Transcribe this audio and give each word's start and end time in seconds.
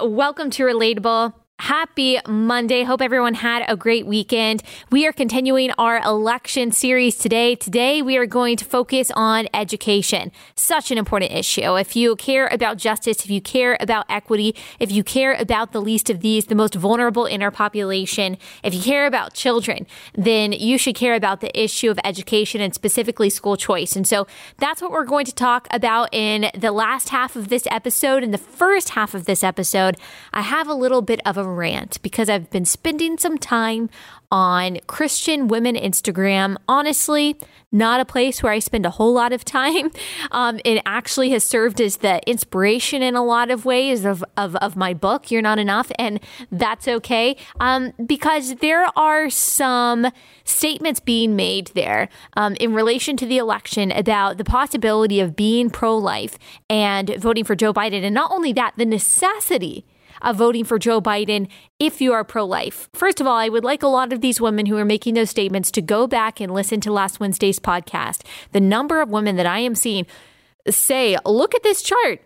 Welcome 0.00 0.50
to 0.50 0.62
Relatable. 0.62 1.43
Happy 1.64 2.18
Monday. 2.28 2.82
Hope 2.82 3.00
everyone 3.00 3.32
had 3.32 3.64
a 3.66 3.74
great 3.74 4.06
weekend. 4.06 4.62
We 4.90 5.06
are 5.06 5.14
continuing 5.14 5.70
our 5.78 5.96
election 6.04 6.72
series 6.72 7.16
today. 7.16 7.54
Today, 7.54 8.02
we 8.02 8.18
are 8.18 8.26
going 8.26 8.58
to 8.58 8.66
focus 8.66 9.10
on 9.16 9.48
education. 9.54 10.30
Such 10.56 10.90
an 10.90 10.98
important 10.98 11.32
issue. 11.32 11.74
If 11.76 11.96
you 11.96 12.16
care 12.16 12.48
about 12.48 12.76
justice, 12.76 13.24
if 13.24 13.30
you 13.30 13.40
care 13.40 13.78
about 13.80 14.04
equity, 14.10 14.54
if 14.78 14.92
you 14.92 15.02
care 15.02 15.32
about 15.32 15.72
the 15.72 15.80
least 15.80 16.10
of 16.10 16.20
these, 16.20 16.44
the 16.44 16.54
most 16.54 16.74
vulnerable 16.74 17.24
in 17.24 17.42
our 17.42 17.50
population, 17.50 18.36
if 18.62 18.74
you 18.74 18.82
care 18.82 19.06
about 19.06 19.32
children, 19.32 19.86
then 20.12 20.52
you 20.52 20.76
should 20.76 20.96
care 20.96 21.14
about 21.14 21.40
the 21.40 21.58
issue 21.58 21.90
of 21.90 21.98
education 22.04 22.60
and 22.60 22.74
specifically 22.74 23.30
school 23.30 23.56
choice. 23.56 23.96
And 23.96 24.06
so 24.06 24.26
that's 24.58 24.82
what 24.82 24.90
we're 24.90 25.04
going 25.04 25.24
to 25.24 25.34
talk 25.34 25.66
about 25.70 26.12
in 26.12 26.50
the 26.54 26.72
last 26.72 27.08
half 27.08 27.36
of 27.36 27.48
this 27.48 27.66
episode. 27.70 28.22
In 28.22 28.32
the 28.32 28.36
first 28.36 28.90
half 28.90 29.14
of 29.14 29.24
this 29.24 29.42
episode, 29.42 29.96
I 30.34 30.42
have 30.42 30.68
a 30.68 30.74
little 30.74 31.00
bit 31.00 31.22
of 31.24 31.38
a 31.38 31.53
rant 31.54 32.02
because 32.02 32.28
I've 32.28 32.50
been 32.50 32.64
spending 32.64 33.18
some 33.18 33.38
time 33.38 33.88
on 34.30 34.78
Christian 34.88 35.46
women 35.46 35.76
Instagram. 35.76 36.56
Honestly, 36.68 37.38
not 37.70 38.00
a 38.00 38.04
place 38.04 38.42
where 38.42 38.52
I 38.52 38.58
spend 38.58 38.84
a 38.86 38.90
whole 38.90 39.12
lot 39.12 39.32
of 39.32 39.44
time. 39.44 39.90
Um, 40.30 40.58
it 40.64 40.82
actually 40.84 41.30
has 41.30 41.44
served 41.44 41.80
as 41.80 41.98
the 41.98 42.20
inspiration 42.28 43.02
in 43.02 43.14
a 43.14 43.22
lot 43.22 43.50
of 43.50 43.64
ways 43.64 44.04
of, 44.04 44.24
of, 44.36 44.56
of 44.56 44.74
my 44.74 44.92
book, 44.94 45.30
You're 45.30 45.42
Not 45.42 45.58
Enough, 45.58 45.92
and 45.98 46.18
that's 46.50 46.88
okay 46.88 47.36
um, 47.60 47.92
because 48.04 48.56
there 48.56 48.86
are 48.96 49.30
some 49.30 50.08
statements 50.44 50.98
being 50.98 51.36
made 51.36 51.68
there 51.68 52.08
um, 52.36 52.56
in 52.58 52.74
relation 52.74 53.16
to 53.18 53.26
the 53.26 53.38
election 53.38 53.92
about 53.92 54.38
the 54.38 54.44
possibility 54.44 55.20
of 55.20 55.36
being 55.36 55.70
pro 55.70 55.96
life 55.96 56.38
and 56.68 57.14
voting 57.18 57.44
for 57.44 57.54
Joe 57.54 57.72
Biden. 57.72 58.02
And 58.02 58.14
not 58.14 58.32
only 58.32 58.52
that, 58.54 58.74
the 58.76 58.86
necessity 58.86 59.84
of 60.24 60.36
voting 60.36 60.64
for 60.64 60.78
Joe 60.78 61.00
Biden 61.00 61.48
if 61.78 62.00
you 62.00 62.12
are 62.12 62.24
pro 62.24 62.44
life. 62.44 62.88
First 62.94 63.20
of 63.20 63.26
all, 63.26 63.36
I 63.36 63.48
would 63.48 63.64
like 63.64 63.82
a 63.82 63.88
lot 63.88 64.12
of 64.12 64.20
these 64.20 64.40
women 64.40 64.66
who 64.66 64.76
are 64.76 64.84
making 64.84 65.14
those 65.14 65.30
statements 65.30 65.70
to 65.72 65.82
go 65.82 66.06
back 66.06 66.40
and 66.40 66.52
listen 66.52 66.80
to 66.80 66.92
last 66.92 67.20
Wednesday's 67.20 67.58
podcast. 67.58 68.22
The 68.52 68.60
number 68.60 69.00
of 69.00 69.10
women 69.10 69.36
that 69.36 69.46
I 69.46 69.58
am 69.60 69.74
seeing 69.74 70.06
say, 70.68 71.16
look 71.24 71.54
at 71.54 71.62
this 71.62 71.82
chart 71.82 72.20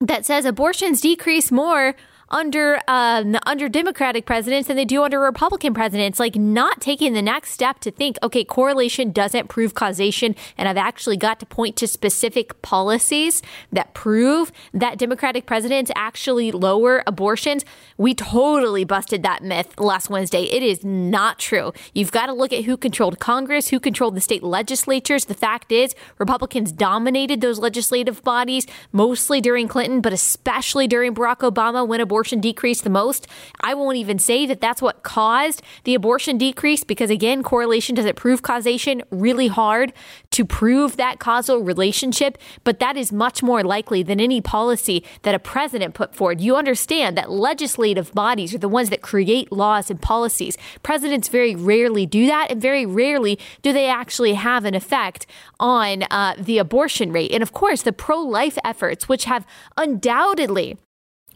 that 0.00 0.26
says 0.26 0.44
abortions 0.44 1.00
decrease 1.00 1.52
more 1.52 1.94
under 2.30 2.80
um, 2.86 3.36
under 3.46 3.68
Democratic 3.68 4.24
presidents 4.24 4.68
than 4.68 4.76
they 4.76 4.84
do 4.84 5.02
under 5.02 5.20
Republican 5.20 5.74
presidents. 5.74 6.20
Like 6.20 6.36
not 6.36 6.80
taking 6.80 7.12
the 7.12 7.22
next 7.22 7.50
step 7.50 7.80
to 7.80 7.90
think, 7.90 8.16
okay, 8.22 8.44
correlation 8.44 9.10
doesn't 9.10 9.48
prove 9.48 9.74
causation, 9.74 10.36
and 10.56 10.68
I've 10.68 10.76
actually 10.76 11.16
got 11.16 11.40
to 11.40 11.46
point 11.46 11.76
to 11.76 11.86
specific 11.86 12.62
policies 12.62 13.42
that 13.72 13.94
prove 13.94 14.52
that 14.72 14.98
Democratic 14.98 15.46
presidents 15.46 15.90
actually 15.96 16.52
lower 16.52 17.02
abortions. 17.06 17.64
We 17.96 18.14
totally 18.14 18.84
busted 18.84 19.22
that 19.24 19.42
myth 19.42 19.78
last 19.78 20.08
Wednesday. 20.08 20.44
It 20.44 20.62
is 20.62 20.84
not 20.84 21.38
true. 21.38 21.72
You've 21.92 22.12
got 22.12 22.26
to 22.26 22.32
look 22.32 22.52
at 22.52 22.64
who 22.64 22.76
controlled 22.76 23.18
Congress, 23.18 23.68
who 23.68 23.80
controlled 23.80 24.14
the 24.14 24.20
state 24.20 24.42
legislatures. 24.42 25.26
The 25.26 25.34
fact 25.34 25.72
is, 25.72 25.94
Republicans 26.18 26.72
dominated 26.72 27.40
those 27.40 27.58
legislative 27.58 28.22
bodies 28.22 28.66
mostly 28.92 29.40
during 29.40 29.68
Clinton, 29.68 30.00
but 30.00 30.12
especially 30.12 30.86
during 30.86 31.14
Barack 31.14 31.38
Obama 31.38 31.86
when 31.86 32.00
abortion 32.00 32.19
abortion 32.20 32.40
decrease 32.40 32.82
the 32.82 32.90
most. 32.90 33.26
I 33.62 33.72
won't 33.72 33.96
even 33.96 34.18
say 34.18 34.44
that 34.44 34.60
that's 34.60 34.82
what 34.82 35.02
caused 35.02 35.62
the 35.84 35.94
abortion 35.94 36.36
decrease 36.36 36.84
because, 36.84 37.08
again, 37.08 37.42
correlation 37.42 37.94
doesn't 37.94 38.16
prove 38.16 38.42
causation. 38.42 39.00
Really 39.10 39.48
hard 39.48 39.94
to 40.32 40.44
prove 40.44 40.98
that 40.98 41.18
causal 41.18 41.60
relationship, 41.60 42.36
but 42.62 42.78
that 42.78 42.98
is 42.98 43.10
much 43.10 43.42
more 43.42 43.62
likely 43.64 44.02
than 44.02 44.20
any 44.20 44.42
policy 44.42 45.02
that 45.22 45.34
a 45.34 45.38
president 45.38 45.94
put 45.94 46.14
forward. 46.14 46.42
You 46.42 46.56
understand 46.56 47.16
that 47.16 47.30
legislative 47.30 48.12
bodies 48.12 48.52
are 48.52 48.58
the 48.58 48.68
ones 48.68 48.90
that 48.90 49.00
create 49.00 49.50
laws 49.50 49.90
and 49.90 49.98
policies. 50.02 50.58
Presidents 50.82 51.28
very 51.28 51.54
rarely 51.54 52.04
do 52.04 52.26
that, 52.26 52.50
and 52.50 52.60
very 52.60 52.84
rarely 52.84 53.38
do 53.62 53.72
they 53.72 53.88
actually 53.88 54.34
have 54.34 54.66
an 54.66 54.74
effect 54.74 55.24
on 55.58 56.02
uh, 56.10 56.34
the 56.38 56.58
abortion 56.58 57.12
rate. 57.12 57.32
And 57.32 57.42
of 57.42 57.54
course, 57.54 57.80
the 57.80 57.94
pro 57.94 58.20
life 58.20 58.58
efforts, 58.62 59.08
which 59.08 59.24
have 59.24 59.46
undoubtedly 59.78 60.76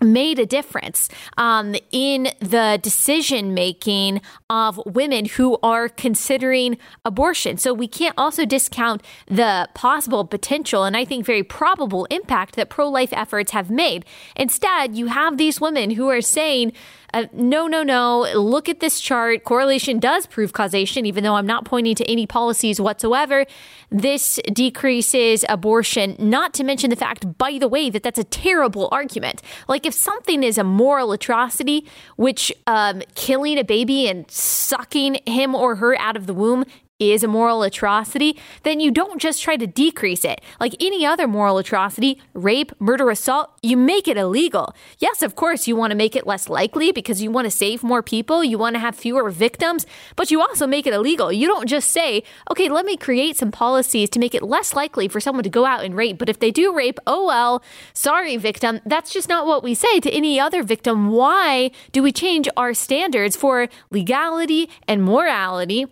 made 0.05 0.39
a 0.39 0.47
difference 0.47 1.09
um, 1.37 1.75
in 1.91 2.29
the 2.41 2.79
decision 2.83 3.55
making 3.55 4.21
of 4.49 4.81
women 4.87 5.25
who 5.25 5.59
are 5.63 5.89
considering 5.89 6.79
abortion. 7.05 7.57
So 7.57 7.73
we 7.73 7.89
can't 7.89 8.15
also 8.17 8.45
discount 8.45 9.03
the 9.27 9.69
possible 9.75 10.25
potential 10.25 10.85
and 10.85 10.97
I 10.97 11.05
think 11.05 11.25
very 11.25 11.43
probable 11.43 12.05
impact 12.07 12.57
that 12.57 12.71
pro 12.71 12.89
life 12.89 13.13
efforts 13.13 13.53
have 13.53 13.71
made. 13.71 14.05
Instead, 14.37 14.97
you 14.97 15.07
have 15.07 15.39
these 15.39 15.61
women 15.61 15.91
who 15.91 16.09
are 16.09 16.21
saying, 16.21 16.73
uh, 17.15 17.27
no, 17.33 17.69
no, 17.69 17.85
no. 17.85 18.27
Look 18.35 18.69
at 18.69 18.81
this 18.81 18.99
chart. 18.99 19.45
Correlation 19.45 20.01
does 20.01 20.27
prove 20.27 20.53
causation, 20.53 21.07
even 21.07 21.23
though 21.23 21.37
I'm 21.37 21.47
not 21.47 21.65
pointing 21.65 21.95
to 21.95 22.11
any 22.11 22.27
policies 22.27 22.81
whatsoever. 22.81 23.47
This 23.89 24.41
decreases 24.53 25.45
abortion, 25.49 26.17
not 26.19 26.53
to 26.55 26.65
mention 26.65 26.91
the 26.91 26.97
fact, 26.97 27.39
by 27.39 27.59
the 27.59 27.69
way, 27.69 27.89
that 27.89 28.03
that's 28.03 28.19
a 28.19 28.25
terrible 28.25 28.89
argument. 28.91 29.43
Like, 29.69 29.87
if 29.87 29.94
something 29.95 30.43
is 30.43 30.59
a 30.59 30.65
moral 30.65 31.13
atrocity, 31.13 31.87
which 32.17 32.53
um, 32.67 33.03
killing 33.15 33.59
a 33.59 33.65
baby 33.65 34.09
and 34.09 34.31
sucking 34.31 35.19
him 35.27 35.55
or 35.55 35.77
her 35.77 35.99
out 35.99 36.17
of 36.17 36.27
the 36.27 36.35
womb 36.35 36.65
is 37.13 37.23
a 37.23 37.29
moral 37.29 37.63
atrocity, 37.63 38.39
then 38.63 38.81
you 38.81 38.91
don't 38.91 39.21
just 39.21 39.43
try 39.43 39.57
to 39.57 39.67
decrease 39.67 40.25
it. 40.25 40.41
Like 40.61 40.75
any 40.81 41.05
other 41.05 41.27
moral 41.27 41.59
atrocity, 41.59 42.21
rape, 42.33 42.73
murder, 42.79 43.11
assault, 43.11 43.51
you 43.63 43.77
make 43.77 44.09
it 44.09 44.17
illegal. 44.17 44.75
Yes, 44.99 45.23
of 45.23 45.35
course, 45.35 45.67
you 45.67 45.77
want 45.77 45.91
to 45.91 45.97
make 45.97 46.17
it 46.17 46.27
less 46.27 46.49
likely 46.49 46.93
because 46.93 47.23
you 47.23 47.31
want 47.31 47.47
to 47.47 47.51
save 47.51 47.83
more 47.83 48.03
people, 48.03 48.45
you 48.45 48.59
want 48.59 48.75
to 48.75 48.81
have 48.81 48.97
fewer 48.97 49.31
victims, 49.31 49.87
but 50.17 50.31
you 50.31 50.41
also 50.41 50.67
make 50.67 50.87
it 50.87 50.95
illegal. 50.95 51.33
You 51.33 51.47
don't 51.47 51.69
just 51.69 51.91
say, 51.91 52.23
okay, 52.51 52.69
let 52.69 52.87
me 52.87 52.97
create 52.97 53.37
some 53.37 53.51
policies 53.51 54.11
to 54.11 54.19
make 54.19 54.35
it 54.35 54.43
less 54.43 54.75
likely 54.75 55.09
for 55.09 55.21
someone 55.21 55.45
to 55.45 55.51
go 55.51 55.65
out 55.65 55.85
and 55.85 55.97
rape, 55.97 56.19
but 56.19 56.29
if 56.29 56.39
they 56.39 56.51
do 56.51 56.75
rape, 56.75 56.99
oh 57.07 57.27
well, 57.27 57.63
sorry, 57.93 58.37
victim. 58.37 58.81
That's 58.85 59.13
just 59.13 59.29
not 59.29 59.47
what 59.47 59.63
we 59.63 59.75
say 59.75 60.01
to 60.01 60.11
any 60.11 60.39
other 60.39 60.63
victim. 60.63 61.11
Why 61.11 61.71
do 61.93 62.03
we 62.03 62.13
change 62.13 62.49
our 62.57 62.75
standards 62.75 63.37
for 63.37 63.69
legality 63.91 64.69
and 64.87 65.03
morality? 65.03 65.87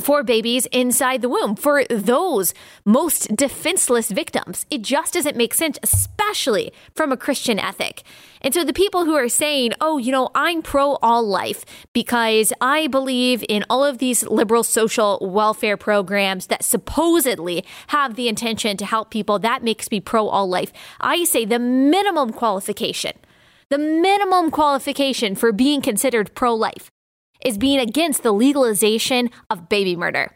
For 0.00 0.22
babies 0.22 0.66
inside 0.66 1.22
the 1.22 1.28
womb, 1.28 1.56
for 1.56 1.84
those 1.84 2.54
most 2.84 3.34
defenseless 3.36 4.10
victims. 4.10 4.66
It 4.70 4.82
just 4.82 5.14
doesn't 5.14 5.36
make 5.36 5.54
sense, 5.54 5.78
especially 5.82 6.72
from 6.94 7.12
a 7.12 7.16
Christian 7.16 7.58
ethic. 7.58 8.02
And 8.42 8.54
so 8.54 8.64
the 8.64 8.72
people 8.72 9.04
who 9.04 9.14
are 9.14 9.28
saying, 9.28 9.72
oh, 9.80 9.98
you 9.98 10.12
know, 10.12 10.30
I'm 10.34 10.62
pro 10.62 10.94
all 11.02 11.22
life 11.22 11.64
because 11.92 12.52
I 12.60 12.86
believe 12.86 13.44
in 13.48 13.64
all 13.68 13.84
of 13.84 13.98
these 13.98 14.22
liberal 14.24 14.64
social 14.64 15.18
welfare 15.20 15.76
programs 15.76 16.46
that 16.46 16.64
supposedly 16.64 17.64
have 17.88 18.14
the 18.14 18.28
intention 18.28 18.76
to 18.78 18.86
help 18.86 19.10
people, 19.10 19.38
that 19.40 19.62
makes 19.62 19.90
me 19.90 20.00
pro 20.00 20.28
all 20.28 20.48
life. 20.48 20.72
I 21.00 21.24
say 21.24 21.44
the 21.44 21.58
minimum 21.58 22.32
qualification, 22.32 23.12
the 23.68 23.78
minimum 23.78 24.50
qualification 24.50 25.34
for 25.34 25.52
being 25.52 25.82
considered 25.82 26.34
pro 26.34 26.54
life 26.54 26.90
is 27.44 27.58
being 27.58 27.78
against 27.78 28.22
the 28.22 28.32
legalization 28.32 29.30
of 29.48 29.68
baby 29.68 29.96
murder. 29.96 30.32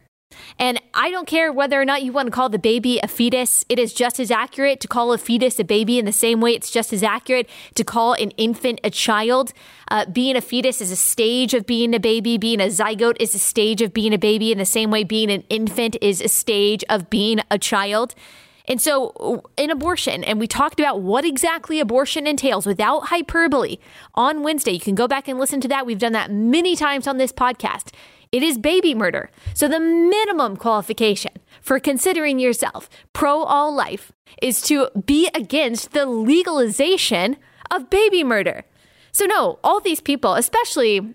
And 0.59 0.81
I 0.93 1.11
don't 1.11 1.27
care 1.27 1.53
whether 1.53 1.81
or 1.81 1.85
not 1.85 2.03
you 2.03 2.13
want 2.13 2.27
to 2.27 2.33
call 2.33 2.49
the 2.49 2.59
baby 2.59 2.99
a 3.03 3.09
fetus. 3.09 3.65
It 3.69 3.79
is 3.79 3.93
just 3.93 4.21
as 4.21 4.31
accurate 4.31 4.81
to 4.81 4.89
call 4.89 5.13
a 5.13 5.19
fetus 5.19 5.59
a 5.59 5.65
baby 5.65 5.99
in 5.99 6.05
the 6.05 6.13
same 6.13 6.41
way 6.41 6.53
it's 6.53 6.71
just 6.71 6.93
as 6.93 7.03
accurate 7.03 7.49
to 7.75 7.85
call 7.85 8.15
an 8.15 8.31
infant 8.33 8.81
a 8.85 8.91
child. 8.91 9.53
Uh, 9.89 10.07
being 10.07 10.37
a 10.37 10.41
fetus 10.41 10.81
is 10.81 10.91
a 10.91 10.97
stage 10.97 11.55
of 11.55 11.67
being 11.67 11.95
a 11.95 12.01
baby. 12.01 12.39
Being 12.39 12.61
a 12.61 12.67
zygote 12.67 13.17
is 13.21 13.35
a 13.35 13.39
stage 13.39 13.83
of 13.83 13.93
being 13.93 14.15
a 14.15 14.19
baby 14.19 14.53
in 14.53 14.59
the 14.59 14.65
same 14.65 14.91
way 14.91 15.05
being 15.05 15.31
an 15.31 15.45
infant 15.49 15.97
is 16.01 16.21
a 16.21 16.29
stage 16.29 16.85
of 16.89 17.11
being 17.11 17.41
a 17.51 17.59
child. 17.59 18.15
And 18.67 18.81
so, 18.81 19.43
in 19.59 19.71
abortion, 19.71 20.25
and 20.25 20.41
we 20.41 20.47
talked 20.47 20.81
about 20.81 21.03
what 21.03 21.25
exactly 21.25 21.81
abortion 21.81 22.27
entails 22.27 22.67
without 22.67 23.09
hyperbole 23.09 23.77
on 24.15 24.43
Wednesday. 24.43 24.73
You 24.73 24.81
can 24.81 24.95
go 24.95 25.07
back 25.07 25.29
and 25.29 25.39
listen 25.39 25.61
to 25.61 25.69
that. 25.69 25.85
We've 25.85 25.99
done 25.99 26.13
that 26.15 26.31
many 26.31 26.75
times 26.75 27.07
on 27.07 27.19
this 27.19 27.33
podcast. 27.33 27.93
It 28.33 28.43
is 28.43 28.57
baby 28.57 28.95
murder. 28.95 29.31
So, 29.53 29.69
the 29.69 29.81
minimum 29.81 30.57
qualification 30.57 31.33
for 31.61 31.79
considering 31.79 32.39
yourself 32.39 32.89
pro 33.13 33.43
all 33.43 33.75
life 33.75 34.13
is 34.41 34.63
to 34.63 34.89
be 35.07 35.29
against 35.35 35.93
the 35.93 36.07
legalization 36.07 37.37
of 37.71 37.91
baby 37.91 38.25
murder. 38.25 38.65
So, 39.13 39.27
no, 39.27 39.59
all 39.63 39.81
these 39.81 40.01
people, 40.01 40.35
especially 40.35 41.15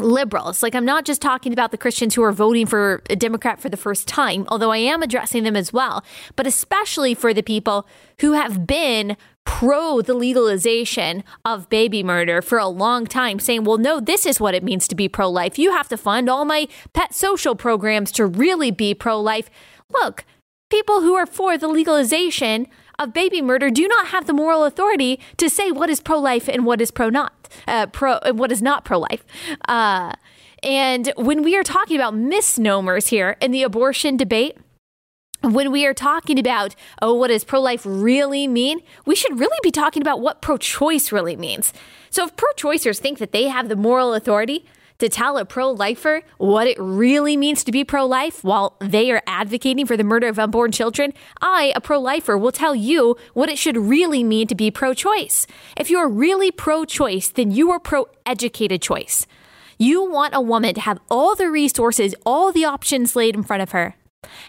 liberals. 0.00 0.62
Like, 0.62 0.74
I'm 0.74 0.84
not 0.84 1.04
just 1.04 1.22
talking 1.22 1.52
about 1.52 1.70
the 1.70 1.78
Christians 1.78 2.14
who 2.14 2.22
are 2.22 2.32
voting 2.32 2.66
for 2.66 3.02
a 3.10 3.16
Democrat 3.16 3.60
for 3.60 3.68
the 3.68 3.76
first 3.76 4.08
time, 4.08 4.46
although 4.48 4.72
I 4.72 4.78
am 4.78 5.02
addressing 5.02 5.44
them 5.44 5.56
as 5.56 5.72
well, 5.72 6.04
but 6.36 6.46
especially 6.46 7.14
for 7.14 7.34
the 7.34 7.42
people 7.42 7.86
who 8.20 8.32
have 8.32 8.66
been 8.66 9.16
pro 9.44 10.02
the 10.02 10.12
legalization 10.12 11.24
of 11.44 11.70
baby 11.70 12.02
murder 12.02 12.42
for 12.42 12.58
a 12.58 12.68
long 12.68 13.06
time, 13.06 13.38
saying, 13.38 13.64
well, 13.64 13.78
no, 13.78 13.98
this 13.98 14.26
is 14.26 14.38
what 14.38 14.54
it 14.54 14.62
means 14.62 14.86
to 14.88 14.94
be 14.94 15.08
pro 15.08 15.28
life. 15.28 15.58
You 15.58 15.72
have 15.72 15.88
to 15.88 15.96
fund 15.96 16.28
all 16.28 16.44
my 16.44 16.68
pet 16.92 17.14
social 17.14 17.54
programs 17.54 18.12
to 18.12 18.26
really 18.26 18.70
be 18.70 18.94
pro 18.94 19.18
life. 19.18 19.48
Look, 19.90 20.24
people 20.70 21.00
who 21.00 21.14
are 21.14 21.26
for 21.26 21.56
the 21.56 21.68
legalization 21.68 22.66
of 22.98 23.12
baby 23.12 23.40
murder 23.40 23.70
do 23.70 23.86
not 23.86 24.08
have 24.08 24.26
the 24.26 24.32
moral 24.32 24.64
authority 24.64 25.20
to 25.36 25.48
say 25.48 25.70
what 25.70 25.90
is 25.90 26.00
pro 26.00 26.18
life 26.18 26.48
and 26.48 26.66
what 26.66 26.80
is 26.80 26.90
pro 26.90 27.08
not, 27.08 27.48
uh, 27.66 27.86
pro, 27.86 28.18
what 28.32 28.50
is 28.50 28.60
not 28.60 28.84
pro 28.84 28.98
life. 28.98 29.24
Uh, 29.68 30.12
and 30.62 31.12
when 31.16 31.42
we 31.42 31.56
are 31.56 31.62
talking 31.62 31.96
about 31.96 32.14
misnomers 32.14 33.08
here 33.08 33.36
in 33.40 33.52
the 33.52 33.62
abortion 33.62 34.16
debate, 34.16 34.56
when 35.42 35.70
we 35.70 35.86
are 35.86 35.94
talking 35.94 36.38
about, 36.38 36.74
oh, 37.00 37.14
what 37.14 37.28
does 37.28 37.44
pro 37.44 37.60
life 37.60 37.82
really 37.84 38.48
mean? 38.48 38.80
We 39.06 39.14
should 39.14 39.38
really 39.38 39.58
be 39.62 39.70
talking 39.70 40.02
about 40.02 40.20
what 40.20 40.42
pro 40.42 40.56
choice 40.56 41.12
really 41.12 41.36
means. 41.36 41.72
So 42.10 42.24
if 42.24 42.36
pro 42.36 42.50
choicers 42.56 42.98
think 42.98 43.18
that 43.18 43.30
they 43.30 43.44
have 43.44 43.68
the 43.68 43.76
moral 43.76 44.14
authority 44.14 44.64
to 44.98 45.08
tell 45.08 45.38
a 45.38 45.44
pro 45.44 45.70
lifer 45.70 46.22
what 46.38 46.66
it 46.66 46.76
really 46.78 47.36
means 47.36 47.62
to 47.64 47.72
be 47.72 47.84
pro 47.84 48.04
life 48.04 48.42
while 48.42 48.76
they 48.80 49.10
are 49.10 49.22
advocating 49.26 49.86
for 49.86 49.96
the 49.96 50.04
murder 50.04 50.28
of 50.28 50.38
unborn 50.38 50.72
children, 50.72 51.12
I, 51.40 51.72
a 51.76 51.80
pro 51.80 52.00
lifer, 52.00 52.36
will 52.36 52.52
tell 52.52 52.74
you 52.74 53.16
what 53.32 53.48
it 53.48 53.58
should 53.58 53.76
really 53.76 54.24
mean 54.24 54.48
to 54.48 54.54
be 54.54 54.70
pro 54.70 54.94
choice. 54.94 55.46
If 55.76 55.90
you 55.90 55.98
are 55.98 56.08
really 56.08 56.50
pro 56.50 56.84
choice, 56.84 57.28
then 57.28 57.52
you 57.52 57.70
are 57.70 57.80
pro 57.80 58.08
educated 58.26 58.82
choice. 58.82 59.26
You 59.78 60.10
want 60.10 60.34
a 60.34 60.40
woman 60.40 60.74
to 60.74 60.80
have 60.80 60.98
all 61.08 61.36
the 61.36 61.48
resources, 61.48 62.14
all 62.26 62.50
the 62.50 62.64
options 62.64 63.14
laid 63.14 63.36
in 63.36 63.44
front 63.44 63.62
of 63.62 63.70
her 63.70 63.94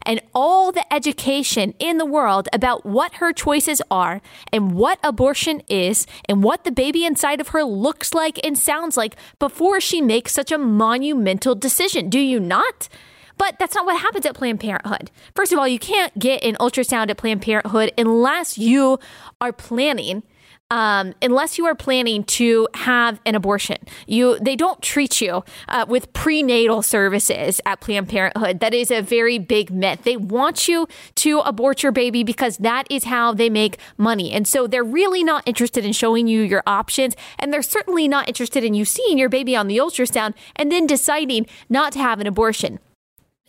and 0.04 0.22
all 0.34 0.72
the 0.72 0.94
education 0.94 1.74
in 1.80 1.98
the 1.98 2.06
world 2.06 2.48
about 2.52 2.86
what 2.86 3.16
her 3.16 3.32
choices 3.32 3.82
are 3.92 4.22
and 4.52 4.74
what 4.74 5.00
abortion 5.04 5.62
is 5.68 6.08
and 6.28 6.44
what 6.44 6.64
the 6.64 6.72
baby 6.72 7.06
inside 7.06 7.40
of 7.40 7.50
her 7.50 7.64
looks 7.64 8.14
like 8.14 8.44
and 8.44 8.58
sounds 8.58 8.98
like 8.98 9.16
before 9.38 9.80
she 9.80 10.02
makes 10.02 10.34
such 10.34 10.52
a 10.52 10.58
monumental 10.58 11.56
decision. 11.56 12.10
Do 12.10 12.20
you 12.20 12.40
not? 12.40 12.90
But 13.38 13.58
that's 13.58 13.76
not 13.76 13.86
what 13.86 14.02
happens 14.02 14.26
at 14.26 14.36
Planned 14.36 14.60
Parenthood. 14.60 15.12
First 15.34 15.54
of 15.54 15.60
all, 15.60 15.68
you 15.68 15.80
can't 15.80 16.18
get 16.20 16.44
an 16.44 16.56
ultrasound 16.56 17.10
at 17.10 17.18
Planned 17.18 17.42
Parenthood 17.42 17.94
unless 17.98 18.58
you 18.58 19.00
are 19.40 19.54
planning 19.54 20.24
um, 20.72 21.14
unless 21.22 21.58
you 21.58 21.66
are 21.66 21.76
planning 21.76 22.24
to 22.24 22.68
have 22.76 23.20
an 23.26 23.36
abortion. 23.36 23.78
You 24.08 24.38
they 24.40 24.56
don't 24.56 24.82
treat 24.82 25.22
you 25.22 25.44
uh, 25.68 25.86
with 25.88 26.12
prenatal 26.14 26.82
services 26.82 27.60
at 27.66 27.82
Planned 27.82 28.10
Parenthood. 28.10 28.60
That 28.60 28.74
is 28.74 28.92
a 28.92 29.02
very 29.02 29.40
big 29.40 29.72
myth. 29.72 30.04
They 30.04 30.18
want 30.18 30.68
you 30.68 30.88
to 31.16 31.40
abort 31.40 31.84
your 31.84 31.92
baby 31.92 32.24
because 32.24 32.58
that 32.58 32.86
is 32.90 33.06
how 33.06 33.34
they 33.34 33.50
make 33.50 33.78
money, 33.98 34.32
and 34.32 34.48
so 34.48 34.68
they're 34.68 34.84
really 34.84 35.24
not 35.24 35.44
interested 35.46 35.86
in 35.86 35.94
showing 35.94 36.28
you 36.28 36.42
your 36.42 36.64
options, 36.66 37.16
and 37.38 37.52
they're 37.52 37.62
certainly 37.62 38.08
not 38.08 38.28
interested 38.28 38.64
in 38.64 38.74
you 38.74 38.86
seeing 38.86 39.18
your 39.18 39.30
baby 39.30 39.56
on 39.56 39.68
the 39.68 39.78
ultrasound 39.78 40.34
and 40.56 40.72
then 40.72 40.86
deciding 40.86 41.46
not 41.70 41.94
to 41.94 42.00
have 42.00 42.20
an 42.20 42.28
abortion. 42.28 42.80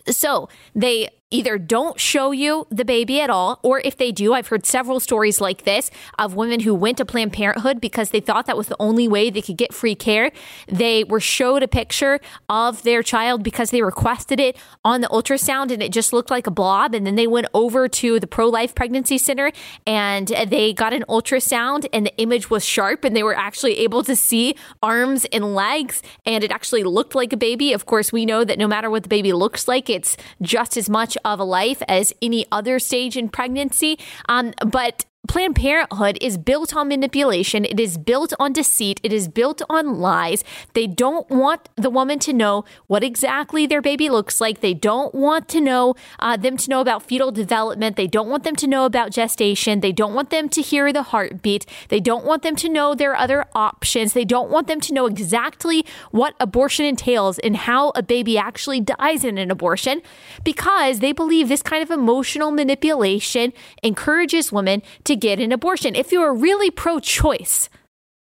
So 0.07 0.49
they 0.75 1.11
either 1.31 1.59
don't 1.59 2.01
show 2.01 2.33
you 2.33 2.67
the 2.71 2.85
baby 2.85 3.21
at 3.21 3.31
all, 3.31 3.61
or 3.63 3.81
if 3.81 3.97
they 3.97 4.11
do, 4.11 4.35
I've 4.35 4.49
heard 4.49 4.67
several 4.67 4.99
stories 4.99 5.41
like 5.41 5.65
this 5.65 5.91
of 6.19 6.35
women 6.35 6.61
who 6.61 6.75
went 6.75 6.99
to 6.99 7.05
Planned 7.05 7.33
Parenthood 7.33 7.81
because 7.81 8.11
they 8.11 8.21
thought 8.21 8.47
that 8.47 8.57
was 8.57 8.67
the 8.67 8.77
only 8.81 9.07
way 9.07 9.31
they 9.31 9.43
could 9.43 9.57
get 9.57 9.73
free 9.73 9.95
care. 9.95 10.33
They 10.67 11.05
were 11.05 11.21
showed 11.21 11.63
a 11.63 11.69
picture 11.69 12.21
of 12.49 12.83
their 12.83 13.03
child 13.03 13.43
because 13.45 13.71
they 13.71 13.83
requested 13.83 14.41
it 14.41 14.57
on 14.85 15.01
the 15.01 15.09
ultrasound 15.09 15.71
and 15.71 15.83
it 15.83 15.93
just 15.93 16.13
looked 16.13 16.31
like 16.31 16.47
a 16.47 16.51
blob. 16.51 16.95
And 16.95 17.07
then 17.07 17.15
they 17.15 17.27
went 17.27 17.47
over 17.55 17.89
to 17.89 18.19
the 18.19 18.27
pro 18.27 18.49
life 18.49 18.75
pregnancy 18.75 19.19
center 19.19 19.53
and 19.87 20.29
they 20.29 20.73
got 20.73 20.93
an 20.93 21.05
ultrasound 21.09 21.87
and 21.93 22.07
the 22.07 22.17
image 22.17 22.51
was 22.51 22.65
sharp 22.65 23.05
and 23.05 23.15
they 23.15 23.23
were 23.23 23.37
actually 23.37 23.79
able 23.79 24.03
to 24.03 24.17
see 24.17 24.57
arms 24.83 25.27
and 25.27 25.55
legs 25.55 26.03
and 26.27 26.43
it 26.43 26.51
actually 26.51 26.83
looked 26.83 27.15
like 27.15 27.33
a 27.33 27.37
baby. 27.37 27.73
Of 27.73 27.87
course, 27.87 28.13
we 28.13 28.27
know 28.27 28.43
that 28.43 28.59
no 28.59 28.67
matter 28.67 28.91
what 28.91 29.05
the 29.05 29.09
baby 29.09 29.33
looks 29.33 29.69
like, 29.69 29.89
it's 29.89 30.17
just 30.43 30.77
as 30.77 30.91
much 30.91 31.17
of 31.25 31.41
a 31.41 31.45
life 31.45 31.83
as 31.89 32.13
any 32.23 32.47
other 32.53 32.79
stage 32.79 33.17
in 33.17 33.29
pregnancy. 33.29 33.99
Um, 34.29 34.53
but 34.67 35.05
Planned 35.31 35.55
Parenthood 35.55 36.19
is 36.21 36.37
built 36.37 36.75
on 36.75 36.89
manipulation. 36.89 37.65
It 37.65 37.79
is 37.79 37.97
built 37.97 38.33
on 38.41 38.53
deceit. 38.53 38.99
It 39.05 39.13
is 39.13 39.29
built 39.29 39.63
on 39.71 40.01
lies. 40.01 40.43
They 40.73 40.89
don't 40.89 41.31
want 41.31 41.69
the 41.77 41.89
woman 41.89 42.19
to 42.19 42.33
know 42.33 42.65
what 42.89 43.05
exactly 43.05 43.65
their 43.65 43.81
baby 43.81 44.11
looks 44.11 44.41
like. 44.41 44.61
They 44.61 44.75
don't 44.75 45.15
want 45.15 45.49
to 45.51 45.61
know 45.61 45.95
uh, 46.19 46.37
them 46.37 46.57
to 46.57 46.69
know 46.69 46.81
about 46.81 47.05
fetal 47.05 47.31
development. 47.31 47.95
They 47.95 48.09
don't 48.09 48.29
want 48.29 48.43
them 48.43 48.57
to 48.57 48.67
know 48.67 48.85
about 48.85 49.13
gestation. 49.13 49.79
They 49.79 49.93
don't 49.93 50.15
want 50.15 50.31
them 50.31 50.49
to 50.49 50.61
hear 50.61 50.93
the 50.93 51.05
heartbeat. 51.05 51.65
They 51.91 52.01
don't 52.01 52.25
want 52.25 52.43
them 52.43 52.57
to 52.57 52.69
know 52.69 52.97
their 52.97 53.15
other 53.15 53.45
options. 53.55 54.15
They 54.15 54.25
don't 54.25 54.51
want 54.51 54.67
them 54.67 54.81
to 54.81 54.93
know 54.93 55.07
exactly 55.07 55.87
what 56.11 56.35
abortion 56.41 56.87
entails 56.87 57.39
and 57.39 57.57
how 57.57 57.91
a 57.91 58.03
baby 58.03 58.37
actually 58.37 58.81
dies 58.81 59.23
in 59.23 59.39
an 59.39 59.53
abortion 59.53 60.03
because 60.43 60.99
they 60.99 61.13
believe 61.13 61.49
this 61.49 61.63
kind 61.63 61.85
of 61.85 61.91
emotional 61.93 62.51
manipulation 62.51 63.53
encourages 63.85 64.51
women 64.51 64.83
to 65.05 65.20
get 65.21 65.41
an 65.41 65.53
abortion. 65.53 65.95
If 65.95 66.13
you 66.13 66.21
are 66.23 66.35
really 66.35 66.71
pro 66.71 66.99
choice, 66.99 67.69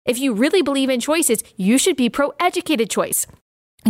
if 0.04 0.18
you 0.18 0.32
really 0.32 0.62
believe 0.62 0.90
in 0.90 1.00
choices, 1.00 1.42
you 1.56 1.78
should 1.78 1.96
be 1.96 2.08
pro 2.08 2.32
educated 2.40 2.90
choice. 2.90 3.26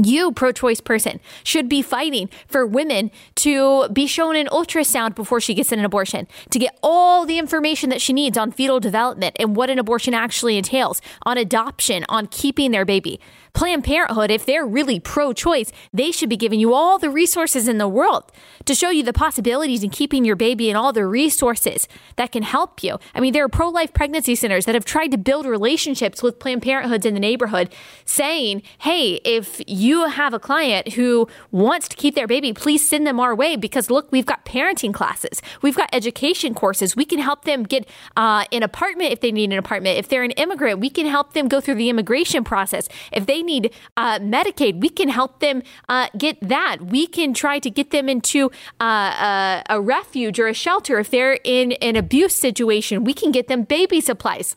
You, 0.05 0.33
pro 0.33 0.53
choice 0.53 0.81
person, 0.81 1.21
should 1.43 1.71
be 1.71 1.81
fighting 1.81 2.29
for 2.47 2.67
women 2.67 3.11
to 3.37 3.89
be 3.89 4.07
shown 4.07 4.37
an 4.37 4.47
ultrasound 4.49 5.15
before 5.15 5.41
she 5.41 5.55
gets 5.55 5.73
an 5.73 5.83
abortion, 5.83 6.29
to 6.51 6.59
get 6.59 6.79
all 6.83 7.25
the 7.25 7.39
information 7.39 7.89
that 7.89 8.03
she 8.03 8.13
needs 8.13 8.37
on 8.37 8.53
fetal 8.53 8.79
development 8.79 9.37
and 9.39 9.57
what 9.57 9.71
an 9.71 9.79
abortion 9.79 10.13
actually 10.13 10.59
entails, 10.59 11.01
on 11.23 11.39
adoption, 11.39 12.05
on 12.11 12.27
keeping 12.27 12.73
their 12.73 12.85
baby. 12.85 13.19
Planned 13.57 13.85
Parenthood, 13.85 14.31
if 14.31 14.45
they're 14.45 14.67
really 14.67 15.01
pro 15.01 15.33
choice, 15.33 15.73
they 15.91 16.13
should 16.13 16.29
be 16.29 16.37
giving 16.37 16.61
you 16.61 16.75
all 16.75 16.99
the 16.99 17.09
resources 17.09 17.67
in 17.67 17.79
the 17.79 17.89
world 17.89 18.31
to 18.67 18.75
show 18.75 18.91
you 18.91 19.03
the 19.03 19.15
possibilities 19.15 19.83
in 19.83 19.89
keeping 19.89 20.27
your 20.27 20.37
baby 20.37 20.69
and 20.69 20.77
all 20.77 20.93
the 20.93 21.07
resources 21.07 21.89
that 22.17 22.33
can 22.33 22.43
help 22.43 22.83
you. 22.83 22.99
I 23.15 23.21
mean, 23.21 23.33
there 23.33 23.43
are 23.45 23.49
pro 23.49 23.71
life 23.71 23.95
pregnancy 23.95 24.35
centers 24.35 24.67
that 24.67 24.75
have 24.75 24.85
tried 24.85 25.11
to 25.13 25.17
build 25.17 25.47
relationships 25.47 26.23
with 26.23 26.39
Planned 26.39 26.61
Parenthoods 26.61 27.07
in 27.07 27.15
the 27.15 27.21
neighborhood, 27.21 27.73
saying, 28.05 28.63
hey, 28.81 29.21
if 29.25 29.63
you 29.67 30.07
have 30.07 30.35
a 30.35 30.39
client 30.39 30.93
who 30.93 31.27
wants 31.51 31.89
to 31.89 31.97
keep 31.97 32.15
their 32.15 32.27
baby, 32.27 32.53
please 32.53 32.87
send 32.87 33.07
them 33.07 33.19
our 33.19 33.35
way 33.35 33.57
because 33.57 33.89
look, 33.89 34.13
we've 34.13 34.27
got 34.27 34.45
parenting 34.45 34.93
classes, 34.93 35.41
we've 35.63 35.79
got 35.79 35.89
education 35.95 36.53
courses. 36.53 36.95
We 36.95 37.07
can 37.07 37.21
help 37.21 37.47
them 37.47 37.63
get 37.63 37.89
uh, 38.19 38.45
an 38.53 38.63
apartment 38.63 39.13
if 39.13 39.23
they 39.23 39.33
need 39.33 39.51
an 39.51 39.59
apartment. 39.59 39.99
If 39.99 40.09
they're 40.09 40.25
an 40.25 40.33
immigrant, 40.33 40.79
we 40.79 40.91
can 40.91 41.07
help 41.07 41.33
them 41.33 41.49
go 41.49 41.63
through 41.63 41.77
the 41.77 41.89
immigration 41.89 42.45
process. 42.45 42.87
If 43.13 43.25
they 43.25 43.46
need 43.47 43.73
uh, 43.97 44.19
Medicaid, 44.19 44.81
we 44.81 44.89
can 44.89 45.09
help 45.09 45.41
them 45.41 45.63
uh, 45.89 46.09
get 46.19 46.37
that. 46.41 46.79
We 46.83 47.07
can 47.07 47.33
try 47.33 47.59
to 47.61 47.71
get 47.71 47.91
them 47.91 48.09
into 48.09 48.51
uh, 48.81 48.85
a, 48.85 49.63
a 49.71 49.81
refuge 49.81 50.39
or 50.39 50.49
a 50.49 50.55
shelter. 50.55 50.99
If 50.99 51.11
they're 51.11 51.39
in 51.45 51.73
an 51.73 51.97
abuse 51.97 52.35
situation, 52.35 53.05
we 53.05 53.15
can 53.15 53.31
get 53.31 53.49
them 53.49 53.63
baby 53.63 54.01
supplies. 54.01 54.57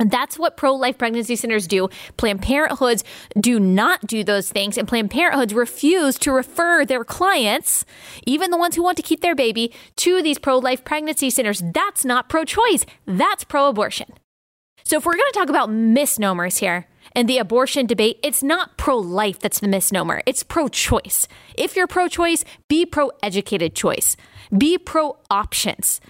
And 0.00 0.10
that's 0.10 0.38
what 0.38 0.56
pro 0.56 0.74
life 0.74 0.96
pregnancy 0.96 1.36
centers 1.36 1.66
do. 1.66 1.90
Planned 2.16 2.40
Parenthoods 2.40 3.04
do 3.38 3.60
not 3.60 4.06
do 4.06 4.24
those 4.24 4.50
things, 4.50 4.78
and 4.78 4.88
Planned 4.88 5.10
Parenthoods 5.10 5.54
refuse 5.54 6.18
to 6.20 6.32
refer 6.32 6.86
their 6.86 7.04
clients, 7.04 7.84
even 8.26 8.50
the 8.50 8.56
ones 8.56 8.74
who 8.74 8.82
want 8.82 8.96
to 8.96 9.02
keep 9.02 9.20
their 9.20 9.34
baby, 9.34 9.74
to 9.96 10.22
these 10.22 10.38
pro 10.38 10.56
life 10.56 10.84
pregnancy 10.84 11.28
centers. 11.28 11.62
That's 11.74 12.04
not 12.04 12.30
pro 12.30 12.46
choice, 12.46 12.86
that's 13.04 13.44
pro 13.44 13.68
abortion. 13.68 14.06
So, 14.84 14.96
if 14.96 15.04
we're 15.04 15.16
going 15.16 15.30
to 15.32 15.38
talk 15.38 15.50
about 15.50 15.70
misnomers 15.70 16.56
here, 16.56 16.86
in 17.14 17.26
the 17.26 17.38
abortion 17.38 17.86
debate, 17.86 18.18
it's 18.22 18.42
not 18.42 18.76
pro 18.76 18.96
life 18.96 19.38
that's 19.38 19.60
the 19.60 19.68
misnomer, 19.68 20.22
it's 20.26 20.42
pro 20.42 20.68
choice. 20.68 21.26
If 21.56 21.76
you're 21.76 21.86
pro 21.86 22.08
choice, 22.08 22.44
be 22.68 22.86
pro 22.86 23.10
educated 23.22 23.74
choice, 23.74 24.16
be 24.56 24.78
pro 24.78 25.18
options. 25.30 26.00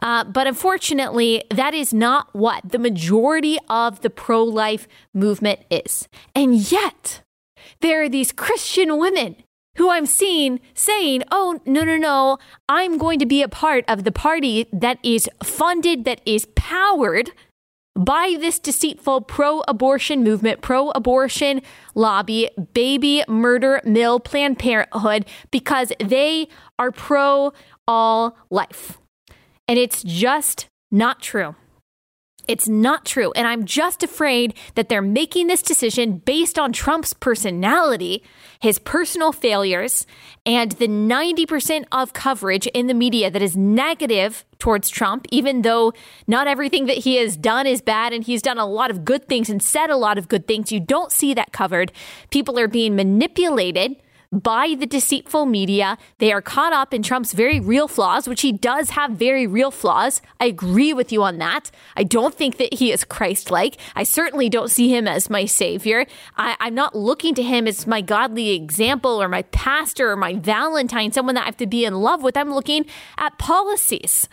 Uh, 0.00 0.24
but 0.24 0.48
unfortunately, 0.48 1.44
that 1.50 1.74
is 1.74 1.94
not 1.94 2.28
what 2.32 2.62
the 2.68 2.78
majority 2.78 3.56
of 3.68 4.00
the 4.00 4.10
pro 4.10 4.42
life 4.42 4.88
movement 5.14 5.60
is. 5.70 6.08
And 6.34 6.56
yet, 6.56 7.22
there 7.80 8.02
are 8.02 8.08
these 8.08 8.32
Christian 8.32 8.98
women 8.98 9.36
who 9.76 9.90
I'm 9.90 10.06
seeing 10.06 10.60
saying, 10.74 11.22
oh, 11.30 11.60
no, 11.64 11.84
no, 11.84 11.96
no, 11.96 12.38
I'm 12.68 12.98
going 12.98 13.18
to 13.20 13.26
be 13.26 13.42
a 13.42 13.48
part 13.48 13.84
of 13.88 14.04
the 14.04 14.12
party 14.12 14.66
that 14.72 14.98
is 15.02 15.30
funded, 15.42 16.04
that 16.04 16.20
is 16.26 16.46
powered 16.56 17.30
by 17.94 18.36
this 18.40 18.58
deceitful 18.58 19.22
pro 19.22 19.62
abortion 19.68 20.22
movement, 20.24 20.62
pro 20.62 20.90
abortion 20.90 21.60
lobby, 21.94 22.48
baby 22.72 23.22
murder 23.28 23.80
mill, 23.84 24.18
Planned 24.20 24.58
Parenthood, 24.58 25.26
because 25.50 25.92
they 26.00 26.48
are 26.78 26.90
pro 26.90 27.52
all 27.86 28.36
life. 28.50 28.98
And 29.68 29.78
it's 29.78 30.02
just 30.02 30.68
not 30.90 31.20
true. 31.20 31.54
It's 32.52 32.68
not 32.68 33.06
true. 33.06 33.32
And 33.34 33.48
I'm 33.48 33.64
just 33.64 34.02
afraid 34.02 34.52
that 34.74 34.90
they're 34.90 35.00
making 35.00 35.46
this 35.46 35.62
decision 35.62 36.18
based 36.18 36.58
on 36.58 36.70
Trump's 36.70 37.14
personality, 37.14 38.22
his 38.60 38.78
personal 38.78 39.32
failures, 39.32 40.06
and 40.44 40.72
the 40.72 40.86
90% 40.86 41.84
of 41.92 42.12
coverage 42.12 42.66
in 42.66 42.88
the 42.88 42.94
media 42.94 43.30
that 43.30 43.40
is 43.40 43.56
negative 43.56 44.44
towards 44.58 44.90
Trump, 44.90 45.24
even 45.30 45.62
though 45.62 45.94
not 46.26 46.46
everything 46.46 46.84
that 46.84 46.98
he 46.98 47.16
has 47.16 47.38
done 47.38 47.66
is 47.66 47.80
bad 47.80 48.12
and 48.12 48.24
he's 48.24 48.42
done 48.42 48.58
a 48.58 48.66
lot 48.66 48.90
of 48.90 49.02
good 49.02 49.26
things 49.28 49.48
and 49.48 49.62
said 49.62 49.88
a 49.88 49.96
lot 49.96 50.18
of 50.18 50.28
good 50.28 50.46
things. 50.46 50.70
You 50.70 50.80
don't 50.80 51.10
see 51.10 51.32
that 51.32 51.52
covered. 51.52 51.90
People 52.28 52.58
are 52.58 52.68
being 52.68 52.94
manipulated 52.94 53.96
by 54.32 54.74
the 54.78 54.86
deceitful 54.86 55.46
media. 55.46 55.98
They 56.18 56.32
are 56.32 56.40
caught 56.40 56.72
up 56.72 56.94
in 56.94 57.02
Trump's 57.02 57.34
very 57.34 57.60
real 57.60 57.86
flaws, 57.86 58.26
which 58.26 58.40
he 58.40 58.50
does 58.50 58.90
have 58.90 59.12
very 59.12 59.46
real 59.46 59.70
flaws. 59.70 60.22
I 60.40 60.46
agree 60.46 60.92
with 60.92 61.12
you 61.12 61.22
on 61.22 61.38
that. 61.38 61.70
I 61.96 62.04
don't 62.04 62.34
think 62.34 62.56
that 62.56 62.74
he 62.74 62.90
is 62.90 63.04
Christ 63.04 63.50
like. 63.50 63.76
I 63.94 64.02
certainly 64.02 64.48
don't 64.48 64.70
see 64.70 64.94
him 64.94 65.06
as 65.06 65.28
my 65.28 65.44
savior. 65.44 66.06
I, 66.36 66.56
I'm 66.60 66.74
not 66.74 66.94
looking 66.94 67.34
to 67.34 67.42
him 67.42 67.68
as 67.68 67.86
my 67.86 68.00
godly 68.00 68.50
example 68.50 69.22
or 69.22 69.28
my 69.28 69.42
pastor 69.42 70.10
or 70.10 70.16
my 70.16 70.34
Valentine, 70.34 71.12
someone 71.12 71.34
that 71.34 71.42
I 71.42 71.46
have 71.46 71.56
to 71.58 71.66
be 71.66 71.84
in 71.84 72.00
love 72.00 72.22
with. 72.22 72.36
I'm 72.36 72.52
looking 72.52 72.86
at 73.18 73.38
policies. 73.38 74.28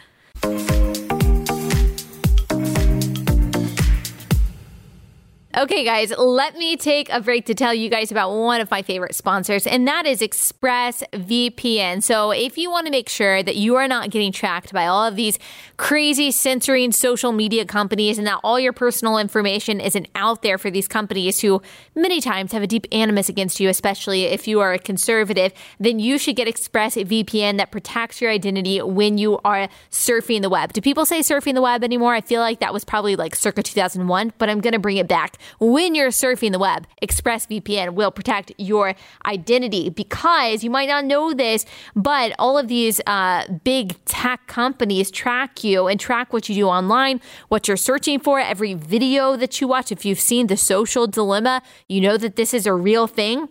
Okay, 5.57 5.83
guys, 5.83 6.13
let 6.15 6.59
me 6.59 6.77
take 6.77 7.09
a 7.09 7.19
break 7.19 7.47
to 7.47 7.55
tell 7.55 7.73
you 7.73 7.89
guys 7.89 8.11
about 8.11 8.35
one 8.35 8.61
of 8.61 8.69
my 8.69 8.83
favorite 8.83 9.15
sponsors, 9.15 9.65
and 9.65 9.87
that 9.87 10.05
is 10.05 10.21
ExpressVPN. 10.21 12.03
So, 12.03 12.29
if 12.29 12.55
you 12.55 12.69
want 12.69 12.85
to 12.85 12.91
make 12.91 13.09
sure 13.09 13.41
that 13.41 13.55
you 13.55 13.75
are 13.75 13.87
not 13.87 14.11
getting 14.11 14.31
tracked 14.31 14.71
by 14.71 14.85
all 14.85 15.03
of 15.03 15.15
these 15.15 15.39
crazy 15.77 16.29
censoring 16.29 16.91
social 16.91 17.31
media 17.31 17.65
companies 17.65 18.19
and 18.19 18.27
that 18.27 18.39
all 18.43 18.59
your 18.59 18.73
personal 18.73 19.17
information 19.17 19.81
isn't 19.81 20.07
out 20.13 20.43
there 20.43 20.59
for 20.59 20.69
these 20.69 20.87
companies 20.87 21.41
who 21.41 21.63
many 21.95 22.21
times 22.21 22.51
have 22.51 22.61
a 22.61 22.67
deep 22.67 22.85
animus 22.91 23.27
against 23.27 23.59
you, 23.59 23.69
especially 23.69 24.25
if 24.25 24.47
you 24.47 24.59
are 24.59 24.73
a 24.73 24.79
conservative, 24.79 25.51
then 25.79 25.97
you 25.97 26.19
should 26.19 26.35
get 26.35 26.47
ExpressVPN 26.47 27.57
that 27.57 27.71
protects 27.71 28.21
your 28.21 28.29
identity 28.29 28.83
when 28.83 29.17
you 29.17 29.39
are 29.43 29.67
surfing 29.89 30.43
the 30.43 30.49
web. 30.49 30.73
Do 30.73 30.81
people 30.81 31.07
say 31.07 31.21
surfing 31.21 31.55
the 31.55 31.61
web 31.63 31.83
anymore? 31.83 32.13
I 32.13 32.21
feel 32.21 32.41
like 32.41 32.59
that 32.59 32.71
was 32.71 32.85
probably 32.85 33.15
like 33.15 33.33
circa 33.33 33.63
2001, 33.63 34.33
but 34.37 34.47
I'm 34.47 34.61
going 34.61 34.73
to 34.73 34.79
bring 34.79 34.97
it 34.97 35.07
back 35.07 35.38
when 35.59 35.95
you're 35.95 36.09
surfing 36.09 36.51
the 36.51 36.59
web, 36.59 36.87
ExpressVPN 37.01 37.93
will 37.93 38.11
protect 38.11 38.51
your 38.57 38.95
identity 39.25 39.89
because 39.89 40.63
you 40.63 40.69
might 40.69 40.87
not 40.87 41.05
know 41.05 41.33
this, 41.33 41.65
but 41.95 42.33
all 42.39 42.57
of 42.57 42.67
these 42.67 43.01
uh, 43.07 43.45
big 43.63 44.03
tech 44.05 44.47
companies 44.47 45.11
track 45.11 45.63
you 45.63 45.87
and 45.87 45.99
track 45.99 46.33
what 46.33 46.49
you 46.49 46.55
do 46.55 46.67
online, 46.67 47.21
what 47.49 47.67
you're 47.67 47.77
searching 47.77 48.19
for, 48.19 48.39
every 48.39 48.73
video 48.73 49.35
that 49.35 49.59
you 49.59 49.67
watch. 49.67 49.91
If 49.91 50.05
you've 50.05 50.19
seen 50.19 50.47
The 50.47 50.57
Social 50.57 51.07
Dilemma, 51.07 51.61
you 51.87 52.01
know 52.01 52.17
that 52.17 52.35
this 52.35 52.53
is 52.53 52.65
a 52.65 52.73
real 52.73 53.07
thing. 53.07 53.49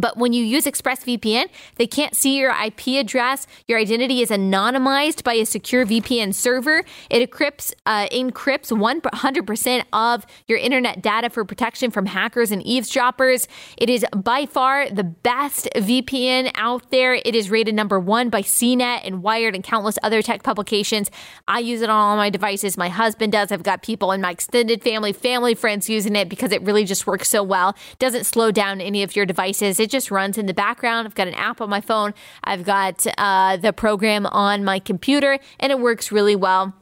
But 0.00 0.16
when 0.16 0.32
you 0.32 0.44
use 0.44 0.64
ExpressVPN, 0.64 1.48
they 1.76 1.86
can't 1.86 2.14
see 2.14 2.38
your 2.38 2.50
IP 2.50 2.88
address. 2.98 3.46
Your 3.66 3.78
identity 3.78 4.22
is 4.22 4.30
anonymized 4.30 5.24
by 5.24 5.34
a 5.34 5.46
secure 5.46 5.86
VPN 5.86 6.34
server. 6.34 6.84
It 7.10 7.30
encrypts, 7.30 7.72
uh, 7.86 8.08
encrypts 8.08 8.70
100% 8.72 9.84
of 9.92 10.26
your 10.46 10.58
internet 10.58 11.02
data 11.02 11.30
for 11.30 11.44
protection 11.44 11.90
from 11.90 12.06
hackers 12.06 12.52
and 12.52 12.62
eavesdroppers. 12.66 13.48
It 13.76 13.90
is 13.90 14.04
by 14.14 14.46
far 14.46 14.88
the 14.90 15.04
best 15.04 15.68
VPN 15.74 16.52
out 16.54 16.90
there. 16.90 17.14
It 17.14 17.34
is 17.34 17.50
rated 17.50 17.74
number 17.74 17.98
one 17.98 18.30
by 18.30 18.42
CNET 18.42 19.00
and 19.04 19.22
Wired 19.22 19.54
and 19.54 19.64
countless 19.64 19.98
other 20.02 20.22
tech 20.22 20.42
publications. 20.42 21.10
I 21.48 21.60
use 21.60 21.82
it 21.82 21.90
on 21.90 21.96
all 21.96 22.16
my 22.16 22.30
devices. 22.30 22.76
My 22.76 22.88
husband 22.88 23.32
does. 23.32 23.50
I've 23.52 23.62
got 23.62 23.82
people 23.82 24.12
in 24.12 24.20
my 24.20 24.30
extended 24.30 24.82
family, 24.82 25.12
family, 25.12 25.54
friends 25.54 25.88
using 25.88 26.16
it 26.16 26.28
because 26.28 26.52
it 26.52 26.62
really 26.62 26.84
just 26.84 27.06
works 27.06 27.28
so 27.28 27.42
well. 27.42 27.74
Doesn't 27.98 28.24
slow 28.24 28.50
down 28.50 28.80
any 28.80 29.02
of 29.02 29.16
your 29.16 29.26
devices. 29.26 29.80
It 29.80 29.85
it 29.86 29.90
just 29.90 30.10
runs 30.10 30.36
in 30.36 30.46
the 30.46 30.54
background. 30.54 31.06
I've 31.06 31.14
got 31.14 31.28
an 31.28 31.34
app 31.34 31.60
on 31.60 31.70
my 31.70 31.80
phone. 31.80 32.12
I've 32.42 32.64
got 32.64 33.06
uh, 33.18 33.56
the 33.56 33.72
program 33.72 34.26
on 34.26 34.64
my 34.64 34.80
computer, 34.80 35.38
and 35.60 35.70
it 35.70 35.78
works 35.78 36.10
really 36.10 36.34
well. 36.34 36.74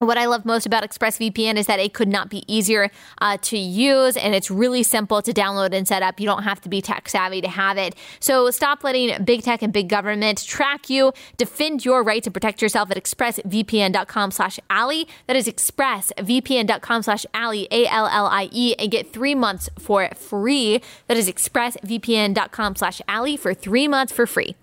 What 0.00 0.18
I 0.18 0.26
love 0.26 0.44
most 0.44 0.66
about 0.66 0.82
ExpressVPN 0.82 1.56
is 1.56 1.68
that 1.68 1.80
it 1.80 1.94
could 1.94 2.08
not 2.08 2.28
be 2.28 2.44
easier 2.54 2.90
uh, 3.22 3.38
to 3.38 3.56
use 3.56 4.18
and 4.18 4.34
it's 4.34 4.50
really 4.50 4.82
simple 4.82 5.22
to 5.22 5.32
download 5.32 5.72
and 5.72 5.88
set 5.88 6.02
up. 6.02 6.20
You 6.20 6.26
don't 6.26 6.42
have 6.42 6.60
to 6.62 6.68
be 6.68 6.82
tech 6.82 7.08
savvy 7.08 7.40
to 7.40 7.48
have 7.48 7.78
it. 7.78 7.94
So 8.20 8.50
stop 8.50 8.84
letting 8.84 9.24
big 9.24 9.42
tech 9.42 9.62
and 9.62 9.72
big 9.72 9.88
government 9.88 10.44
track 10.44 10.90
you. 10.90 11.14
Defend 11.38 11.86
your 11.86 12.02
rights 12.02 12.26
and 12.26 12.34
protect 12.34 12.60
yourself 12.60 12.90
at 12.90 13.02
expressvpn.com 13.02 14.32
slash 14.32 14.60
Allie. 14.68 15.08
That 15.28 15.36
is 15.36 15.48
expressvpn.com 15.48 17.02
slash 17.02 17.24
Allie, 17.32 17.66
and 17.70 18.90
get 18.90 19.14
three 19.14 19.34
months 19.34 19.70
for 19.78 20.10
free. 20.14 20.82
That 21.06 21.16
is 21.16 21.26
expressvpn.com 21.26 22.76
slash 22.76 23.00
Allie 23.08 23.38
for 23.38 23.54
three 23.54 23.88
months 23.88 24.12
for 24.12 24.26
free. 24.26 24.56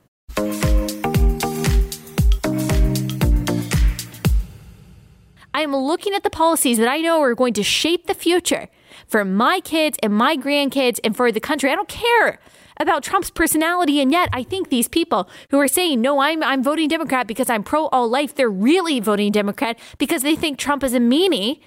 I 5.54 5.62
am 5.62 5.76
looking 5.76 6.14
at 6.14 6.24
the 6.24 6.30
policies 6.30 6.78
that 6.80 6.88
I 6.88 6.98
know 6.98 7.22
are 7.22 7.36
going 7.36 7.54
to 7.54 7.64
shape 7.64 8.08
the 8.08 8.14
future 8.14 8.70
for 9.08 9.24
my 9.24 9.60
kids 9.60 9.98
and 10.02 10.14
my 10.14 10.36
grandkids 10.36 11.00
and 11.04 11.16
for 11.16 11.32
the 11.32 11.40
country. 11.40 11.72
I 11.72 11.76
don't 11.76 11.88
care 11.88 12.40
about 12.80 13.04
Trump's 13.04 13.30
personality. 13.30 14.02
And 14.02 14.12
yet, 14.12 14.30
I 14.34 14.44
think 14.44 14.70
these 14.70 14.88
people 14.88 15.30
who 15.52 15.60
are 15.60 15.68
saying, 15.68 16.02
no, 16.02 16.20
I'm, 16.20 16.42
I'm 16.44 16.64
voting 16.64 16.88
Democrat 16.88 17.28
because 17.28 17.50
I'm 17.50 17.64
pro 17.64 17.88
all 17.88 18.10
life, 18.10 18.34
they're 18.34 18.50
really 18.50 19.00
voting 19.00 19.32
Democrat 19.32 19.78
because 19.98 20.24
they 20.24 20.36
think 20.36 20.58
Trump 20.58 20.84
is 20.84 20.94
a 20.94 21.00
meanie 21.00 21.60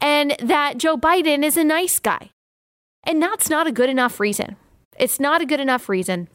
and 0.00 0.36
that 0.40 0.78
Joe 0.78 0.96
Biden 0.96 1.42
is 1.42 1.56
a 1.56 1.64
nice 1.64 1.98
guy. 1.98 2.30
And 3.04 3.22
that's 3.22 3.50
not 3.50 3.66
a 3.66 3.72
good 3.72 3.90
enough 3.90 4.20
reason. 4.20 4.56
It's 4.98 5.20
not 5.20 5.40
a 5.40 5.46
good 5.46 5.60
enough 5.60 5.88
reason. 5.88 6.28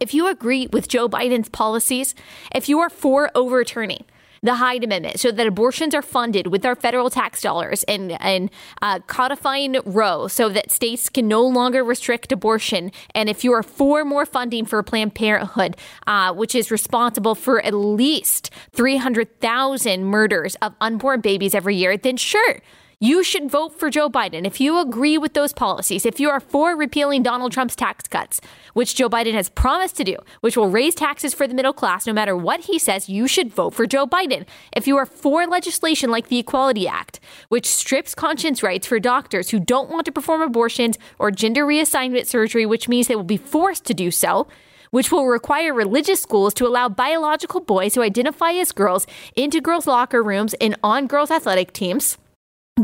If 0.00 0.14
you 0.14 0.26
agree 0.26 0.66
with 0.72 0.88
Joe 0.88 1.08
Biden's 1.08 1.48
policies, 1.48 2.14
if 2.54 2.68
you 2.68 2.80
are 2.80 2.90
for 2.90 3.30
overturning 3.34 4.04
the 4.42 4.56
Hyde 4.56 4.82
Amendment 4.82 5.20
so 5.20 5.30
that 5.30 5.46
abortions 5.46 5.94
are 5.94 6.02
funded 6.02 6.48
with 6.48 6.66
our 6.66 6.74
federal 6.74 7.10
tax 7.10 7.40
dollars 7.40 7.84
and, 7.84 8.20
and 8.20 8.50
uh, 8.80 8.98
codifying 9.06 9.76
Roe 9.84 10.26
so 10.26 10.48
that 10.48 10.70
states 10.70 11.08
can 11.08 11.28
no 11.28 11.46
longer 11.46 11.84
restrict 11.84 12.32
abortion. 12.32 12.90
And 13.14 13.28
if 13.28 13.44
you 13.44 13.52
are 13.52 13.62
for 13.62 14.04
more 14.04 14.26
funding 14.26 14.64
for 14.64 14.82
Planned 14.82 15.14
Parenthood, 15.14 15.76
uh, 16.08 16.34
which 16.34 16.56
is 16.56 16.72
responsible 16.72 17.36
for 17.36 17.64
at 17.64 17.72
least 17.72 18.50
300,000 18.72 20.04
murders 20.04 20.56
of 20.56 20.74
unborn 20.80 21.20
babies 21.20 21.54
every 21.54 21.76
year, 21.76 21.96
then 21.96 22.16
sure 22.16 22.60
you 23.02 23.24
should 23.24 23.50
vote 23.50 23.76
for 23.76 23.90
Joe 23.90 24.08
Biden 24.08 24.46
if 24.46 24.60
you 24.60 24.78
agree 24.78 25.18
with 25.18 25.34
those 25.34 25.52
policies, 25.52 26.06
if 26.06 26.20
you 26.20 26.30
are 26.30 26.38
for 26.38 26.76
repealing 26.76 27.24
Donald 27.24 27.50
Trump's 27.50 27.74
tax 27.74 28.06
cuts, 28.06 28.40
which 28.74 28.94
Joe 28.94 29.10
Biden 29.10 29.34
has 29.34 29.48
promised 29.48 29.96
to 29.96 30.04
do, 30.04 30.16
which 30.40 30.56
will 30.56 30.68
raise 30.68 30.94
taxes 30.94 31.34
for 31.34 31.48
the 31.48 31.54
middle 31.54 31.72
class 31.72 32.06
no 32.06 32.12
matter 32.12 32.36
what 32.36 32.60
he 32.60 32.78
says, 32.78 33.08
you 33.08 33.26
should 33.26 33.52
vote 33.52 33.74
for 33.74 33.88
Joe 33.88 34.06
Biden. 34.06 34.46
If 34.76 34.86
you 34.86 34.96
are 34.98 35.04
for 35.04 35.48
legislation 35.48 36.12
like 36.12 36.28
the 36.28 36.38
Equality 36.38 36.86
Act, 36.86 37.18
which 37.48 37.66
strips 37.66 38.14
conscience 38.14 38.62
rights 38.62 38.86
for 38.86 39.00
doctors 39.00 39.50
who 39.50 39.58
don't 39.58 39.90
want 39.90 40.04
to 40.04 40.12
perform 40.12 40.40
abortions 40.40 40.96
or 41.18 41.32
gender 41.32 41.66
reassignment 41.66 42.26
surgery, 42.26 42.64
which 42.64 42.88
means 42.88 43.08
they 43.08 43.16
will 43.16 43.24
be 43.24 43.36
forced 43.36 43.84
to 43.86 43.94
do 43.94 44.12
so, 44.12 44.46
which 44.92 45.10
will 45.10 45.26
require 45.26 45.74
religious 45.74 46.22
schools 46.22 46.54
to 46.54 46.68
allow 46.68 46.88
biological 46.88 47.58
boys 47.58 47.96
who 47.96 48.02
identify 48.02 48.52
as 48.52 48.70
girls 48.70 49.08
into 49.34 49.60
girls' 49.60 49.88
locker 49.88 50.22
rooms 50.22 50.54
and 50.60 50.76
on 50.84 51.08
girls' 51.08 51.32
athletic 51.32 51.72
teams 51.72 52.16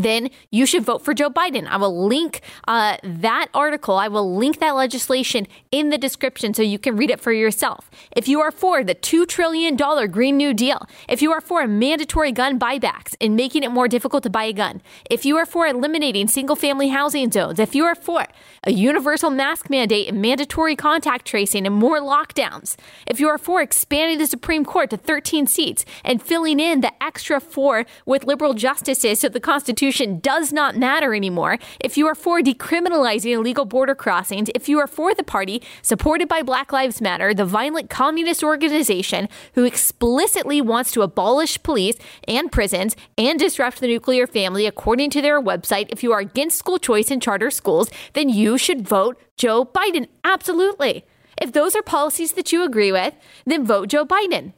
then 0.02 0.30
you 0.50 0.66
should 0.66 0.84
vote 0.84 1.04
for 1.04 1.14
Joe 1.14 1.30
Biden. 1.30 1.66
I 1.66 1.76
will 1.76 2.06
link 2.06 2.40
uh, 2.66 2.96
that 3.02 3.48
article. 3.52 3.96
I 3.96 4.08
will 4.08 4.36
link 4.36 4.60
that 4.60 4.74
legislation 4.74 5.46
in 5.70 5.90
the 5.90 5.98
description 5.98 6.54
so 6.54 6.62
you 6.62 6.78
can 6.78 6.96
read 6.96 7.10
it 7.10 7.20
for 7.20 7.32
yourself. 7.32 7.90
If 8.14 8.28
you 8.28 8.40
are 8.40 8.50
for 8.50 8.84
the 8.84 8.94
$2 8.94 9.26
trillion 9.26 9.76
Green 9.76 10.36
New 10.36 10.54
Deal, 10.54 10.86
if 11.08 11.20
you 11.22 11.32
are 11.32 11.40
for 11.40 11.66
mandatory 11.66 12.32
gun 12.32 12.58
buybacks 12.58 13.14
and 13.20 13.36
making 13.36 13.62
it 13.62 13.70
more 13.70 13.88
difficult 13.88 14.22
to 14.22 14.30
buy 14.30 14.44
a 14.44 14.52
gun, 14.52 14.80
if 15.10 15.24
you 15.24 15.36
are 15.36 15.46
for 15.46 15.66
eliminating 15.66 16.28
single 16.28 16.56
family 16.56 16.88
housing 16.88 17.30
zones, 17.30 17.58
if 17.58 17.74
you 17.74 17.84
are 17.84 17.94
for 17.94 18.24
a 18.64 18.72
universal 18.72 19.30
mask 19.30 19.70
mandate 19.70 20.08
and 20.08 20.22
mandatory 20.22 20.76
contact 20.76 21.26
tracing 21.26 21.66
and 21.66 21.74
more 21.74 22.00
lockdowns, 22.00 22.76
if 23.06 23.20
you 23.20 23.28
are 23.28 23.38
for 23.38 23.60
expanding 23.60 24.18
the 24.18 24.26
Supreme 24.26 24.64
Court 24.64 24.90
to 24.90 24.96
13 24.96 25.46
seats 25.46 25.84
and 26.04 26.22
filling 26.22 26.60
in 26.60 26.80
the 26.80 26.92
extra 27.02 27.40
four 27.40 27.84
with 28.06 28.24
liberal 28.24 28.54
justices 28.54 29.20
so 29.20 29.28
the 29.28 29.40
Constitution 29.40 29.87
Constitution 29.88 30.20
does 30.20 30.52
not 30.52 30.76
matter 30.76 31.14
anymore, 31.14 31.56
if 31.80 31.96
you 31.96 32.06
are 32.06 32.14
for 32.14 32.42
decriminalizing 32.42 33.32
illegal 33.32 33.64
border 33.64 33.94
crossings, 33.94 34.50
if 34.54 34.68
you 34.68 34.78
are 34.78 34.86
for 34.86 35.14
the 35.14 35.22
party 35.22 35.62
supported 35.80 36.28
by 36.28 36.42
Black 36.42 36.74
Lives 36.74 37.00
Matter, 37.00 37.32
the 37.32 37.46
violent 37.46 37.88
communist 37.88 38.44
organization 38.44 39.30
who 39.54 39.64
explicitly 39.64 40.60
wants 40.60 40.92
to 40.92 41.00
abolish 41.00 41.62
police 41.62 41.96
and 42.26 42.52
prisons 42.52 42.96
and 43.16 43.38
disrupt 43.38 43.80
the 43.80 43.86
nuclear 43.86 44.26
family, 44.26 44.66
according 44.66 45.08
to 45.08 45.22
their 45.22 45.40
website, 45.40 45.86
if 45.88 46.02
you 46.02 46.12
are 46.12 46.20
against 46.20 46.58
school 46.58 46.78
choice 46.78 47.10
in 47.10 47.18
charter 47.18 47.50
schools, 47.50 47.88
then 48.12 48.28
you 48.28 48.58
should 48.58 48.86
vote 48.86 49.18
Joe 49.38 49.64
Biden. 49.64 50.06
Absolutely. 50.22 51.06
If 51.40 51.52
those 51.52 51.74
are 51.74 51.82
policies 51.82 52.32
that 52.32 52.52
you 52.52 52.62
agree 52.62 52.92
with, 52.92 53.14
then 53.46 53.64
vote 53.64 53.88
Joe 53.88 54.04
Biden. 54.04 54.52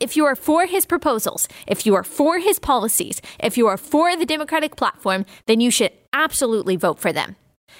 If 0.00 0.16
you 0.16 0.24
are 0.24 0.36
for 0.36 0.66
his 0.66 0.86
proposals, 0.86 1.48
if 1.66 1.86
you 1.86 1.94
are 1.94 2.04
for 2.04 2.38
his 2.38 2.58
policies, 2.58 3.20
if 3.38 3.56
you 3.56 3.66
are 3.66 3.76
for 3.76 4.16
the 4.16 4.26
Democratic 4.26 4.76
platform, 4.76 5.24
then 5.46 5.60
you 5.60 5.70
should 5.70 5.92
absolutely 6.12 6.76
vote 6.76 6.98
for 6.98 7.12
them. 7.12 7.36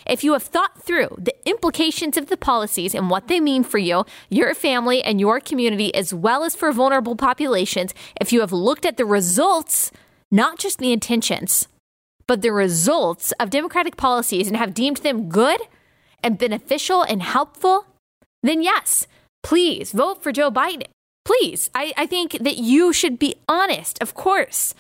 If 0.06 0.24
you 0.24 0.32
have 0.32 0.42
thought 0.42 0.82
through 0.82 1.16
the 1.18 1.34
implications 1.48 2.16
of 2.16 2.26
the 2.26 2.36
policies 2.36 2.94
and 2.94 3.10
what 3.10 3.28
they 3.28 3.40
mean 3.40 3.64
for 3.64 3.78
you, 3.78 4.04
your 4.28 4.54
family, 4.54 5.02
and 5.02 5.20
your 5.20 5.40
community, 5.40 5.94
as 5.94 6.14
well 6.14 6.44
as 6.44 6.56
for 6.56 6.72
vulnerable 6.72 7.16
populations, 7.16 7.92
if 8.20 8.32
you 8.32 8.40
have 8.40 8.52
looked 8.52 8.86
at 8.86 8.96
the 8.96 9.04
results, 9.04 9.90
not 10.30 10.58
just 10.58 10.78
the 10.78 10.92
intentions, 10.92 11.68
but 12.26 12.42
the 12.42 12.52
results 12.52 13.32
of 13.40 13.50
Democratic 13.50 13.96
policies 13.96 14.46
and 14.46 14.56
have 14.56 14.74
deemed 14.74 14.98
them 14.98 15.28
good 15.28 15.60
and 16.22 16.38
beneficial 16.38 17.02
and 17.02 17.22
helpful, 17.22 17.86
then 18.42 18.62
yes, 18.62 19.06
please 19.42 19.92
vote 19.92 20.22
for 20.22 20.32
Joe 20.32 20.50
Biden. 20.50 20.86
Please. 21.24 21.70
I, 21.74 21.92
I 21.96 22.06
think 22.06 22.38
that 22.40 22.56
you 22.56 22.92
should 22.92 23.18
be 23.18 23.36
honest, 23.48 24.00
of 24.00 24.14
course, 24.14 24.74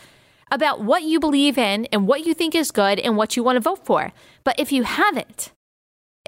about 0.50 0.80
what 0.80 1.02
you 1.02 1.20
believe 1.20 1.58
in 1.58 1.86
and 1.86 2.06
what 2.06 2.26
you 2.26 2.34
think 2.34 2.54
is 2.54 2.70
good 2.70 2.98
and 2.98 3.16
what 3.16 3.36
you 3.36 3.42
want 3.42 3.56
to 3.56 3.60
vote 3.60 3.84
for. 3.84 4.12
But 4.44 4.58
if 4.58 4.72
you 4.72 4.82
haven't, 4.82 5.52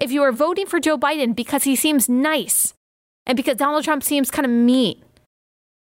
if 0.00 0.12
you 0.12 0.22
are 0.22 0.32
voting 0.32 0.66
for 0.66 0.80
Joe 0.80 0.98
Biden 0.98 1.34
because 1.34 1.64
he 1.64 1.76
seems 1.76 2.08
nice 2.08 2.74
and 3.26 3.36
because 3.36 3.56
Donald 3.56 3.84
Trump 3.84 4.02
seems 4.02 4.30
kind 4.30 4.46
of 4.46 4.52
mean, 4.52 5.02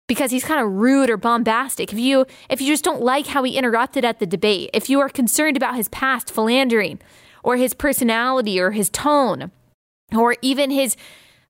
because 0.07 0.31
he's 0.31 0.43
kind 0.43 0.63
of 0.63 0.71
rude 0.71 1.09
or 1.09 1.17
bombastic, 1.17 1.91
if 1.91 1.99
you 1.99 2.25
if 2.49 2.61
you 2.61 2.67
just 2.67 2.83
don't 2.83 3.01
like 3.01 3.27
how 3.27 3.43
he 3.43 3.57
interrupted 3.57 4.05
at 4.05 4.19
the 4.19 4.25
debate, 4.25 4.69
if 4.73 4.89
you 4.89 4.99
are 4.99 5.09
concerned 5.09 5.57
about 5.57 5.75
his 5.75 5.89
past 5.89 6.31
philandering 6.31 6.99
or 7.43 7.57
his 7.57 7.73
personality 7.73 8.59
or 8.59 8.71
his 8.71 8.89
tone 8.89 9.51
or 10.15 10.35
even 10.41 10.71
his 10.71 10.95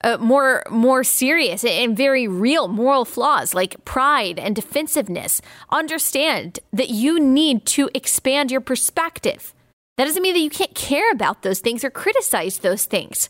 uh, 0.06 0.18
more 0.20 0.64
more 0.70 1.04
serious 1.04 1.66
and 1.66 1.98
very 1.98 2.28
real 2.28 2.68
moral 2.68 3.06
flaws 3.06 3.54
like 3.56 3.84
pride 3.86 4.38
and 4.40 4.56
defensiveness, 4.56 5.42
understand 5.72 6.60
that 6.72 6.90
you 6.90 7.20
need 7.20 7.66
to 7.66 7.90
expand 7.94 8.52
your 8.52 8.62
perspective. 8.62 9.54
That 9.98 10.06
doesn't 10.06 10.22
mean 10.22 10.34
that 10.34 10.42
you 10.42 10.50
can't 10.50 10.76
care 10.76 11.12
about 11.12 11.42
those 11.42 11.60
things 11.60 11.84
or 11.84 11.90
criticize 11.90 12.60
those 12.60 12.86
things. 12.86 13.30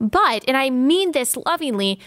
But, 0.00 0.44
and 0.48 0.56
I 0.56 0.68
mean 0.68 1.12
this 1.12 1.36
lovingly, 1.36 2.00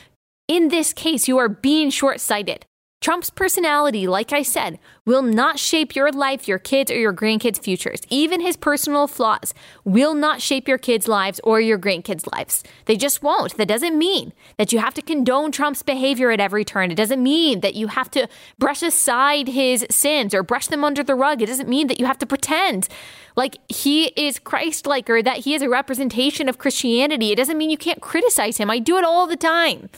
in 0.48 0.68
this 0.68 0.94
case, 0.94 1.28
you 1.28 1.38
are 1.38 1.50
being 1.50 1.90
short 1.90 2.20
sighted. 2.20 2.66
Trump's 3.02 3.30
personality, 3.30 4.08
like 4.08 4.34
I 4.34 4.42
said, 4.42 4.78
will 5.06 5.22
not 5.22 5.58
shape 5.58 5.96
your 5.96 6.12
life, 6.12 6.50
your 6.50 6.60
kids, 6.60 6.92
or 6.92 6.98
your 6.98 7.14
grandkids' 7.14 7.64
futures. 7.64 8.02
Even 8.10 8.42
his 8.42 8.58
personal 8.58 9.08
flaws 9.08 9.54
will 9.86 10.14
not 10.14 10.42
shape 10.42 10.68
your 10.68 10.78
kids' 10.78 11.08
lives 11.08 11.40
or 11.46 11.62
your 11.62 11.80
grandkids' 11.80 12.30
lives. 12.34 12.62
They 12.86 12.98
just 12.98 13.24
won't. 13.24 13.56
That 13.56 13.70
doesn't 13.70 13.98
mean 13.98 14.34
that 14.58 14.74
you 14.74 14.80
have 14.80 14.94
to 14.96 15.02
condone 15.02 15.54
Trump's 15.54 15.82
behavior 15.82 16.30
at 16.30 16.42
every 16.42 16.66
turn. 16.66 16.92
It 16.92 16.96
doesn't 16.96 17.24
mean 17.24 17.62
that 17.62 17.76
you 17.76 17.88
have 17.88 18.12
to 18.12 18.28
brush 18.58 18.84
aside 18.84 19.48
his 19.48 19.88
sins 19.90 20.34
or 20.34 20.44
brush 20.44 20.68
them 20.68 20.84
under 20.84 21.02
the 21.02 21.16
rug. 21.16 21.42
It 21.42 21.46
doesn't 21.46 21.70
mean 21.70 21.88
that 21.88 22.02
you 22.02 22.06
have 22.06 22.20
to 22.20 22.26
pretend 22.26 22.90
like 23.38 23.60
he 23.70 24.08
is 24.18 24.40
Christ 24.40 24.86
like 24.86 25.10
or 25.10 25.24
that 25.24 25.38
he 25.38 25.54
is 25.54 25.62
a 25.62 25.70
representation 25.70 26.50
of 26.50 26.58
Christianity. 26.58 27.32
It 27.32 27.38
doesn't 27.38 27.58
mean 27.58 27.70
you 27.70 27.78
can't 27.78 28.02
criticize 28.02 28.58
him. 28.58 28.70
I 28.70 28.80
do 28.80 28.98
it 28.98 29.06
all 29.06 29.26
the 29.26 29.38
time. 29.38 29.90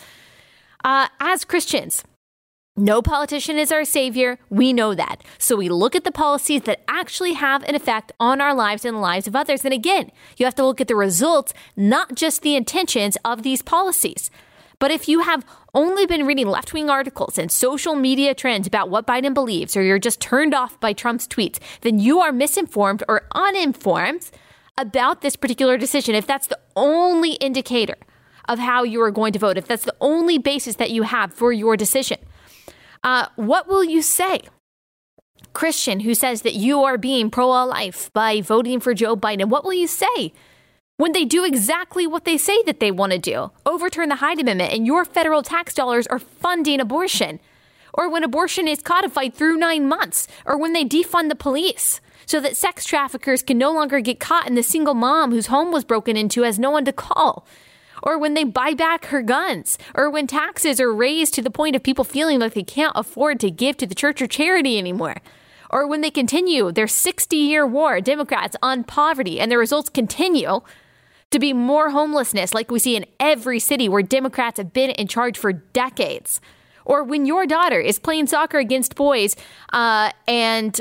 Uh, 0.83 1.07
as 1.19 1.45
Christians, 1.45 2.03
no 2.77 3.01
politician 3.01 3.59
is 3.59 3.71
our 3.71 3.83
savior. 3.83 4.39
We 4.49 4.71
know 4.71 4.95
that. 4.95 5.23
So 5.37 5.57
we 5.57 5.67
look 5.67 5.93
at 5.93 6.05
the 6.05 6.11
policies 6.11 6.61
that 6.63 6.83
actually 6.87 7.33
have 7.33 7.63
an 7.63 7.75
effect 7.75 8.13
on 8.17 8.39
our 8.39 8.53
lives 8.53 8.85
and 8.85 8.95
the 8.95 9.01
lives 9.01 9.27
of 9.27 9.35
others. 9.35 9.65
And 9.65 9.73
again, 9.73 10.09
you 10.37 10.45
have 10.45 10.55
to 10.55 10.65
look 10.65 10.79
at 10.79 10.87
the 10.87 10.95
results, 10.95 11.53
not 11.75 12.15
just 12.15 12.41
the 12.41 12.55
intentions 12.55 13.17
of 13.25 13.43
these 13.43 13.61
policies. 13.61 14.31
But 14.79 14.89
if 14.89 15.09
you 15.09 15.19
have 15.19 15.45
only 15.73 16.05
been 16.05 16.25
reading 16.25 16.47
left 16.47 16.73
wing 16.73 16.89
articles 16.89 17.37
and 17.37 17.51
social 17.51 17.93
media 17.93 18.33
trends 18.33 18.67
about 18.67 18.89
what 18.89 19.05
Biden 19.05 19.33
believes, 19.33 19.75
or 19.75 19.83
you're 19.83 19.99
just 19.99 20.21
turned 20.21 20.53
off 20.53 20.79
by 20.79 20.93
Trump's 20.93 21.27
tweets, 21.27 21.59
then 21.81 21.99
you 21.99 22.19
are 22.19 22.31
misinformed 22.31 23.03
or 23.09 23.27
uninformed 23.35 24.31
about 24.77 25.21
this 25.21 25.35
particular 25.35 25.77
decision. 25.77 26.15
If 26.15 26.25
that's 26.25 26.47
the 26.47 26.59
only 26.77 27.33
indicator 27.33 27.97
of 28.47 28.59
how 28.59 28.83
you 28.83 29.01
are 29.01 29.11
going 29.11 29.33
to 29.33 29.39
vote, 29.39 29.57
if 29.57 29.67
that's 29.67 29.85
the 29.85 29.95
only 29.99 30.37
basis 30.37 30.75
that 30.77 30.89
you 30.89 31.03
have 31.03 31.33
for 31.33 31.51
your 31.51 31.75
decision, 31.75 32.17
uh, 33.03 33.27
what 33.35 33.67
will 33.67 33.83
you 33.83 34.01
say? 34.01 34.41
Christian 35.53 36.01
who 36.01 36.13
says 36.13 36.43
that 36.43 36.53
you 36.53 36.83
are 36.83 36.97
being 36.97 37.29
pro 37.29 37.47
life 37.47 38.11
by 38.13 38.41
voting 38.41 38.79
for 38.79 38.93
Joe 38.93 39.15
Biden, 39.15 39.49
what 39.49 39.63
will 39.63 39.73
you 39.73 39.87
say 39.87 40.33
when 40.97 41.11
they 41.13 41.25
do 41.25 41.43
exactly 41.43 42.05
what 42.05 42.25
they 42.25 42.37
say 42.37 42.61
that 42.63 42.79
they 42.79 42.91
want 42.91 43.11
to 43.11 43.17
do? 43.17 43.51
Overturn 43.65 44.09
the 44.09 44.15
Hyde 44.15 44.39
Amendment 44.39 44.73
and 44.73 44.85
your 44.85 45.03
federal 45.03 45.41
tax 45.41 45.73
dollars 45.73 46.07
are 46.07 46.19
funding 46.19 46.79
abortion. 46.79 47.39
Or 47.93 48.09
when 48.09 48.23
abortion 48.23 48.67
is 48.67 48.81
codified 48.81 49.33
through 49.33 49.57
nine 49.57 49.89
months, 49.89 50.25
or 50.45 50.57
when 50.57 50.71
they 50.71 50.85
defund 50.85 51.27
the 51.27 51.35
police 51.35 51.99
so 52.25 52.39
that 52.39 52.55
sex 52.55 52.85
traffickers 52.85 53.43
can 53.43 53.57
no 53.57 53.73
longer 53.73 53.99
get 53.99 54.19
caught 54.19 54.47
and 54.47 54.57
the 54.57 54.63
single 54.63 54.93
mom 54.93 55.31
whose 55.31 55.47
home 55.47 55.73
was 55.73 55.83
broken 55.83 56.15
into 56.15 56.43
has 56.43 56.57
no 56.57 56.71
one 56.71 56.85
to 56.85 56.93
call 56.93 57.45
or 58.03 58.17
when 58.17 58.33
they 58.33 58.43
buy 58.43 58.73
back 58.73 59.05
her 59.05 59.21
guns, 59.21 59.77
or 59.95 60.09
when 60.09 60.27
taxes 60.27 60.79
are 60.79 60.93
raised 60.93 61.33
to 61.35 61.41
the 61.41 61.51
point 61.51 61.75
of 61.75 61.83
people 61.83 62.03
feeling 62.03 62.39
like 62.39 62.53
they 62.53 62.63
can't 62.63 62.93
afford 62.95 63.39
to 63.39 63.51
give 63.51 63.77
to 63.77 63.87
the 63.87 63.95
church 63.95 64.21
or 64.21 64.27
charity 64.27 64.77
anymore, 64.77 65.17
or 65.69 65.87
when 65.87 66.01
they 66.01 66.11
continue 66.11 66.71
their 66.71 66.87
60 66.87 67.35
year 67.35 67.65
war, 67.65 68.01
Democrats, 68.01 68.55
on 68.61 68.83
poverty, 68.83 69.39
and 69.39 69.51
the 69.51 69.57
results 69.57 69.89
continue 69.89 70.61
to 71.31 71.39
be 71.39 71.53
more 71.53 71.91
homelessness, 71.91 72.53
like 72.53 72.69
we 72.69 72.79
see 72.79 72.95
in 72.95 73.05
every 73.19 73.59
city 73.59 73.87
where 73.87 74.03
Democrats 74.03 74.57
have 74.57 74.73
been 74.73 74.91
in 74.91 75.07
charge 75.07 75.37
for 75.37 75.53
decades. 75.53 76.41
Or 76.83 77.03
when 77.03 77.25
your 77.25 77.45
daughter 77.45 77.79
is 77.79 77.99
playing 77.99 78.27
soccer 78.27 78.57
against 78.57 78.95
boys 78.95 79.35
uh, 79.71 80.11
and 80.27 80.79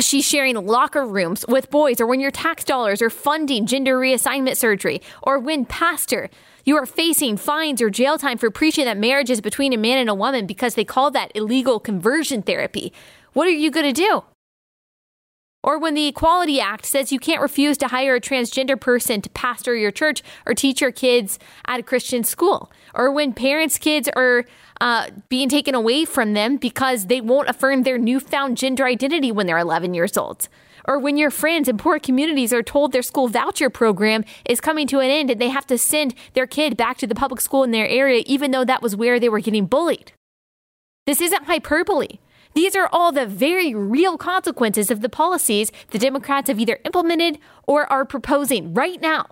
she's 0.00 0.24
sharing 0.24 0.54
locker 0.56 1.06
rooms 1.06 1.44
with 1.48 1.70
boys, 1.70 2.00
or 2.00 2.06
when 2.06 2.20
your 2.20 2.30
tax 2.30 2.64
dollars 2.64 3.02
are 3.02 3.10
funding 3.10 3.66
gender 3.66 3.98
reassignment 3.98 4.56
surgery, 4.56 5.00
or 5.22 5.38
when, 5.38 5.64
pastor, 5.64 6.30
you 6.64 6.76
are 6.76 6.86
facing 6.86 7.36
fines 7.36 7.80
or 7.80 7.90
jail 7.90 8.18
time 8.18 8.38
for 8.38 8.50
preaching 8.50 8.84
that 8.84 8.98
marriage 8.98 9.30
is 9.30 9.40
between 9.40 9.72
a 9.72 9.78
man 9.78 9.98
and 9.98 10.10
a 10.10 10.14
woman 10.14 10.46
because 10.46 10.74
they 10.74 10.84
call 10.84 11.10
that 11.10 11.32
illegal 11.34 11.80
conversion 11.80 12.42
therapy. 12.42 12.92
What 13.32 13.46
are 13.46 13.50
you 13.50 13.70
going 13.70 13.86
to 13.86 13.92
do? 13.92 14.24
Or 15.64 15.78
when 15.78 15.94
the 15.94 16.06
Equality 16.06 16.60
Act 16.60 16.86
says 16.86 17.10
you 17.10 17.18
can't 17.18 17.42
refuse 17.42 17.76
to 17.78 17.88
hire 17.88 18.14
a 18.14 18.20
transgender 18.20 18.80
person 18.80 19.20
to 19.22 19.30
pastor 19.30 19.74
your 19.74 19.90
church 19.90 20.22
or 20.46 20.54
teach 20.54 20.80
your 20.80 20.92
kids 20.92 21.38
at 21.66 21.80
a 21.80 21.82
Christian 21.82 22.22
school. 22.22 22.70
Or 22.94 23.10
when 23.10 23.32
parents' 23.32 23.76
kids 23.76 24.08
are 24.14 24.44
uh, 24.80 25.08
being 25.28 25.48
taken 25.48 25.74
away 25.74 26.04
from 26.04 26.34
them 26.34 26.56
because 26.56 27.06
they 27.06 27.20
won't 27.20 27.48
affirm 27.48 27.82
their 27.82 27.98
newfound 27.98 28.56
gender 28.56 28.86
identity 28.86 29.32
when 29.32 29.46
they're 29.46 29.58
11 29.58 29.94
years 29.94 30.16
old. 30.16 30.48
Or 30.84 30.98
when 30.98 31.18
your 31.18 31.30
friends 31.30 31.68
in 31.68 31.76
poor 31.76 31.98
communities 31.98 32.52
are 32.52 32.62
told 32.62 32.92
their 32.92 33.02
school 33.02 33.28
voucher 33.28 33.68
program 33.68 34.24
is 34.48 34.60
coming 34.60 34.86
to 34.86 35.00
an 35.00 35.10
end 35.10 35.28
and 35.28 35.40
they 35.40 35.50
have 35.50 35.66
to 35.66 35.76
send 35.76 36.14
their 36.34 36.46
kid 36.46 36.76
back 36.76 36.98
to 36.98 37.06
the 37.06 37.16
public 37.16 37.40
school 37.40 37.64
in 37.64 37.72
their 37.72 37.88
area, 37.88 38.22
even 38.26 38.52
though 38.52 38.64
that 38.64 38.80
was 38.80 38.96
where 38.96 39.18
they 39.18 39.28
were 39.28 39.40
getting 39.40 39.66
bullied. 39.66 40.12
This 41.04 41.20
isn't 41.20 41.44
hyperbole. 41.44 42.18
These 42.58 42.74
are 42.74 42.88
all 42.90 43.12
the 43.12 43.24
very 43.24 43.72
real 43.72 44.18
consequences 44.18 44.90
of 44.90 45.00
the 45.00 45.08
policies 45.08 45.70
the 45.90 45.98
Democrats 46.00 46.48
have 46.48 46.58
either 46.58 46.80
implemented 46.84 47.38
or 47.68 47.86
are 47.86 48.04
proposing 48.04 48.74
right 48.74 49.00
now. 49.00 49.26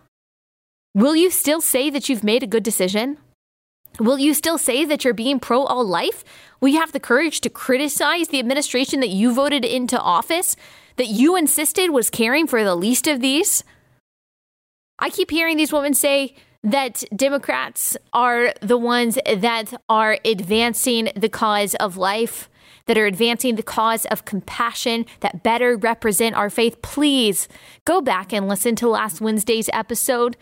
Will 0.95 1.17
you 1.17 1.33
still 1.33 1.61
say 1.61 1.91
that 1.91 2.09
you've 2.09 2.23
made 2.23 2.45
a 2.45 2.47
good 2.47 2.63
decision? 2.63 3.19
Will 3.99 4.21
you 4.21 4.33
still 4.33 4.59
say 4.59 4.85
that 4.85 5.03
you're 5.03 5.13
being 5.13 5.41
pro 5.41 5.65
all 5.65 5.85
life? 5.85 6.23
Will 6.61 6.69
you 6.69 6.79
have 6.79 6.93
the 6.93 7.01
courage 7.01 7.41
to 7.41 7.51
criticize 7.51 8.29
the 8.29 8.39
administration 8.39 9.01
that 9.01 9.09
you 9.09 9.35
voted 9.35 9.65
into 9.65 10.01
office, 10.01 10.55
that 10.95 11.09
you 11.09 11.35
insisted 11.35 11.91
was 11.91 12.11
caring 12.11 12.47
for 12.47 12.63
the 12.63 12.77
least 12.77 13.09
of 13.09 13.21
these? 13.21 13.65
I 15.01 15.11
keep 15.11 15.33
hearing 15.33 15.57
these 15.57 15.73
women 15.73 15.95
say 15.95 16.37
that 16.63 17.03
Democrats 17.13 17.97
are 18.13 18.55
the 18.61 18.79
ones 18.79 19.19
that 19.27 19.75
are 19.89 20.17
advancing 20.25 21.09
the 21.17 21.29
cause 21.29 21.75
of 21.75 21.97
life, 21.97 22.49
that 22.87 22.99
are 22.99 23.07
advancing 23.07 23.57
the 23.57 23.63
cause 23.63 24.07
of 24.07 24.25
compassion, 24.25 25.07
that 25.21 25.43
better 25.43 25.77
represent 25.77 26.37
our 26.37 26.51
faith. 26.51 26.81
Please 26.83 27.49
go 27.85 28.01
back 28.01 28.33
and 28.33 28.49
listen 28.49 28.77
to 28.77 28.89
last 28.89 29.21
Wednesday's 29.21 29.69
episode. 29.73 30.37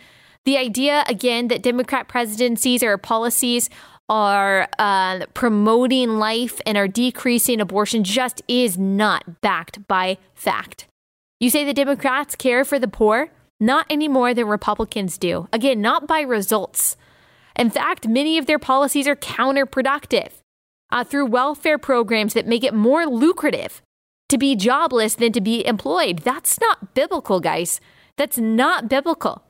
The 0.44 0.59
idea, 0.59 1.04
again, 1.09 1.48
that 1.48 1.62
Democrat 1.62 2.07
presidencies 2.07 2.83
or 2.83 2.98
policies 2.98 3.70
are 4.09 4.68
uh, 4.78 5.24
promoting 5.33 6.18
life 6.18 6.61
and 6.66 6.76
are 6.76 6.88
decreasing 6.88 7.61
abortion 7.61 8.04
just 8.04 8.42
is 8.46 8.76
not 8.76 9.40
backed 9.40 9.87
by 9.88 10.18
fact. 10.35 10.87
You 11.40 11.48
say 11.48 11.64
the 11.64 11.72
Democrats 11.72 12.37
care 12.37 12.64
for 12.64 12.78
the 12.78 12.88
poor? 12.88 13.30
Not 13.59 13.87
any 13.88 14.09
more 14.09 14.35
than 14.35 14.46
Republicans 14.46 15.16
do. 15.16 15.48
Again, 15.52 15.80
not 15.80 16.07
by 16.07 16.20
results. 16.20 16.96
In 17.57 17.70
fact, 17.70 18.07
many 18.07 18.37
of 18.37 18.46
their 18.46 18.59
policies 18.59 19.09
are 19.09 19.16
counterproductive 19.16 20.33
uh, 20.94 21.02
through 21.02 21.26
welfare 21.26 21.76
programs 21.76 22.35
that 22.35 22.46
make 22.46 22.62
it 22.62 22.72
more 22.72 23.04
lucrative 23.04 23.83
to 24.28 24.38
be 24.38 24.54
jobless 24.54 25.16
than 25.16 25.33
to 25.33 25.40
be 25.40 25.66
employed. 25.66 26.20
That's 26.20 26.61
not 26.61 26.94
biblical, 26.94 27.40
guys. 27.40 27.80
That's 28.16 28.38
not 28.38 28.88
biblical. 28.88 29.42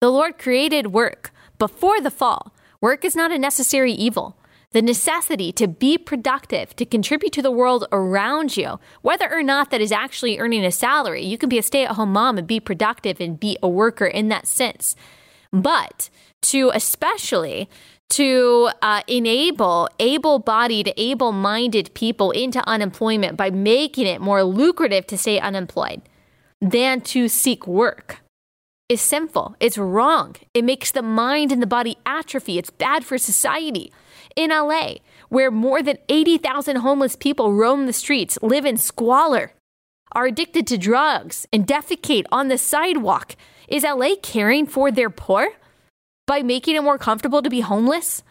The 0.00 0.08
Lord 0.08 0.38
created 0.38 0.92
work 0.92 1.32
before 1.58 2.00
the 2.00 2.12
fall. 2.12 2.54
Work 2.80 3.04
is 3.04 3.16
not 3.16 3.32
a 3.32 3.38
necessary 3.38 3.92
evil. 3.92 4.38
The 4.70 4.82
necessity 4.82 5.50
to 5.52 5.66
be 5.66 5.98
productive, 5.98 6.76
to 6.76 6.84
contribute 6.84 7.32
to 7.32 7.42
the 7.42 7.50
world 7.50 7.86
around 7.90 8.56
you, 8.56 8.78
whether 9.02 9.32
or 9.32 9.42
not 9.42 9.70
that 9.70 9.80
is 9.80 9.90
actually 9.90 10.38
earning 10.38 10.64
a 10.64 10.70
salary, 10.70 11.24
you 11.24 11.38
can 11.38 11.48
be 11.48 11.58
a 11.58 11.62
stay 11.62 11.84
at 11.84 11.92
home 11.92 12.12
mom 12.12 12.38
and 12.38 12.46
be 12.46 12.60
productive 12.60 13.20
and 13.20 13.40
be 13.40 13.58
a 13.62 13.68
worker 13.68 14.06
in 14.06 14.28
that 14.28 14.46
sense. 14.46 14.94
But 15.52 16.08
to 16.42 16.70
especially 16.74 17.68
to 18.10 18.70
uh, 18.82 19.02
enable 19.06 19.88
able 19.98 20.38
bodied, 20.38 20.92
able 20.96 21.32
minded 21.32 21.92
people 21.94 22.30
into 22.30 22.66
unemployment 22.68 23.36
by 23.36 23.50
making 23.50 24.06
it 24.06 24.20
more 24.20 24.42
lucrative 24.44 25.06
to 25.08 25.18
stay 25.18 25.40
unemployed 25.40 26.02
than 26.60 27.00
to 27.00 27.28
seek 27.28 27.66
work 27.66 28.20
is 28.88 29.00
sinful. 29.00 29.56
It's 29.58 29.78
wrong. 29.78 30.36
It 30.54 30.64
makes 30.64 30.92
the 30.92 31.02
mind 31.02 31.50
and 31.50 31.60
the 31.60 31.66
body 31.66 31.96
atrophy. 32.06 32.58
It's 32.58 32.70
bad 32.70 33.04
for 33.04 33.18
society. 33.18 33.92
In 34.36 34.50
LA, 34.50 34.96
where 35.28 35.50
more 35.50 35.82
than 35.82 35.98
80,000 36.08 36.76
homeless 36.76 37.16
people 37.16 37.52
roam 37.52 37.86
the 37.86 37.92
streets, 37.92 38.38
live 38.42 38.64
in 38.64 38.76
squalor, 38.76 39.52
are 40.12 40.26
addicted 40.26 40.66
to 40.68 40.78
drugs, 40.78 41.46
and 41.52 41.66
defecate 41.66 42.26
on 42.30 42.48
the 42.48 42.58
sidewalk, 42.58 43.34
is 43.66 43.82
LA 43.82 44.14
caring 44.22 44.66
for 44.66 44.90
their 44.92 45.10
poor 45.10 45.48
by 46.26 46.42
making 46.42 46.76
it 46.76 46.82
more 46.82 46.98
comfortable 46.98 47.42
to 47.42 47.50
be 47.50 47.60
homeless? 47.60 48.22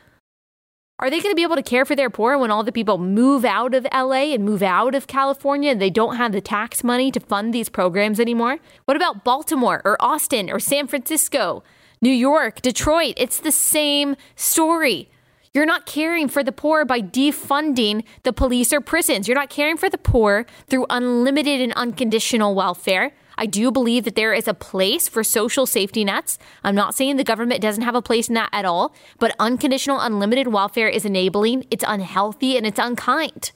Are 0.98 1.10
they 1.10 1.20
going 1.20 1.32
to 1.32 1.36
be 1.36 1.44
able 1.44 1.58
to 1.58 1.64
care 1.64 1.84
for 1.84 1.96
their 1.96 2.10
poor 2.10 2.38
when 2.38 2.52
all 2.52 2.64
the 2.64 2.72
people 2.72 2.98
move 2.98 3.44
out 3.44 3.74
of 3.74 3.86
LA 3.94 4.34
and 4.34 4.46
move 4.46 4.64
out 4.64 4.96
of 4.96 5.08
California 5.08 5.72
and 5.72 5.82
they 5.82 5.90
don't 5.90 6.16
have 6.16 6.32
the 6.32 6.40
tax 6.40 6.86
money 6.86 7.12
to 7.12 7.20
fund 7.20 7.54
these 7.54 7.68
programs 7.68 8.18
anymore? 8.18 8.60
What 8.86 8.96
about 8.96 9.26
Baltimore 9.26 9.82
or 9.84 9.98
Austin 10.00 10.50
or 10.50 10.60
San 10.60 10.88
Francisco, 10.88 11.64
New 12.02 12.12
York, 12.12 12.62
Detroit? 12.62 13.16
It's 13.18 13.40
the 13.40 13.52
same 13.52 14.16
story. 14.38 15.10
You're 15.54 15.66
not 15.66 15.86
caring 15.86 16.30
for 16.30 16.44
the 16.44 16.54
poor 16.54 16.86
by 16.86 17.02
defunding 17.02 18.06
the 18.24 18.32
police 18.32 18.72
or 18.72 18.80
prisons. 18.80 19.28
You're 19.28 19.36
not 19.36 19.50
caring 19.50 19.76
for 19.76 19.90
the 19.90 19.98
poor 19.98 20.46
through 20.68 20.86
unlimited 20.90 21.60
and 21.60 21.74
unconditional 21.74 22.56
welfare. 22.56 23.14
I 23.38 23.46
do 23.46 23.72
believe 23.72 24.04
that 24.06 24.16
there 24.16 24.34
is 24.34 24.48
a 24.48 24.54
place 24.54 25.08
for 25.08 25.24
social 25.24 25.66
safety 25.66 26.04
nets. 26.04 26.38
I'm 26.64 26.76
not 26.76 26.96
saying 26.96 27.18
the 27.18 27.24
government 27.24 27.62
doesn't 27.62 27.84
have 27.84 27.96
a 27.96 28.02
place 28.02 28.28
in 28.28 28.36
that 28.36 28.50
at 28.52 28.66
all, 28.66 28.94
but 29.20 29.36
unconditional, 29.40 30.00
unlimited 30.00 30.48
welfare 30.48 30.88
is 30.88 31.06
enabling, 31.06 31.66
it's 31.72 31.84
unhealthy, 31.88 32.58
and 32.58 32.66
it's 32.66 32.80
unkind. 32.80 33.52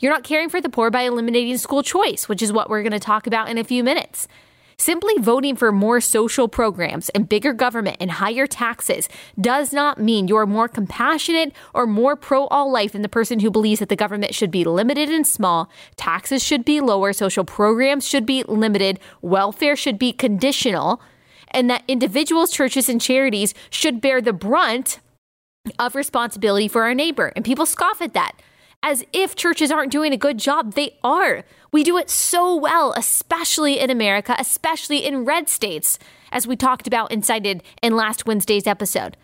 You're 0.00 0.12
not 0.12 0.24
caring 0.24 0.48
for 0.48 0.60
the 0.60 0.68
poor 0.68 0.90
by 0.90 1.02
eliminating 1.02 1.58
school 1.58 1.82
choice, 1.82 2.28
which 2.28 2.42
is 2.42 2.52
what 2.52 2.70
we're 2.70 2.82
going 2.82 2.92
to 2.92 2.98
talk 2.98 3.26
about 3.26 3.48
in 3.48 3.58
a 3.58 3.64
few 3.64 3.84
minutes. 3.84 4.26
Simply 4.76 5.14
voting 5.18 5.56
for 5.56 5.72
more 5.72 6.00
social 6.00 6.48
programs 6.48 7.08
and 7.10 7.28
bigger 7.28 7.52
government 7.52 7.96
and 8.00 8.10
higher 8.10 8.46
taxes 8.46 9.08
does 9.40 9.72
not 9.72 10.00
mean 10.00 10.28
you're 10.28 10.46
more 10.46 10.68
compassionate 10.68 11.52
or 11.72 11.86
more 11.86 12.16
pro 12.16 12.46
all 12.46 12.70
life 12.70 12.92
than 12.92 13.02
the 13.02 13.08
person 13.08 13.40
who 13.40 13.50
believes 13.50 13.80
that 13.80 13.88
the 13.88 13.96
government 13.96 14.34
should 14.34 14.50
be 14.50 14.64
limited 14.64 15.08
and 15.08 15.26
small, 15.26 15.70
taxes 15.96 16.42
should 16.42 16.64
be 16.64 16.80
lower, 16.80 17.12
social 17.12 17.44
programs 17.44 18.06
should 18.06 18.26
be 18.26 18.42
limited, 18.44 18.98
welfare 19.22 19.76
should 19.76 19.98
be 19.98 20.12
conditional, 20.12 21.00
and 21.50 21.70
that 21.70 21.84
individuals, 21.86 22.50
churches, 22.50 22.88
and 22.88 23.00
charities 23.00 23.54
should 23.70 24.00
bear 24.00 24.20
the 24.20 24.32
brunt 24.32 24.98
of 25.78 25.94
responsibility 25.94 26.68
for 26.68 26.82
our 26.82 26.94
neighbor. 26.94 27.32
And 27.36 27.44
people 27.44 27.66
scoff 27.66 28.02
at 28.02 28.14
that 28.14 28.32
as 28.82 29.02
if 29.14 29.34
churches 29.34 29.70
aren't 29.70 29.90
doing 29.90 30.12
a 30.12 30.16
good 30.16 30.38
job. 30.38 30.74
They 30.74 30.98
are. 31.02 31.44
We 31.74 31.82
do 31.82 31.98
it 31.98 32.08
so 32.08 32.54
well, 32.54 32.92
especially 32.96 33.80
in 33.80 33.90
America, 33.90 34.36
especially 34.38 35.04
in 35.04 35.24
red 35.24 35.48
states, 35.48 35.98
as 36.30 36.46
we 36.46 36.54
talked 36.54 36.86
about 36.86 37.10
and 37.10 37.24
cited 37.24 37.64
in 37.82 37.96
last 37.96 38.26
Wednesday's 38.26 38.68
episode. 38.68 39.16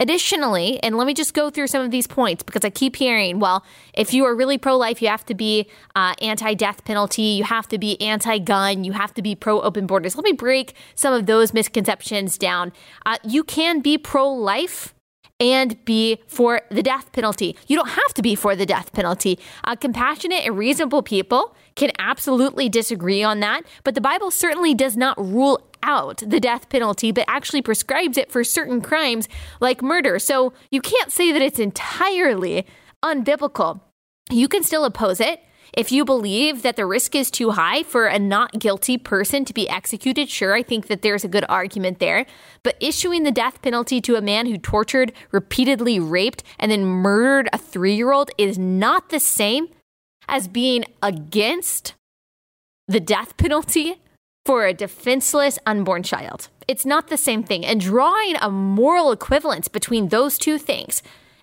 Additionally, 0.00 0.82
and 0.82 0.96
let 0.96 1.06
me 1.06 1.12
just 1.12 1.34
go 1.34 1.50
through 1.50 1.66
some 1.66 1.84
of 1.84 1.90
these 1.90 2.06
points 2.06 2.42
because 2.42 2.64
I 2.64 2.70
keep 2.70 2.96
hearing, 2.96 3.40
well, 3.40 3.62
if 3.92 4.14
you 4.14 4.24
are 4.24 4.34
really 4.34 4.56
pro 4.56 4.74
life, 4.78 5.02
you 5.02 5.08
have 5.08 5.26
to 5.26 5.34
be 5.34 5.68
uh, 5.94 6.14
anti 6.22 6.54
death 6.54 6.82
penalty, 6.86 7.20
you 7.20 7.44
have 7.44 7.68
to 7.68 7.76
be 7.76 8.00
anti 8.00 8.38
gun, 8.38 8.84
you 8.84 8.92
have 8.92 9.12
to 9.12 9.20
be 9.20 9.34
pro 9.34 9.60
open 9.60 9.86
borders. 9.86 10.16
Let 10.16 10.24
me 10.24 10.32
break 10.32 10.72
some 10.94 11.12
of 11.12 11.26
those 11.26 11.52
misconceptions 11.52 12.38
down. 12.38 12.72
Uh, 13.04 13.18
you 13.22 13.44
can 13.44 13.80
be 13.80 13.98
pro 13.98 14.32
life 14.32 14.94
and 15.40 15.82
be 15.84 16.20
for 16.26 16.62
the 16.70 16.82
death 16.82 17.12
penalty. 17.12 17.56
You 17.66 17.76
don't 17.76 17.90
have 17.90 18.14
to 18.14 18.22
be 18.22 18.34
for 18.34 18.56
the 18.56 18.66
death 18.66 18.92
penalty. 18.92 19.38
Uh, 19.64 19.76
compassionate 19.76 20.44
and 20.44 20.56
reasonable 20.58 21.02
people 21.02 21.54
can 21.78 21.92
absolutely 21.98 22.68
disagree 22.68 23.22
on 23.22 23.40
that, 23.40 23.62
but 23.84 23.94
the 23.94 24.00
Bible 24.00 24.30
certainly 24.30 24.74
does 24.74 24.96
not 24.96 25.16
rule 25.16 25.62
out 25.82 26.22
the 26.26 26.40
death 26.40 26.68
penalty, 26.68 27.12
but 27.12 27.24
actually 27.28 27.62
prescribes 27.62 28.18
it 28.18 28.32
for 28.32 28.42
certain 28.42 28.80
crimes 28.82 29.28
like 29.60 29.80
murder. 29.80 30.18
So 30.18 30.52
you 30.70 30.80
can't 30.80 31.12
say 31.12 31.32
that 31.32 31.40
it's 31.40 31.60
entirely 31.60 32.66
unbiblical. 33.02 33.80
You 34.28 34.48
can 34.48 34.64
still 34.64 34.84
oppose 34.84 35.20
it. 35.20 35.40
If 35.72 35.92
you 35.92 36.04
believe 36.04 36.62
that 36.62 36.76
the 36.76 36.86
risk 36.86 37.14
is 37.14 37.30
too 37.30 37.50
high 37.50 37.84
for 37.84 38.06
a 38.06 38.18
not 38.18 38.58
guilty 38.58 38.98
person 38.98 39.44
to 39.44 39.54
be 39.54 39.68
executed, 39.68 40.28
sure, 40.28 40.54
I 40.54 40.62
think 40.62 40.88
that 40.88 41.02
there's 41.02 41.24
a 41.24 41.28
good 41.28 41.44
argument 41.48 42.00
there. 42.00 42.26
But 42.64 42.76
issuing 42.80 43.22
the 43.22 43.30
death 43.30 43.62
penalty 43.62 44.00
to 44.00 44.16
a 44.16 44.22
man 44.22 44.46
who 44.46 44.58
tortured, 44.58 45.12
repeatedly 45.30 46.00
raped, 46.00 46.42
and 46.58 46.72
then 46.72 46.86
murdered 46.86 47.50
a 47.52 47.58
three 47.58 47.94
year 47.94 48.10
old 48.10 48.30
is 48.36 48.58
not 48.58 49.10
the 49.10 49.20
same 49.20 49.68
as 50.28 50.46
being 50.46 50.84
against 51.02 51.94
the 52.86 53.00
death 53.00 53.36
penalty 53.36 54.00
for 54.46 54.64
a 54.64 54.72
defenseless 54.72 55.58
unborn 55.66 56.02
child. 56.02 56.48
It's 56.66 56.86
not 56.86 57.08
the 57.08 57.16
same 57.16 57.42
thing. 57.42 57.64
And 57.64 57.80
drawing 57.80 58.36
a 58.36 58.50
moral 58.50 59.10
equivalence 59.10 59.68
between 59.68 60.08
those 60.08 60.38
two 60.38 60.58
things, 60.58 61.02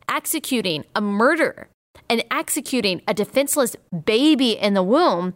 executing 0.09 0.85
a 0.95 1.01
murderer 1.01 1.67
and 2.09 2.23
executing 2.31 3.01
a 3.07 3.13
defenseless 3.13 3.75
baby 4.05 4.51
in 4.51 4.73
the 4.73 4.83
womb 4.83 5.33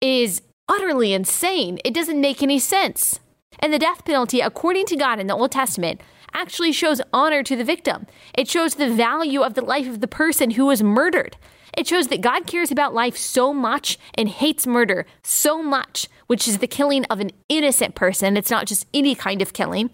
is 0.00 0.42
utterly 0.68 1.12
insane. 1.12 1.78
It 1.84 1.94
doesn't 1.94 2.20
make 2.20 2.42
any 2.42 2.58
sense. 2.58 3.20
And 3.60 3.72
the 3.72 3.78
death 3.78 4.04
penalty, 4.04 4.40
according 4.40 4.86
to 4.86 4.96
God 4.96 5.18
in 5.18 5.26
the 5.26 5.34
Old 5.34 5.52
Testament, 5.52 6.00
actually 6.34 6.72
shows 6.72 7.00
honor 7.12 7.42
to 7.42 7.56
the 7.56 7.64
victim. 7.64 8.06
It 8.34 8.48
shows 8.48 8.74
the 8.74 8.92
value 8.92 9.42
of 9.42 9.54
the 9.54 9.64
life 9.64 9.88
of 9.88 10.00
the 10.00 10.08
person 10.08 10.52
who 10.52 10.66
was 10.66 10.82
murdered. 10.82 11.36
It 11.76 11.86
shows 11.86 12.08
that 12.08 12.20
God 12.20 12.46
cares 12.46 12.70
about 12.70 12.94
life 12.94 13.16
so 13.16 13.52
much 13.52 13.98
and 14.14 14.28
hates 14.28 14.66
murder 14.66 15.06
so 15.22 15.62
much, 15.62 16.08
which 16.26 16.48
is 16.48 16.58
the 16.58 16.66
killing 16.66 17.04
of 17.06 17.20
an 17.20 17.30
innocent 17.48 17.94
person. 17.94 18.36
It's 18.36 18.50
not 18.50 18.66
just 18.66 18.86
any 18.94 19.14
kind 19.14 19.42
of 19.42 19.52
killing. 19.52 19.90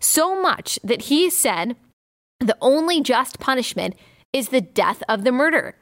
So 0.00 0.40
much 0.40 0.78
that 0.84 1.02
he 1.02 1.30
said 1.30 1.76
the 2.40 2.56
only 2.60 3.00
just 3.00 3.40
punishment 3.40 3.94
is 4.32 4.48
the 4.48 4.60
death 4.60 5.02
of 5.08 5.24
the 5.24 5.32
murderer. 5.32 5.76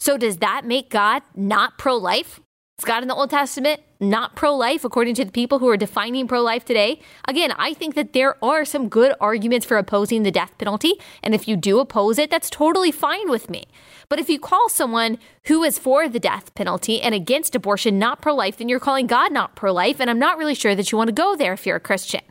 So, 0.00 0.16
does 0.16 0.38
that 0.38 0.64
make 0.64 0.90
God 0.90 1.22
not 1.36 1.76
pro 1.76 1.96
life? 1.96 2.40
Is 2.78 2.84
God 2.86 3.02
in 3.02 3.08
the 3.08 3.14
Old 3.14 3.28
Testament 3.28 3.82
not 4.00 4.34
pro 4.34 4.56
life 4.56 4.86
according 4.86 5.14
to 5.16 5.24
the 5.26 5.30
people 5.30 5.58
who 5.58 5.68
are 5.68 5.76
defining 5.76 6.26
pro 6.26 6.40
life 6.40 6.64
today? 6.64 6.98
Again, 7.28 7.52
I 7.58 7.74
think 7.74 7.94
that 7.94 8.14
there 8.14 8.42
are 8.42 8.64
some 8.64 8.88
good 8.88 9.12
arguments 9.20 9.66
for 9.66 9.76
opposing 9.76 10.22
the 10.22 10.30
death 10.30 10.56
penalty. 10.56 10.94
And 11.22 11.34
if 11.34 11.46
you 11.46 11.56
do 11.56 11.78
oppose 11.78 12.18
it, 12.18 12.30
that's 12.30 12.48
totally 12.48 12.90
fine 12.90 13.28
with 13.28 13.50
me. 13.50 13.64
But 14.10 14.18
if 14.18 14.28
you 14.28 14.38
call 14.38 14.68
someone 14.68 15.18
who 15.46 15.62
is 15.62 15.78
for 15.78 16.08
the 16.08 16.20
death 16.20 16.54
penalty 16.54 17.00
and 17.00 17.14
against 17.14 17.54
abortion 17.54 17.98
not 17.98 18.20
pro 18.20 18.34
life, 18.34 18.58
then 18.58 18.68
you're 18.68 18.80
calling 18.80 19.06
God 19.06 19.32
not 19.32 19.56
pro 19.56 19.72
life. 19.72 20.00
And 20.00 20.10
I'm 20.10 20.18
not 20.18 20.36
really 20.36 20.56
sure 20.56 20.74
that 20.74 20.92
you 20.92 20.98
want 20.98 21.08
to 21.08 21.14
go 21.14 21.36
there 21.36 21.52
if 21.54 21.64
you're 21.64 21.76
a 21.76 21.80
Christian. 21.80 22.22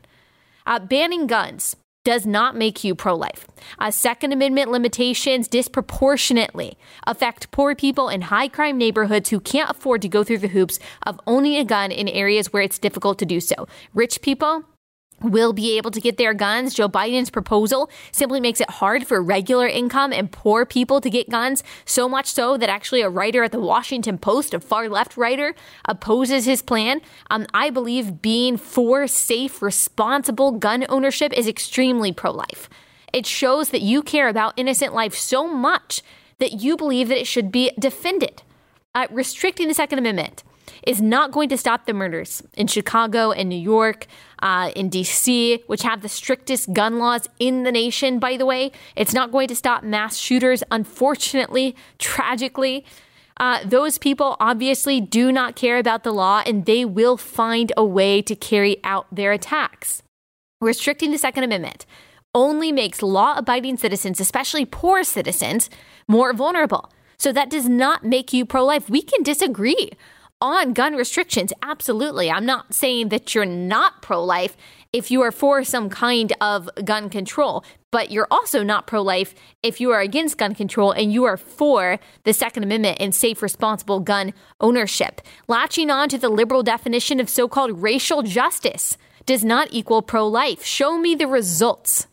Uh, 0.67 0.79
banning 0.79 1.25
guns 1.25 1.77
does 2.03 2.25
not 2.25 2.55
make 2.55 2.83
you 2.83 2.95
pro 2.95 3.15
life. 3.15 3.47
Uh, 3.77 3.91
Second 3.91 4.33
Amendment 4.33 4.71
limitations 4.71 5.47
disproportionately 5.47 6.77
affect 7.07 7.51
poor 7.51 7.75
people 7.75 8.09
in 8.09 8.21
high 8.23 8.47
crime 8.49 8.77
neighborhoods 8.77 9.29
who 9.29 9.39
can't 9.39 9.69
afford 9.69 10.01
to 10.01 10.09
go 10.09 10.23
through 10.23 10.37
the 10.39 10.47
hoops 10.47 10.79
of 11.05 11.19
owning 11.27 11.55
a 11.55 11.63
gun 11.63 11.91
in 11.91 12.07
areas 12.09 12.51
where 12.51 12.63
it's 12.63 12.79
difficult 12.79 13.19
to 13.19 13.25
do 13.25 13.39
so. 13.39 13.67
Rich 13.93 14.21
people, 14.21 14.63
will 15.21 15.53
be 15.53 15.77
able 15.77 15.91
to 15.91 16.01
get 16.01 16.17
their 16.17 16.33
guns. 16.33 16.73
Joe 16.73 16.89
Biden's 16.89 17.29
proposal 17.29 17.89
simply 18.11 18.39
makes 18.39 18.61
it 18.61 18.69
hard 18.69 19.05
for 19.05 19.21
regular 19.21 19.67
income 19.67 20.13
and 20.13 20.31
poor 20.31 20.65
people 20.65 21.01
to 21.01 21.09
get 21.09 21.29
guns, 21.29 21.63
so 21.85 22.07
much 22.07 22.27
so 22.27 22.57
that 22.57 22.69
actually 22.69 23.01
a 23.01 23.09
writer 23.09 23.43
at 23.43 23.51
the 23.51 23.59
Washington 23.59 24.17
Post, 24.17 24.53
a 24.53 24.59
far 24.59 24.89
left 24.89 25.17
writer, 25.17 25.55
opposes 25.85 26.45
his 26.45 26.61
plan. 26.61 27.01
Um, 27.29 27.47
I 27.53 27.69
believe 27.69 28.21
being 28.21 28.57
for 28.57 29.07
safe, 29.07 29.61
responsible 29.61 30.51
gun 30.51 30.85
ownership 30.89 31.33
is 31.33 31.47
extremely 31.47 32.11
pro 32.11 32.31
life. 32.31 32.69
It 33.11 33.25
shows 33.25 33.69
that 33.69 33.81
you 33.81 34.03
care 34.03 34.27
about 34.27 34.53
innocent 34.57 34.93
life 34.93 35.15
so 35.15 35.47
much 35.47 36.01
that 36.37 36.61
you 36.61 36.77
believe 36.77 37.09
that 37.09 37.19
it 37.19 37.27
should 37.27 37.51
be 37.51 37.71
defended. 37.79 38.43
Uh, 38.95 39.07
restricting 39.11 39.67
the 39.67 39.73
Second 39.73 39.99
Amendment 39.99 40.43
is 40.85 41.01
not 41.01 41.31
going 41.31 41.49
to 41.49 41.57
stop 41.57 41.85
the 41.85 41.93
murders 41.93 42.41
in 42.55 42.67
Chicago 42.67 43.31
and 43.31 43.49
New 43.49 43.59
York, 43.59 44.07
uh, 44.41 44.71
in 44.75 44.89
DC, 44.89 45.61
which 45.67 45.83
have 45.83 46.01
the 46.01 46.09
strictest 46.09 46.73
gun 46.73 46.99
laws 46.99 47.27
in 47.39 47.63
the 47.63 47.71
nation, 47.71 48.19
by 48.19 48.37
the 48.37 48.45
way. 48.45 48.71
It's 48.95 49.13
not 49.13 49.31
going 49.31 49.47
to 49.49 49.55
stop 49.55 49.83
mass 49.83 50.17
shooters, 50.17 50.63
unfortunately, 50.71 51.75
tragically. 51.97 52.85
Uh, 53.37 53.59
those 53.63 53.97
people 53.97 54.35
obviously 54.39 54.99
do 54.99 55.31
not 55.31 55.55
care 55.55 55.77
about 55.77 56.03
the 56.03 56.11
law 56.11 56.43
and 56.45 56.65
they 56.65 56.83
will 56.83 57.15
find 57.15 57.71
a 57.77 57.83
way 57.83 58.21
to 58.21 58.35
carry 58.35 58.77
out 58.83 59.07
their 59.11 59.31
attacks. 59.31 60.03
Restricting 60.61 61.11
the 61.11 61.17
Second 61.17 61.45
Amendment 61.45 61.85
only 62.35 62.71
makes 62.71 63.01
law 63.01 63.35
abiding 63.37 63.77
citizens, 63.77 64.19
especially 64.19 64.65
poor 64.65 65.03
citizens, 65.03 65.69
more 66.07 66.33
vulnerable. 66.33 66.91
So 67.17 67.31
that 67.31 67.49
does 67.49 67.67
not 67.67 68.03
make 68.03 68.33
you 68.33 68.45
pro 68.45 68.65
life. 68.65 68.89
We 68.89 69.01
can 69.01 69.23
disagree 69.23 69.89
on 70.41 70.73
gun 70.73 70.95
restrictions, 70.95 71.51
absolutely. 71.61 72.31
I'm 72.31 72.45
not 72.45 72.73
saying 72.73 73.09
that 73.09 73.35
you're 73.35 73.45
not 73.45 74.01
pro 74.01 74.23
life 74.23 74.55
if 74.93 75.11
you 75.11 75.21
are 75.21 75.31
for 75.31 75.63
some 75.63 75.89
kind 75.89 76.33
of 76.41 76.69
gun 76.83 77.09
control, 77.09 77.63
but 77.91 78.09
you're 78.09 78.27
also 78.31 78.63
not 78.63 78.87
pro 78.87 79.01
life 79.01 79.35
if 79.61 79.79
you 79.81 79.91
are 79.91 79.99
against 79.99 80.37
gun 80.37 80.55
control 80.55 80.91
and 80.91 81.11
you 81.11 81.25
are 81.25 81.37
for 81.37 81.99
the 82.23 82.33
Second 82.33 82.63
Amendment 82.63 82.97
and 82.99 83.13
safe, 83.13 83.41
responsible 83.41 83.99
gun 83.99 84.33
ownership. 84.59 85.21
Latching 85.47 85.91
on 85.91 86.09
to 86.09 86.17
the 86.17 86.29
liberal 86.29 86.63
definition 86.63 87.19
of 87.19 87.29
so 87.29 87.47
called 87.47 87.81
racial 87.81 88.23
justice 88.23 88.97
does 89.25 89.43
not 89.43 89.67
equal 89.71 90.01
pro 90.01 90.27
life. 90.27 90.63
Show 90.63 90.97
me 90.97 91.15
the 91.15 91.27
results 91.27 92.07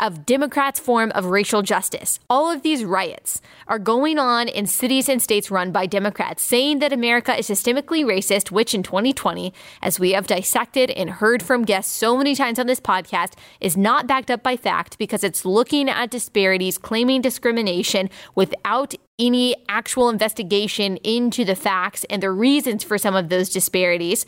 of 0.00 0.26
Democrats' 0.26 0.80
form 0.80 1.12
of 1.14 1.26
racial 1.26 1.62
justice. 1.62 2.18
All 2.28 2.50
of 2.50 2.62
these 2.62 2.84
riots 2.84 3.40
are 3.66 3.78
going 3.78 4.18
on 4.18 4.48
in 4.48 4.66
cities 4.66 5.08
and 5.08 5.22
states 5.22 5.50
run 5.50 5.72
by 5.72 5.86
Democrats, 5.86 6.42
saying 6.42 6.80
that 6.80 6.92
America 6.92 7.38
is 7.38 7.48
systemically 7.48 8.04
racist, 8.04 8.50
which 8.50 8.74
in 8.74 8.82
2020, 8.82 9.52
as 9.82 10.00
we 10.00 10.12
have 10.12 10.26
dissected 10.26 10.90
and 10.90 11.10
heard 11.10 11.42
from 11.42 11.64
guests 11.64 11.92
so 11.92 12.16
many 12.16 12.34
times 12.34 12.58
on 12.58 12.66
this 12.66 12.80
podcast, 12.80 13.34
is 13.60 13.76
not 13.76 14.06
backed 14.06 14.30
up 14.30 14.42
by 14.42 14.56
fact 14.56 14.98
because 14.98 15.24
it's 15.24 15.44
looking 15.44 15.88
at 15.88 16.10
disparities, 16.10 16.78
claiming 16.78 17.20
discrimination 17.20 18.10
without 18.34 18.94
any 19.18 19.54
actual 19.68 20.08
investigation 20.08 20.96
into 20.98 21.44
the 21.44 21.54
facts 21.54 22.04
and 22.10 22.22
the 22.22 22.30
reasons 22.30 22.82
for 22.82 22.98
some 22.98 23.14
of 23.14 23.28
those 23.28 23.48
disparities. 23.48 24.26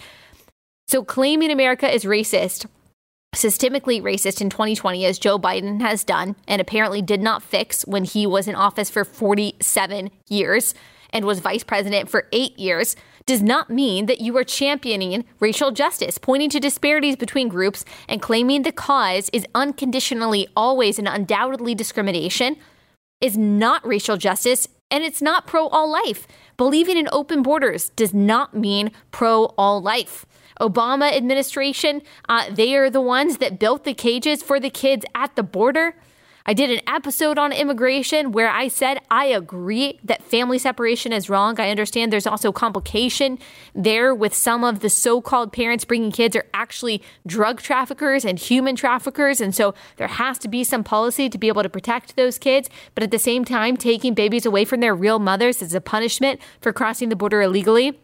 So 0.88 1.02
claiming 1.02 1.50
America 1.50 1.92
is 1.92 2.04
racist 2.04 2.66
systemically 3.36 4.02
racist 4.02 4.40
in 4.40 4.50
2020, 4.50 5.04
as 5.04 5.18
Joe 5.18 5.38
Biden 5.38 5.80
has 5.80 6.04
done 6.04 6.36
and 6.48 6.60
apparently 6.60 7.02
did 7.02 7.20
not 7.20 7.42
fix 7.42 7.82
when 7.86 8.04
he 8.04 8.26
was 8.26 8.48
in 8.48 8.54
office 8.54 8.90
for 8.90 9.04
47 9.04 10.10
years 10.28 10.74
and 11.10 11.24
was 11.24 11.40
vice 11.40 11.62
president 11.62 12.08
for 12.08 12.26
eight 12.32 12.58
years, 12.58 12.96
does 13.26 13.42
not 13.42 13.70
mean 13.70 14.06
that 14.06 14.20
you 14.20 14.36
are 14.36 14.44
championing 14.44 15.24
racial 15.40 15.70
justice, 15.70 16.16
pointing 16.16 16.48
to 16.50 16.60
disparities 16.60 17.16
between 17.16 17.48
groups 17.48 17.84
and 18.08 18.22
claiming 18.22 18.62
the 18.62 18.72
cause 18.72 19.28
is 19.32 19.46
unconditionally 19.54 20.48
always 20.56 20.98
and 20.98 21.08
undoubtedly 21.08 21.74
discrimination 21.74 22.56
is 23.20 23.36
not 23.36 23.84
racial 23.86 24.16
justice 24.16 24.68
and 24.90 25.02
it's 25.02 25.20
not 25.20 25.46
pro 25.46 25.66
all 25.68 25.90
life. 25.90 26.26
Believing 26.56 26.96
in 26.96 27.08
open 27.12 27.42
borders 27.42 27.90
does 27.90 28.14
not 28.14 28.54
mean 28.54 28.92
pro 29.10 29.46
all 29.58 29.80
life. 29.82 30.24
Obama 30.60 31.12
administration, 31.14 32.02
uh, 32.28 32.50
they 32.50 32.76
are 32.76 32.90
the 32.90 33.00
ones 33.00 33.38
that 33.38 33.58
built 33.58 33.84
the 33.84 33.94
cages 33.94 34.42
for 34.42 34.58
the 34.58 34.70
kids 34.70 35.04
at 35.14 35.36
the 35.36 35.42
border. 35.42 35.94
I 36.48 36.54
did 36.54 36.70
an 36.70 36.80
episode 36.86 37.38
on 37.38 37.52
immigration 37.52 38.30
where 38.30 38.48
I 38.48 38.68
said 38.68 39.00
I 39.10 39.26
agree 39.26 39.98
that 40.04 40.22
family 40.22 40.58
separation 40.58 41.12
is 41.12 41.28
wrong. 41.28 41.58
I 41.58 41.70
understand 41.70 42.12
there's 42.12 42.26
also 42.26 42.52
complication 42.52 43.40
there 43.74 44.14
with 44.14 44.32
some 44.32 44.62
of 44.62 44.78
the 44.78 44.88
so 44.88 45.20
called 45.20 45.52
parents 45.52 45.84
bringing 45.84 46.12
kids 46.12 46.36
are 46.36 46.46
actually 46.54 47.02
drug 47.26 47.60
traffickers 47.60 48.24
and 48.24 48.38
human 48.38 48.76
traffickers. 48.76 49.40
And 49.40 49.56
so 49.56 49.74
there 49.96 50.06
has 50.06 50.38
to 50.38 50.48
be 50.48 50.62
some 50.62 50.84
policy 50.84 51.28
to 51.28 51.36
be 51.36 51.48
able 51.48 51.64
to 51.64 51.68
protect 51.68 52.14
those 52.14 52.38
kids. 52.38 52.70
But 52.94 53.02
at 53.02 53.10
the 53.10 53.18
same 53.18 53.44
time, 53.44 53.76
taking 53.76 54.14
babies 54.14 54.46
away 54.46 54.64
from 54.64 54.78
their 54.78 54.94
real 54.94 55.18
mothers 55.18 55.60
is 55.60 55.74
a 55.74 55.80
punishment 55.80 56.40
for 56.60 56.72
crossing 56.72 57.08
the 57.08 57.16
border 57.16 57.42
illegally 57.42 57.98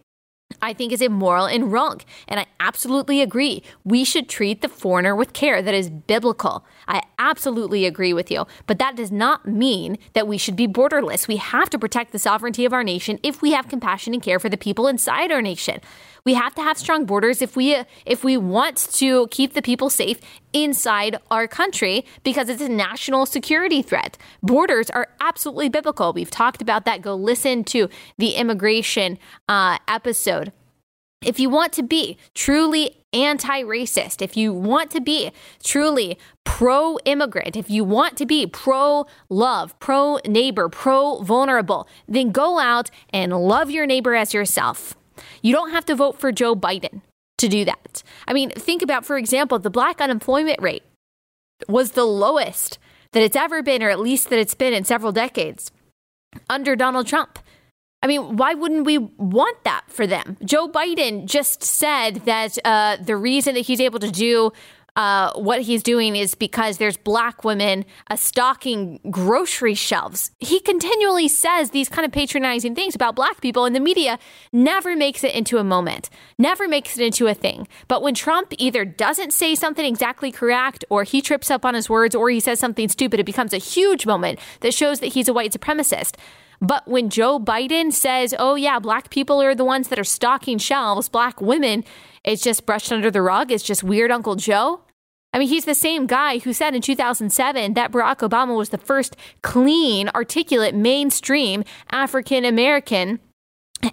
I 0.60 0.72
think 0.72 0.92
is 0.92 1.00
immoral 1.00 1.46
and 1.46 1.72
wrong. 1.72 2.00
And 2.28 2.40
I 2.40 2.46
absolutely 2.60 3.20
agree. 3.20 3.62
We 3.84 4.04
should 4.04 4.28
treat 4.28 4.60
the 4.60 4.68
foreigner 4.68 5.14
with 5.14 5.32
care 5.32 5.62
that 5.62 5.74
is 5.74 5.88
biblical. 5.88 6.64
I 6.86 7.02
absolutely 7.18 7.86
agree 7.86 8.12
with 8.12 8.30
you. 8.30 8.46
But 8.66 8.78
that 8.78 8.96
does 8.96 9.12
not 9.12 9.46
mean 9.46 9.98
that 10.12 10.28
we 10.28 10.38
should 10.38 10.56
be 10.56 10.68
borderless. 10.68 11.28
We 11.28 11.36
have 11.36 11.70
to 11.70 11.78
protect 11.78 12.12
the 12.12 12.18
sovereignty 12.18 12.64
of 12.64 12.72
our 12.72 12.84
nation 12.84 13.18
if 13.22 13.40
we 13.42 13.52
have 13.52 13.68
compassion 13.68 14.14
and 14.14 14.22
care 14.22 14.38
for 14.38 14.48
the 14.48 14.56
people 14.56 14.88
inside 14.88 15.32
our 15.32 15.42
nation. 15.42 15.80
We 16.24 16.34
have 16.34 16.54
to 16.54 16.62
have 16.62 16.78
strong 16.78 17.04
borders 17.04 17.42
if 17.42 17.56
we 17.56 17.76
if 18.06 18.22
we 18.22 18.36
want 18.36 18.76
to 18.92 19.26
keep 19.28 19.54
the 19.54 19.62
people 19.62 19.90
safe 19.90 20.20
inside 20.52 21.16
our 21.30 21.48
country 21.48 22.04
because 22.22 22.48
it's 22.48 22.62
a 22.62 22.68
national 22.68 23.26
security 23.26 23.82
threat. 23.82 24.16
Borders 24.42 24.88
are 24.90 25.08
absolutely 25.20 25.68
biblical. 25.68 26.12
We've 26.12 26.30
talked 26.30 26.62
about 26.62 26.84
that. 26.84 27.02
Go 27.02 27.14
listen 27.14 27.64
to 27.64 27.88
the 28.18 28.30
immigration 28.30 29.18
uh, 29.48 29.78
episode. 29.88 30.52
If 31.24 31.38
you 31.38 31.48
want 31.48 31.72
to 31.74 31.82
be 31.82 32.18
truly 32.34 32.96
anti 33.12 33.62
racist, 33.62 34.22
if 34.22 34.36
you 34.36 34.52
want 34.52 34.90
to 34.92 35.00
be 35.00 35.30
truly 35.62 36.18
pro 36.44 36.98
immigrant, 37.04 37.56
if 37.56 37.70
you 37.70 37.84
want 37.84 38.16
to 38.18 38.26
be 38.26 38.46
pro 38.46 39.06
love, 39.28 39.78
pro 39.78 40.18
neighbor, 40.26 40.68
pro 40.68 41.22
vulnerable, 41.22 41.88
then 42.08 42.30
go 42.30 42.58
out 42.58 42.90
and 43.10 43.32
love 43.32 43.70
your 43.70 43.86
neighbor 43.86 44.14
as 44.14 44.34
yourself. 44.34 44.96
You 45.42 45.52
don't 45.52 45.70
have 45.70 45.84
to 45.86 45.94
vote 45.94 46.18
for 46.18 46.32
Joe 46.32 46.54
Biden 46.54 47.02
to 47.38 47.48
do 47.48 47.64
that. 47.64 48.02
I 48.26 48.32
mean, 48.32 48.50
think 48.50 48.82
about, 48.82 49.04
for 49.04 49.18
example, 49.18 49.58
the 49.58 49.70
black 49.70 50.00
unemployment 50.00 50.62
rate 50.62 50.84
was 51.68 51.92
the 51.92 52.04
lowest 52.04 52.78
that 53.12 53.22
it's 53.22 53.36
ever 53.36 53.62
been, 53.62 53.82
or 53.82 53.90
at 53.90 54.00
least 54.00 54.30
that 54.30 54.38
it's 54.38 54.54
been 54.54 54.72
in 54.72 54.84
several 54.84 55.12
decades 55.12 55.70
under 56.48 56.74
Donald 56.76 57.06
Trump. 57.06 57.38
I 58.02 58.08
mean, 58.08 58.36
why 58.36 58.54
wouldn't 58.54 58.84
we 58.84 58.98
want 58.98 59.62
that 59.64 59.84
for 59.86 60.06
them? 60.06 60.36
Joe 60.44 60.68
Biden 60.68 61.26
just 61.26 61.62
said 61.62 62.16
that 62.24 62.58
uh, 62.64 62.96
the 62.96 63.16
reason 63.16 63.54
that 63.54 63.60
he's 63.60 63.80
able 63.80 64.00
to 64.00 64.10
do 64.10 64.52
uh, 64.94 65.32
what 65.34 65.62
he's 65.62 65.82
doing 65.82 66.16
is 66.16 66.34
because 66.34 66.76
there's 66.76 66.98
black 66.98 67.44
women 67.44 67.84
uh, 68.10 68.16
stocking 68.16 69.00
grocery 69.10 69.74
shelves. 69.74 70.30
He 70.38 70.60
continually 70.60 71.28
says 71.28 71.70
these 71.70 71.88
kind 71.88 72.04
of 72.04 72.12
patronizing 72.12 72.74
things 72.74 72.94
about 72.94 73.16
black 73.16 73.40
people, 73.40 73.64
and 73.64 73.74
the 73.74 73.80
media 73.80 74.18
never 74.52 74.94
makes 74.94 75.24
it 75.24 75.34
into 75.34 75.56
a 75.56 75.64
moment, 75.64 76.10
never 76.38 76.68
makes 76.68 76.98
it 76.98 77.04
into 77.04 77.26
a 77.26 77.34
thing. 77.34 77.66
But 77.88 78.02
when 78.02 78.14
Trump 78.14 78.52
either 78.58 78.84
doesn't 78.84 79.32
say 79.32 79.54
something 79.54 79.84
exactly 79.84 80.30
correct, 80.30 80.84
or 80.90 81.04
he 81.04 81.22
trips 81.22 81.50
up 81.50 81.64
on 81.64 81.74
his 81.74 81.88
words, 81.88 82.14
or 82.14 82.28
he 82.28 82.40
says 82.40 82.60
something 82.60 82.88
stupid, 82.88 83.18
it 83.18 83.24
becomes 83.24 83.54
a 83.54 83.58
huge 83.58 84.04
moment 84.04 84.38
that 84.60 84.74
shows 84.74 85.00
that 85.00 85.14
he's 85.14 85.28
a 85.28 85.32
white 85.32 85.52
supremacist. 85.52 86.16
But 86.60 86.86
when 86.86 87.10
Joe 87.10 87.40
Biden 87.40 87.92
says, 87.92 88.36
oh, 88.38 88.54
yeah, 88.54 88.78
black 88.78 89.10
people 89.10 89.42
are 89.42 89.52
the 89.52 89.64
ones 89.64 89.88
that 89.88 89.98
are 89.98 90.04
stocking 90.04 90.58
shelves, 90.58 91.08
black 91.08 91.40
women, 91.40 91.82
it's 92.22 92.40
just 92.40 92.66
brushed 92.66 92.92
under 92.92 93.10
the 93.10 93.20
rug. 93.20 93.50
It's 93.50 93.64
just 93.64 93.82
weird 93.82 94.12
Uncle 94.12 94.36
Joe. 94.36 94.81
I 95.32 95.38
mean, 95.38 95.48
he's 95.48 95.64
the 95.64 95.74
same 95.74 96.06
guy 96.06 96.38
who 96.38 96.52
said 96.52 96.74
in 96.74 96.82
2007 96.82 97.74
that 97.74 97.90
Barack 97.90 98.18
Obama 98.18 98.56
was 98.56 98.68
the 98.68 98.78
first 98.78 99.16
clean, 99.42 100.08
articulate, 100.14 100.74
mainstream 100.74 101.64
African 101.90 102.44
American 102.44 103.18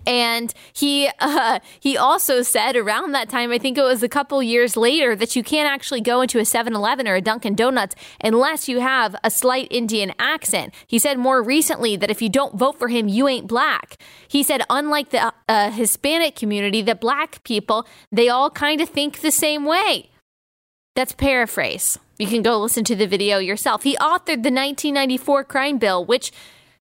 and 0.05 0.53
he 0.73 1.09
uh, 1.19 1.59
he 1.79 1.97
also 1.97 2.41
said 2.41 2.75
around 2.75 3.11
that 3.13 3.29
time, 3.29 3.51
I 3.51 3.57
think 3.57 3.77
it 3.77 3.83
was 3.83 4.03
a 4.03 4.09
couple 4.09 4.41
years 4.43 4.77
later, 4.77 5.15
that 5.15 5.35
you 5.35 5.43
can't 5.43 5.69
actually 5.69 6.01
go 6.01 6.21
into 6.21 6.39
a 6.39 6.43
7-Eleven 6.43 7.07
or 7.07 7.15
a 7.15 7.21
Dunkin' 7.21 7.55
Donuts 7.55 7.95
unless 8.23 8.67
you 8.67 8.79
have 8.79 9.15
a 9.23 9.31
slight 9.31 9.67
Indian 9.71 10.13
accent. 10.19 10.73
He 10.87 10.99
said 10.99 11.17
more 11.17 11.41
recently 11.41 11.95
that 11.95 12.09
if 12.09 12.21
you 12.21 12.29
don't 12.29 12.55
vote 12.55 12.77
for 12.77 12.87
him, 12.87 13.07
you 13.07 13.27
ain't 13.27 13.47
black. 13.47 13.97
He 14.27 14.43
said, 14.43 14.61
unlike 14.69 15.09
the 15.09 15.33
uh, 15.47 15.71
Hispanic 15.71 16.35
community, 16.35 16.81
that 16.83 17.01
black 17.01 17.43
people 17.43 17.87
they 18.11 18.29
all 18.29 18.49
kind 18.49 18.81
of 18.81 18.89
think 18.89 19.21
the 19.21 19.31
same 19.31 19.65
way. 19.65 20.09
That's 20.99 21.13
paraphrase. 21.13 21.97
You 22.17 22.27
can 22.27 22.41
go 22.41 22.59
listen 22.59 22.83
to 22.83 22.93
the 22.93 23.07
video 23.07 23.37
yourself. 23.37 23.83
He 23.83 23.95
authored 23.95 24.43
the 24.43 24.51
1994 24.51 25.45
crime 25.45 25.77
bill, 25.77 26.03
which 26.03 26.33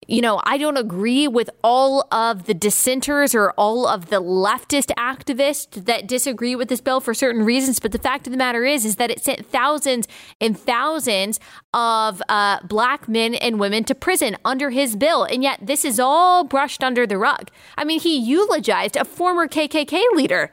you 0.08 0.22
know, 0.22 0.40
I 0.46 0.58
don't 0.58 0.78
agree 0.78 1.28
with 1.28 1.50
all 1.62 2.08
of 2.14 2.46
the 2.46 2.54
dissenters 2.54 3.36
or 3.36 3.52
all 3.58 3.86
of 3.86 4.06
the 4.06 4.22
leftist 4.22 4.94
activists 4.98 5.84
that 5.84 6.08
disagree 6.08 6.56
with 6.56 6.70
this 6.70 6.80
bill 6.80 7.02
for 7.02 7.14
certain 7.14 7.44
reasons. 7.44 7.80
But 7.80 7.92
the 7.92 7.98
fact 7.98 8.26
of 8.26 8.32
the 8.32 8.38
matter 8.38 8.64
is, 8.64 8.86
is 8.86 8.96
that 8.96 9.12
it 9.12 9.22
sent 9.22 9.46
thousands 9.48 10.08
and 10.40 10.58
thousands 10.58 11.42
of 11.74 12.22
uh, 12.30 12.60
black 12.64 13.10
men 13.10 13.36
and 13.36 13.60
women 13.60 13.84
to 13.84 13.96
prison 13.96 14.38
under 14.46 14.70
his 14.70 14.96
bill. 14.96 15.26
And 15.26 15.44
yet 15.44 15.60
this 15.62 15.84
is 15.84 16.00
all 16.00 16.46
brushed 16.46 16.86
under 16.86 17.06
the 17.06 17.18
rug. 17.18 17.50
I 17.78 17.84
mean, 17.84 18.00
he 18.00 18.18
eulogized 18.18 18.96
a 18.96 19.04
former 19.04 19.50
KKK 19.50 20.02
leader 20.14 20.52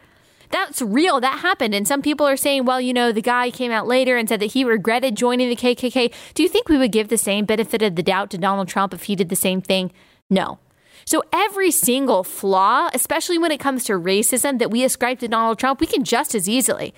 that's 0.52 0.80
real. 0.82 1.20
That 1.20 1.40
happened. 1.40 1.74
And 1.74 1.88
some 1.88 2.02
people 2.02 2.26
are 2.26 2.36
saying, 2.36 2.64
well, 2.64 2.80
you 2.80 2.92
know, 2.92 3.10
the 3.10 3.22
guy 3.22 3.50
came 3.50 3.72
out 3.72 3.86
later 3.86 4.16
and 4.16 4.28
said 4.28 4.40
that 4.40 4.52
he 4.52 4.64
regretted 4.64 5.16
joining 5.16 5.48
the 5.48 5.56
KKK. 5.56 6.12
Do 6.34 6.42
you 6.42 6.48
think 6.48 6.68
we 6.68 6.78
would 6.78 6.92
give 6.92 7.08
the 7.08 7.18
same 7.18 7.44
benefit 7.44 7.82
of 7.82 7.96
the 7.96 8.02
doubt 8.02 8.30
to 8.30 8.38
Donald 8.38 8.68
Trump 8.68 8.94
if 8.94 9.04
he 9.04 9.16
did 9.16 9.28
the 9.28 9.36
same 9.36 9.60
thing? 9.60 9.92
No. 10.30 10.58
So 11.04 11.24
every 11.32 11.70
single 11.70 12.22
flaw, 12.22 12.88
especially 12.94 13.38
when 13.38 13.50
it 13.50 13.58
comes 13.58 13.84
to 13.84 13.94
racism 13.94 14.58
that 14.58 14.70
we 14.70 14.84
ascribe 14.84 15.18
to 15.20 15.28
Donald 15.28 15.58
Trump, 15.58 15.80
we 15.80 15.86
can 15.86 16.04
just 16.04 16.34
as 16.34 16.48
easily 16.48 16.94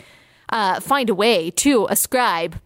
uh, 0.51 0.81
find 0.81 1.09
a 1.09 1.15
way 1.15 1.51
to 1.51 1.87
ascribe 1.89 2.61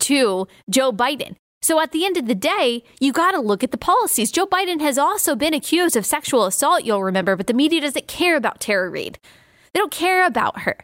to 0.00 0.46
Joe 0.70 0.92
Biden. 0.92 1.36
So 1.62 1.80
at 1.80 1.92
the 1.92 2.04
end 2.04 2.16
of 2.16 2.26
the 2.26 2.34
day, 2.34 2.82
you 3.00 3.12
got 3.12 3.32
to 3.32 3.40
look 3.40 3.62
at 3.62 3.70
the 3.70 3.78
policies. 3.78 4.32
Joe 4.32 4.46
Biden 4.46 4.80
has 4.80 4.98
also 4.98 5.36
been 5.36 5.54
accused 5.54 5.96
of 5.96 6.04
sexual 6.04 6.44
assault, 6.44 6.84
you'll 6.84 7.04
remember, 7.04 7.36
but 7.36 7.46
the 7.46 7.54
media 7.54 7.80
doesn't 7.80 8.08
care 8.08 8.36
about 8.36 8.60
Tara 8.60 8.90
Reade. 8.90 9.18
They 9.72 9.78
don't 9.78 9.92
care 9.92 10.26
about 10.26 10.60
her. 10.60 10.78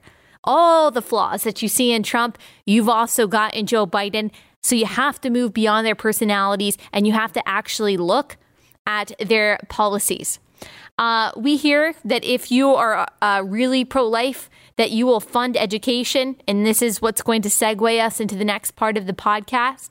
All 0.44 0.90
the 0.90 1.02
flaws 1.02 1.42
that 1.42 1.62
you 1.62 1.68
see 1.68 1.92
in 1.92 2.02
Trump, 2.02 2.38
you've 2.64 2.88
also 2.88 3.26
got 3.26 3.54
in 3.54 3.66
Joe 3.66 3.86
Biden. 3.86 4.30
So 4.62 4.74
you 4.74 4.86
have 4.86 5.20
to 5.20 5.30
move 5.30 5.52
beyond 5.52 5.86
their 5.86 5.94
personalities 5.94 6.78
and 6.92 7.06
you 7.06 7.12
have 7.12 7.32
to 7.32 7.48
actually 7.48 7.96
look 7.96 8.36
at 8.86 9.12
their 9.18 9.58
policies. 9.68 10.38
Uh, 10.98 11.30
we 11.36 11.56
hear 11.56 11.94
that 12.04 12.24
if 12.24 12.50
you 12.50 12.74
are 12.74 13.06
uh, 13.22 13.42
really 13.46 13.84
pro 13.84 14.04
life, 14.04 14.50
that 14.76 14.90
you 14.90 15.06
will 15.06 15.20
fund 15.20 15.56
education. 15.56 16.36
And 16.48 16.66
this 16.66 16.82
is 16.82 17.00
what's 17.00 17.22
going 17.22 17.42
to 17.42 17.48
segue 17.48 18.04
us 18.04 18.18
into 18.20 18.34
the 18.34 18.44
next 18.44 18.72
part 18.72 18.96
of 18.96 19.06
the 19.06 19.12
podcast. 19.12 19.90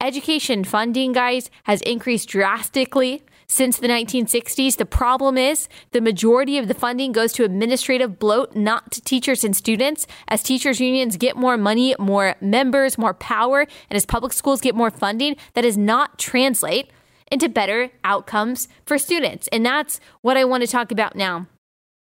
Education 0.00 0.62
funding, 0.62 1.12
guys, 1.12 1.50
has 1.64 1.80
increased 1.82 2.28
drastically 2.28 3.24
since 3.48 3.78
the 3.78 3.88
1960s. 3.88 4.76
The 4.76 4.86
problem 4.86 5.38
is 5.38 5.68
the 5.92 6.00
majority 6.00 6.58
of 6.58 6.68
the 6.68 6.74
funding 6.74 7.12
goes 7.12 7.32
to 7.34 7.44
administrative 7.44 8.18
bloat, 8.18 8.54
not 8.54 8.92
to 8.92 9.00
teachers 9.00 9.42
and 9.42 9.56
students. 9.56 10.06
As 10.28 10.42
teachers' 10.42 10.80
unions 10.80 11.16
get 11.16 11.36
more 11.36 11.56
money, 11.56 11.94
more 11.98 12.36
members, 12.40 12.98
more 12.98 13.14
power, 13.14 13.60
and 13.60 13.96
as 13.96 14.06
public 14.06 14.32
schools 14.32 14.60
get 14.60 14.74
more 14.74 14.90
funding, 14.90 15.36
that 15.54 15.62
does 15.62 15.78
not 15.78 16.18
translate 16.18 16.90
into 17.30 17.48
better 17.48 17.90
outcomes 18.04 18.68
for 18.86 18.98
students. 18.98 19.48
And 19.48 19.64
that's 19.64 20.00
what 20.20 20.36
I 20.36 20.44
want 20.44 20.62
to 20.62 20.66
talk 20.66 20.90
about 20.92 21.16
now. 21.16 21.46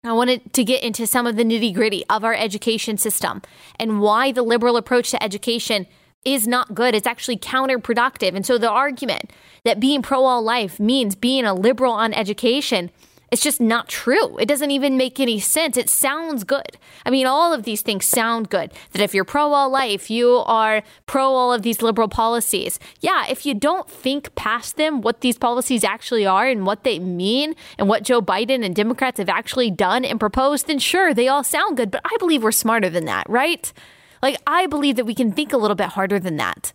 I 0.04 0.14
wanted 0.14 0.54
to 0.54 0.64
get 0.64 0.84
into 0.84 1.08
some 1.08 1.26
of 1.26 1.36
the 1.36 1.44
nitty 1.44 1.74
gritty 1.74 2.06
of 2.10 2.24
our 2.24 2.36
education 2.36 2.98
system 2.98 3.42
and 3.80 4.02
why 4.02 4.32
the 4.32 4.44
liberal 4.44 4.78
approach 4.78 5.10
to 5.12 5.24
education 5.24 5.88
is 6.26 6.48
not 6.48 6.74
good. 6.74 6.96
It's 6.96 7.08
actually 7.08 7.38
counterproductive. 7.38 8.36
And 8.36 8.46
so 8.46 8.58
the 8.58 8.70
argument 8.70 9.32
that 9.64 9.80
being 9.80 10.02
pro 10.02 10.26
all 10.26 10.42
life 10.42 10.80
means 10.80 11.16
being 11.16 11.46
a 11.46 11.54
liberal 11.54 11.94
on 11.94 12.14
education 12.14 12.90
it's 13.32 13.44
just 13.44 13.60
not 13.60 13.90
true. 13.90 14.38
It 14.38 14.46
doesn't 14.46 14.72
even 14.72 14.98
make 14.98 15.20
any 15.20 15.40
sense. 15.40 15.78
It 15.78 15.90
sounds 15.90 16.44
good. 16.44 16.78
I 17.06 17.10
mean, 17.10 17.26
all 17.26 17.54
of 17.54 17.64
these 17.64 17.82
things 17.82 18.06
sound 18.06 18.50
good. 18.50 18.72
That 18.92 19.02
if 19.02 19.14
you're 19.14 19.26
pro 19.26 19.52
all 19.52 19.70
life, 19.70 20.10
you 20.10 20.44
are 20.46 20.84
pro 21.06 21.34
all 21.34 21.52
of 21.52 21.64
these 21.64 21.82
liberal 21.82 22.08
policies. 22.08 22.80
Yeah, 23.02 23.26
if 23.28 23.46
you 23.46 23.54
don't 23.54 23.90
think 23.90 24.34
past 24.36 24.78
them, 24.78 25.02
what 25.02 25.22
these 25.22 25.38
policies 25.38 25.84
actually 25.84 26.26
are 26.26 26.48
and 26.48 26.66
what 26.66 26.84
they 26.84 27.00
mean 27.00 27.56
and 27.78 27.90
what 27.90 28.04
Joe 28.04 28.22
Biden 28.22 28.64
and 28.64 28.76
Democrats 28.76 29.18
have 29.18 29.30
actually 29.30 29.72
done 29.72 30.06
and 30.06 30.20
proposed, 30.20 30.68
then 30.68 30.80
sure, 30.80 31.14
they 31.14 31.28
all 31.28 31.44
sound 31.44 31.78
good. 31.78 31.92
But 31.92 32.02
I 32.06 32.16
believe 32.20 32.44
we're 32.44 32.52
smarter 32.52 32.90
than 32.90 33.06
that, 33.06 33.30
right? 33.30 33.74
Like, 34.26 34.42
I 34.48 34.66
believe 34.66 34.96
that 34.96 35.06
we 35.06 35.14
can 35.14 35.32
think 35.32 35.54
a 35.54 35.58
little 35.58 35.76
bit 35.76 35.90
harder 35.90 36.20
than 36.20 36.38
that. 36.38 36.74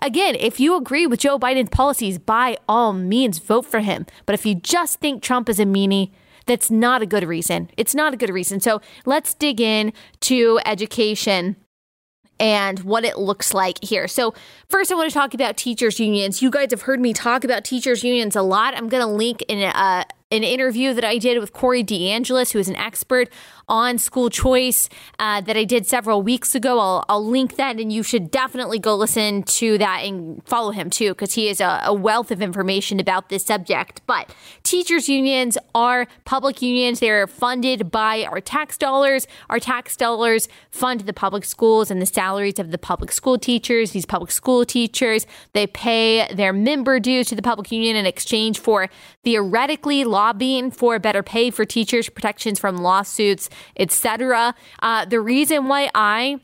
Again, 0.00 0.36
if 0.36 0.60
you 0.60 0.76
agree 0.76 1.04
with 1.04 1.18
Joe 1.18 1.36
Biden's 1.36 1.68
policies, 1.68 2.16
by 2.16 2.56
all 2.68 2.92
means, 2.92 3.40
vote 3.40 3.66
for 3.66 3.80
him. 3.80 4.06
But 4.24 4.34
if 4.34 4.46
you 4.46 4.54
just 4.54 5.00
think 5.00 5.20
Trump 5.20 5.48
is 5.48 5.58
a 5.58 5.64
meanie, 5.64 6.12
that's 6.46 6.70
not 6.70 7.02
a 7.02 7.06
good 7.06 7.24
reason. 7.24 7.68
It's 7.76 7.92
not 7.92 8.14
a 8.14 8.16
good 8.16 8.30
reason. 8.30 8.60
So 8.60 8.80
let's 9.04 9.34
dig 9.34 9.60
in 9.60 9.92
to 10.20 10.60
education 10.64 11.56
and 12.38 12.78
what 12.84 13.04
it 13.04 13.18
looks 13.18 13.52
like 13.52 13.82
here. 13.82 14.06
So, 14.06 14.32
first, 14.68 14.92
I 14.92 14.94
want 14.94 15.10
to 15.10 15.14
talk 15.14 15.34
about 15.34 15.56
teachers' 15.56 15.98
unions. 15.98 16.40
You 16.40 16.52
guys 16.52 16.68
have 16.70 16.82
heard 16.82 17.00
me 17.00 17.12
talk 17.12 17.42
about 17.42 17.64
teachers' 17.64 18.04
unions 18.04 18.36
a 18.36 18.42
lot. 18.42 18.76
I'm 18.76 18.88
going 18.88 19.04
to 19.04 19.12
link 19.12 19.42
in 19.48 19.58
a, 19.58 20.04
an 20.32 20.42
interview 20.42 20.94
that 20.94 21.04
I 21.04 21.18
did 21.18 21.38
with 21.38 21.52
Corey 21.52 21.84
DeAngelis, 21.84 22.52
who 22.52 22.58
is 22.58 22.68
an 22.68 22.76
expert 22.76 23.28
on 23.68 23.98
school 23.98 24.30
choice 24.30 24.88
uh, 25.18 25.40
that 25.42 25.56
I 25.56 25.64
did 25.64 25.86
several 25.86 26.22
weeks 26.22 26.54
ago. 26.54 26.78
I'll, 26.78 27.04
I'll, 27.08 27.24
link 27.24 27.56
that, 27.56 27.78
and 27.78 27.92
you 27.92 28.02
should 28.02 28.30
definitely 28.30 28.78
go 28.78 28.96
listen 28.96 29.44
to 29.44 29.78
that 29.78 30.02
and 30.04 30.42
follow 30.46 30.72
him 30.72 30.90
too, 30.90 31.10
because 31.10 31.34
he 31.34 31.48
is 31.48 31.60
a, 31.60 31.82
a, 31.84 31.94
wealth 31.94 32.30
of 32.30 32.42
information 32.42 32.98
about 32.98 33.28
this 33.28 33.44
subject. 33.44 34.02
But 34.06 34.34
teachers' 34.62 35.08
unions 35.08 35.56
are 35.74 36.06
public 36.24 36.60
unions, 36.60 37.00
they're 37.00 37.26
funded 37.26 37.90
by 37.90 38.24
our 38.24 38.40
tax 38.40 38.76
dollars. 38.76 39.26
Our 39.48 39.60
tax 39.60 39.96
dollars 39.96 40.48
fund 40.70 41.00
the 41.00 41.12
public 41.12 41.44
schools 41.44 41.90
and 41.90 42.02
the 42.02 42.06
salaries 42.06 42.58
of 42.58 42.70
the 42.70 42.78
public 42.78 43.12
school 43.12 43.38
teachers. 43.38 43.92
These 43.92 44.06
public 44.06 44.30
school 44.30 44.64
teachers, 44.64 45.26
they 45.52 45.66
pay 45.66 46.32
their 46.34 46.52
member 46.52 46.98
dues 46.98 47.28
to 47.28 47.34
the 47.34 47.42
public 47.42 47.70
union 47.70 47.96
in 47.96 48.06
exchange 48.06 48.58
for 48.58 48.88
theoretically 49.24 50.04
lobbying 50.22 50.70
for 50.70 51.00
better 51.00 51.22
pay 51.22 51.50
for 51.50 51.64
teachers, 51.64 52.08
protections 52.08 52.60
from 52.60 52.76
lawsuits, 52.76 53.50
etc. 53.76 54.54
Uh, 54.80 55.04
the 55.04 55.20
reason 55.20 55.66
why 55.66 55.90
I 55.96 56.38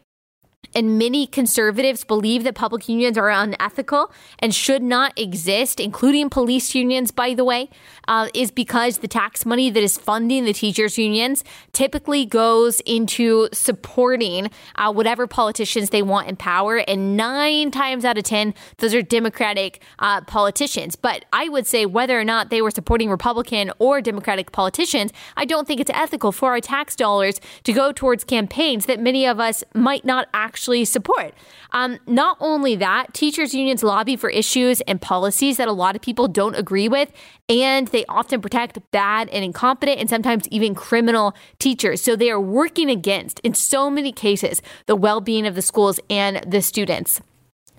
and 0.75 0.99
many 0.99 1.27
conservatives 1.27 2.05
believe 2.05 2.45
that 2.45 2.55
public 2.55 2.89
unions 2.89 3.17
are 3.17 3.31
unethical 3.31 4.13
and 4.39 4.55
should 4.55 4.83
not 4.83 5.19
exist, 5.19 5.81
including 5.81 6.31
police 6.31 6.75
unions, 6.75 7.11
by 7.11 7.35
the 7.35 7.45
way, 7.45 7.71
uh, 8.07 8.29
is 8.35 8.51
because 8.51 8.99
the 8.99 9.09
tax 9.09 9.45
money 9.47 9.71
that 9.71 9.83
is 9.83 9.97
funding 9.97 10.45
the 10.45 10.53
teachers' 10.53 10.99
unions 10.99 11.45
typically 11.73 12.25
goes 12.25 12.81
into 12.81 13.49
supporting 13.53 14.51
uh, 14.77 14.93
whatever 14.93 15.27
politicians 15.27 15.91
they 15.91 16.03
want 16.03 16.29
in 16.29 16.37
power. 16.37 16.79
And 16.79 17.17
nine 17.17 17.71
times 17.71 18.05
out 18.05 18.19
of 18.19 18.25
10, 18.25 18.55
those 18.79 18.95
are 18.95 19.03
Democratic 19.03 19.83
uh, 19.99 20.21
politicians. 20.23 20.97
But 20.97 21.25
I 21.33 21.49
would 21.49 21.67
say 21.67 21.87
whether 21.87 22.19
or 22.19 22.25
not 22.25 22.51
they 22.51 22.63
were 22.63 22.71
supporting 22.71 23.11
Republican 23.11 23.71
or 23.79 24.01
Democratic 24.01 24.53
politicians, 24.53 25.13
I 25.37 25.45
don't 25.45 25.67
think 25.67 25.81
it's 25.81 25.91
ethical 25.95 26.33
for 26.33 26.51
our 26.51 26.61
tax 26.61 26.95
dollars 26.97 27.41
to 27.65 27.73
go 27.73 27.93
towards 27.93 28.25
campaigns 28.25 28.87
that 28.87 29.01
many 29.01 29.27
of 29.27 29.41
us 29.41 29.65
might 29.75 30.05
not 30.05 30.29
actually 30.35 30.58
actually 30.59 30.85
support. 30.85 31.35
Um, 31.71 31.99
not 32.07 32.37
only 32.41 32.75
that, 32.77 33.15
teachers' 33.15 33.55
unions 33.55 33.85
lobby 33.85 34.17
for 34.17 34.29
issues 34.29 34.81
and 34.83 35.01
policies 35.01 35.57
that 35.57 35.69
a 35.69 35.73
lot 35.73 35.95
of 35.95 36.03
people 36.03 36.27
don't 36.27 36.57
agree 36.57 36.89
with, 36.89 37.13
and 37.49 37.87
they 37.89 38.05
often 38.07 38.41
protect 38.41 38.79
bad 38.91 39.29
and 39.29 39.45
incompetent 39.45 40.01
and 40.01 40.11
sometimes 40.11 40.49
even 40.49 40.75
criminal 40.75 41.33
teachers. 41.61 42.03
So 42.03 42.17
they 42.17 42.29
are 42.29 42.41
working 42.41 42.91
against, 42.91 43.39
in 43.41 43.55
so 43.55 43.89
many 43.89 44.11
cases, 44.11 44.61
the 44.87 44.97
well 44.97 45.21
being 45.21 45.47
of 45.47 45.55
the 45.55 45.63
schools 45.63 46.01
and 46.11 46.43
the 46.45 46.61
students. 46.61 47.21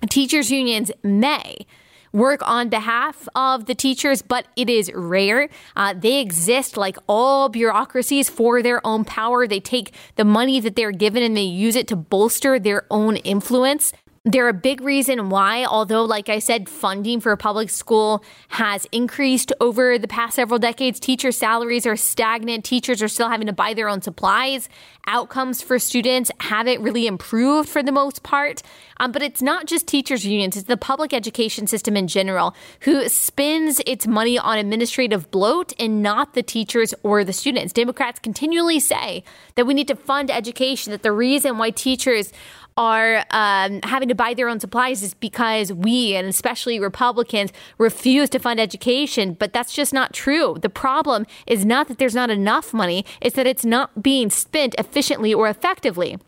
Teachers' 0.08 0.50
unions 0.50 0.90
may 1.02 1.66
work 2.12 2.40
on 2.46 2.68
behalf 2.68 3.28
of 3.34 3.66
the 3.66 3.74
teachers, 3.74 4.22
but 4.22 4.46
it 4.56 4.68
is 4.68 4.90
rare. 4.94 5.48
Uh, 5.76 5.94
they 5.96 6.20
exist 6.20 6.76
like 6.76 6.96
all 7.06 7.48
bureaucracies 7.48 8.28
for 8.28 8.62
their 8.62 8.84
own 8.86 9.04
power. 9.04 9.46
They 9.46 9.60
take 9.60 9.94
the 10.16 10.24
money 10.24 10.60
that 10.60 10.76
they're 10.76 10.92
given 10.92 11.22
and 11.22 11.36
they 11.36 11.42
use 11.42 11.76
it 11.76 11.88
to 11.88 11.96
bolster 11.96 12.58
their 12.58 12.86
own 12.90 13.16
influence. 13.16 13.92
They're 14.26 14.50
a 14.50 14.52
big 14.52 14.82
reason 14.82 15.30
why, 15.30 15.64
although, 15.64 16.04
like 16.04 16.28
I 16.28 16.40
said, 16.40 16.68
funding 16.68 17.20
for 17.20 17.32
a 17.32 17.38
public 17.38 17.70
school 17.70 18.22
has 18.48 18.86
increased 18.92 19.50
over 19.62 19.98
the 19.98 20.08
past 20.08 20.34
several 20.34 20.58
decades, 20.58 21.00
teacher 21.00 21.32
salaries 21.32 21.86
are 21.86 21.96
stagnant. 21.96 22.66
Teachers 22.66 23.02
are 23.02 23.08
still 23.08 23.30
having 23.30 23.46
to 23.46 23.54
buy 23.54 23.72
their 23.72 23.88
own 23.88 24.02
supplies. 24.02 24.68
Outcomes 25.06 25.62
for 25.62 25.78
students 25.78 26.30
haven't 26.38 26.82
really 26.82 27.06
improved 27.06 27.70
for 27.70 27.82
the 27.82 27.92
most 27.92 28.22
part. 28.22 28.60
Um, 28.98 29.10
but 29.10 29.22
it's 29.22 29.40
not 29.40 29.64
just 29.64 29.86
teachers' 29.86 30.26
unions, 30.26 30.54
it's 30.54 30.66
the 30.66 30.76
public 30.76 31.14
education 31.14 31.66
system 31.66 31.96
in 31.96 32.06
general 32.06 32.54
who 32.80 33.08
spends 33.08 33.80
its 33.86 34.06
money 34.06 34.38
on 34.38 34.58
administrative 34.58 35.30
bloat 35.30 35.72
and 35.78 36.02
not 36.02 36.34
the 36.34 36.42
teachers 36.42 36.92
or 37.02 37.24
the 37.24 37.32
students. 37.32 37.72
Democrats 37.72 38.18
continually 38.18 38.80
say 38.80 39.24
that 39.54 39.66
we 39.66 39.72
need 39.72 39.88
to 39.88 39.96
fund 39.96 40.30
education, 40.30 40.90
that 40.90 41.02
the 41.02 41.10
reason 41.10 41.56
why 41.56 41.70
teachers 41.70 42.34
are 42.76 43.24
um, 43.30 43.80
having 43.82 44.08
to 44.08 44.14
buy 44.14 44.34
their 44.34 44.48
own 44.48 44.60
supplies 44.60 45.02
is 45.02 45.14
because 45.14 45.72
we, 45.72 46.14
and 46.14 46.26
especially 46.28 46.78
Republicans, 46.80 47.52
refuse 47.78 48.30
to 48.30 48.38
fund 48.38 48.60
education. 48.60 49.34
But 49.34 49.52
that's 49.52 49.72
just 49.72 49.92
not 49.92 50.12
true. 50.12 50.56
The 50.60 50.70
problem 50.70 51.26
is 51.46 51.64
not 51.64 51.88
that 51.88 51.98
there's 51.98 52.14
not 52.14 52.30
enough 52.30 52.72
money, 52.72 53.04
it's 53.20 53.36
that 53.36 53.46
it's 53.46 53.64
not 53.64 54.02
being 54.02 54.30
spent 54.30 54.74
efficiently 54.78 55.34
or 55.34 55.48
effectively. 55.48 56.18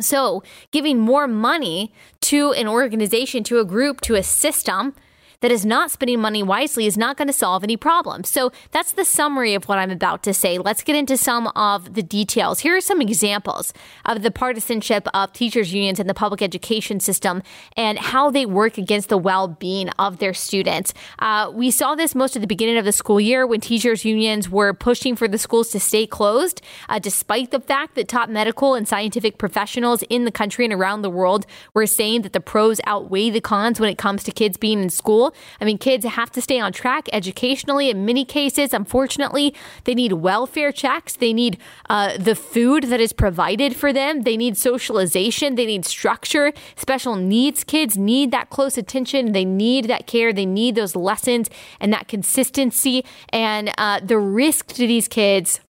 So, 0.00 0.44
giving 0.70 1.00
more 1.00 1.26
money 1.26 1.92
to 2.20 2.52
an 2.52 2.68
organization, 2.68 3.42
to 3.44 3.58
a 3.58 3.64
group, 3.64 4.00
to 4.02 4.14
a 4.14 4.22
system 4.22 4.94
that 5.40 5.52
is 5.52 5.64
not 5.64 5.90
spending 5.90 6.20
money 6.20 6.42
wisely 6.42 6.86
is 6.86 6.98
not 6.98 7.16
going 7.16 7.28
to 7.28 7.32
solve 7.32 7.62
any 7.62 7.76
problems. 7.76 8.28
So 8.28 8.50
that's 8.72 8.92
the 8.92 9.04
summary 9.04 9.54
of 9.54 9.64
what 9.64 9.78
I'm 9.78 9.90
about 9.90 10.22
to 10.24 10.34
say. 10.34 10.58
Let's 10.58 10.82
get 10.82 10.96
into 10.96 11.16
some 11.16 11.46
of 11.54 11.94
the 11.94 12.02
details. 12.02 12.60
Here 12.60 12.76
are 12.76 12.80
some 12.80 13.00
examples 13.00 13.72
of 14.04 14.22
the 14.22 14.32
partisanship 14.32 15.06
of 15.14 15.32
teachers' 15.32 15.72
unions 15.72 16.00
in 16.00 16.08
the 16.08 16.14
public 16.14 16.42
education 16.42 16.98
system 16.98 17.42
and 17.76 17.98
how 17.98 18.30
they 18.30 18.46
work 18.46 18.78
against 18.78 19.10
the 19.10 19.18
well 19.18 19.46
being 19.46 19.90
of 19.90 20.18
their 20.18 20.34
students. 20.34 20.92
Uh, 21.20 21.50
we 21.54 21.70
saw 21.70 21.94
this 21.94 22.14
most 22.14 22.34
at 22.34 22.42
the 22.42 22.48
beginning 22.48 22.76
of 22.76 22.84
the 22.84 22.92
school 22.92 23.20
year 23.20 23.46
when 23.46 23.60
teachers' 23.60 24.04
unions 24.04 24.48
were 24.48 24.74
pushing 24.74 25.14
for 25.14 25.28
the 25.28 25.38
schools 25.38 25.68
to 25.68 25.78
stay 25.78 26.06
closed, 26.06 26.60
uh, 26.88 26.98
despite 26.98 27.52
the 27.52 27.60
fact 27.60 27.94
that 27.94 28.08
top 28.08 28.28
medical 28.28 28.74
and 28.74 28.88
scientific 28.88 29.38
professionals 29.38 30.02
in 30.08 30.24
the 30.24 30.32
country 30.32 30.64
and 30.64 30.74
around 30.74 31.02
the 31.02 31.10
world 31.10 31.46
were 31.74 31.86
saying 31.86 32.22
that 32.22 32.32
the 32.32 32.40
pros 32.40 32.80
outweigh 32.84 33.30
the 33.30 33.40
cons 33.40 33.78
when 33.78 33.88
it 33.88 33.98
comes 33.98 34.24
to 34.24 34.32
kids 34.32 34.56
being 34.56 34.82
in 34.82 34.90
school. 34.90 35.27
I 35.60 35.64
mean, 35.64 35.78
kids 35.78 36.04
have 36.04 36.30
to 36.32 36.40
stay 36.40 36.58
on 36.58 36.72
track 36.72 37.08
educationally. 37.12 37.90
In 37.90 38.04
many 38.04 38.24
cases, 38.24 38.72
unfortunately, 38.72 39.54
they 39.84 39.94
need 39.94 40.12
welfare 40.12 40.72
checks. 40.72 41.16
They 41.16 41.32
need 41.32 41.58
uh, 41.88 42.16
the 42.18 42.34
food 42.34 42.84
that 42.84 43.00
is 43.00 43.12
provided 43.12 43.76
for 43.76 43.92
them. 43.92 44.22
They 44.22 44.36
need 44.36 44.56
socialization. 44.56 45.54
They 45.54 45.66
need 45.66 45.84
structure. 45.84 46.52
Special 46.76 47.16
needs 47.16 47.64
kids 47.64 47.96
need 47.96 48.30
that 48.30 48.50
close 48.50 48.78
attention. 48.78 49.32
They 49.32 49.44
need 49.44 49.86
that 49.86 50.06
care. 50.06 50.32
They 50.32 50.46
need 50.46 50.74
those 50.74 50.96
lessons 50.96 51.48
and 51.80 51.92
that 51.92 52.08
consistency. 52.08 53.04
And 53.30 53.72
uh, 53.78 54.00
the 54.00 54.18
risk 54.18 54.68
to 54.68 54.86
these 54.86 55.08
kids 55.08 55.60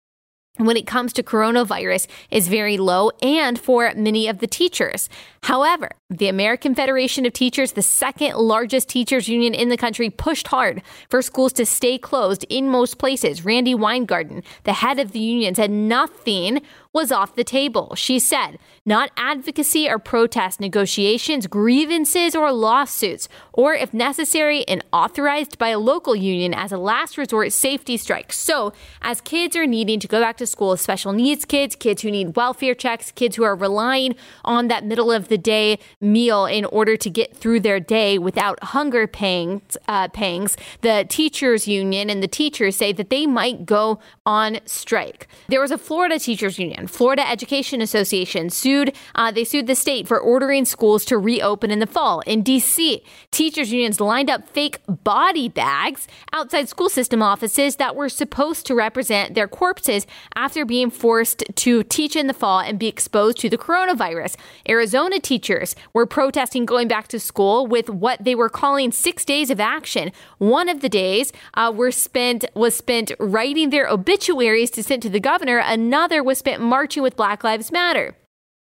when 0.57 0.75
it 0.75 0.85
comes 0.85 1.13
to 1.13 1.23
coronavirus 1.23 2.07
is 2.31 2.47
very 2.47 2.77
low 2.77 3.11
and 3.21 3.59
for 3.59 3.91
many 3.95 4.27
of 4.27 4.39
the 4.39 4.47
teachers. 4.47 5.09
However, 5.43 5.91
The 6.11 6.27
American 6.27 6.73
Federation 6.73 7.27
of 7.27 7.33
Teachers, 7.33 7.73
the 7.73 7.83
second 7.83 8.35
largest 8.35 8.89
teachers 8.89 9.29
union 9.29 9.53
in 9.53 9.69
the 9.69 9.77
country, 9.77 10.09
pushed 10.09 10.47
hard 10.47 10.81
for 11.07 11.21
schools 11.21 11.53
to 11.53 11.67
stay 11.67 11.99
closed 11.99 12.47
in 12.49 12.67
most 12.67 12.97
places. 12.97 13.45
Randi 13.45 13.75
Weingarten, 13.75 14.41
the 14.63 14.73
head 14.73 14.97
of 14.97 15.11
the 15.11 15.19
union, 15.19 15.53
said 15.53 15.69
nothing 15.69 16.61
was 16.91 17.11
off 17.11 17.35
the 17.35 17.43
table. 17.43 17.93
She 17.93 18.17
said, 18.17 18.57
not 18.83 19.11
advocacy 19.15 19.87
or 19.87 19.99
protest 19.99 20.59
negotiations, 20.59 21.45
grievances 21.45 22.33
or 22.33 22.51
lawsuits, 22.51 23.29
or 23.53 23.75
if 23.75 23.93
necessary, 23.93 24.67
and 24.67 24.83
authorized 24.91 25.59
by 25.59 25.69
a 25.69 25.77
local 25.77 26.15
union 26.15 26.55
as 26.55 26.71
a 26.71 26.79
last 26.79 27.15
resort 27.15 27.53
safety 27.53 27.97
strike. 27.97 28.33
So, 28.33 28.73
as 29.03 29.21
kids 29.21 29.55
are 29.55 29.67
needing 29.67 29.99
to 29.99 30.07
go 30.07 30.19
back 30.19 30.37
to 30.37 30.47
school, 30.47 30.75
special 30.77 31.13
needs 31.13 31.45
kids, 31.45 31.75
kids 31.75 32.01
who 32.01 32.09
need 32.09 32.35
welfare 32.35 32.73
checks, 32.73 33.11
kids 33.11 33.35
who 33.35 33.43
are 33.43 33.55
relying 33.55 34.15
on 34.43 34.67
that 34.69 34.83
middle 34.83 35.11
of 35.11 35.27
the 35.27 35.37
day 35.37 35.77
meal 36.01 36.45
in 36.45 36.65
order 36.65 36.95
to 36.95 37.09
get 37.09 37.35
through 37.35 37.59
their 37.59 37.79
day 37.79 38.17
without 38.17 38.63
hunger 38.63 39.07
pangs, 39.07 39.77
uh, 39.87 40.07
pangs 40.09 40.55
the 40.81 41.05
teachers 41.09 41.67
union 41.67 42.09
and 42.09 42.23
the 42.23 42.27
teachers 42.27 42.75
say 42.75 42.93
that 42.93 43.09
they 43.09 43.25
might 43.25 43.65
go 43.65 43.99
on 44.25 44.59
strike. 44.65 45.27
There 45.47 45.59
was 45.59 45.71
a 45.71 45.77
Florida 45.77 46.19
teachers 46.19 46.57
union 46.57 46.87
Florida 46.87 47.27
Education 47.27 47.81
Association 47.81 48.49
sued. 48.49 48.95
Uh, 49.15 49.31
they 49.31 49.43
sued 49.43 49.67
the 49.67 49.75
state 49.75 50.07
for 50.07 50.19
ordering 50.19 50.65
schools 50.65 51.03
to 51.05 51.17
reopen 51.17 51.71
in 51.71 51.79
the 51.79 51.87
fall. 51.87 52.21
In 52.21 52.43
D.C., 52.43 53.03
teachers 53.31 53.71
unions 53.71 53.99
lined 53.99 54.29
up 54.29 54.47
fake 54.47 54.79
body 54.87 55.49
bags 55.49 56.07
outside 56.31 56.69
school 56.69 56.89
system 56.89 57.21
offices 57.21 57.75
that 57.77 57.95
were 57.95 58.09
supposed 58.09 58.65
to 58.67 58.75
represent 58.75 59.35
their 59.35 59.47
corpses 59.47 60.07
after 60.35 60.65
being 60.65 60.89
forced 60.89 61.43
to 61.55 61.83
teach 61.83 62.15
in 62.15 62.27
the 62.27 62.33
fall 62.33 62.59
and 62.59 62.79
be 62.79 62.87
exposed 62.87 63.37
to 63.39 63.49
the 63.49 63.57
coronavirus. 63.57 64.35
Arizona 64.67 65.19
teachers 65.19 65.75
were 65.93 66.05
protesting 66.05 66.65
going 66.65 66.87
back 66.87 67.07
to 67.09 67.19
school 67.19 67.67
with 67.67 67.89
what 67.89 68.23
they 68.23 68.35
were 68.35 68.49
calling 68.49 68.91
six 68.91 69.25
days 69.25 69.49
of 69.49 69.59
action. 69.59 70.11
One 70.37 70.69
of 70.69 70.81
the 70.81 70.89
days 70.89 71.31
uh, 71.53 71.71
were 71.75 71.91
spent 71.91 72.45
was 72.53 72.75
spent 72.75 73.11
writing 73.19 73.69
their 73.69 73.87
obituaries 73.87 74.71
to 74.71 74.83
send 74.83 75.01
to 75.03 75.09
the 75.09 75.19
governor. 75.19 75.57
Another 75.59 76.23
was 76.23 76.37
spent 76.37 76.61
marching 76.61 77.03
with 77.03 77.15
Black 77.15 77.43
Lives 77.43 77.71
Matter. 77.71 78.15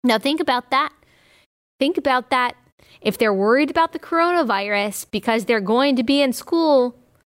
Now, 0.02 0.18
think 0.18 0.40
about 0.40 0.70
that. 0.70 0.92
Think 1.78 1.96
about 1.96 2.30
that. 2.30 2.56
If 3.00 3.16
they're 3.16 3.34
worried 3.34 3.70
about 3.70 3.92
the 3.92 3.98
coronavirus 3.98 5.06
because 5.10 5.44
they're 5.44 5.60
going 5.60 5.96
to 5.96 6.02
be 6.02 6.20
in 6.20 6.32
school, 6.32 6.96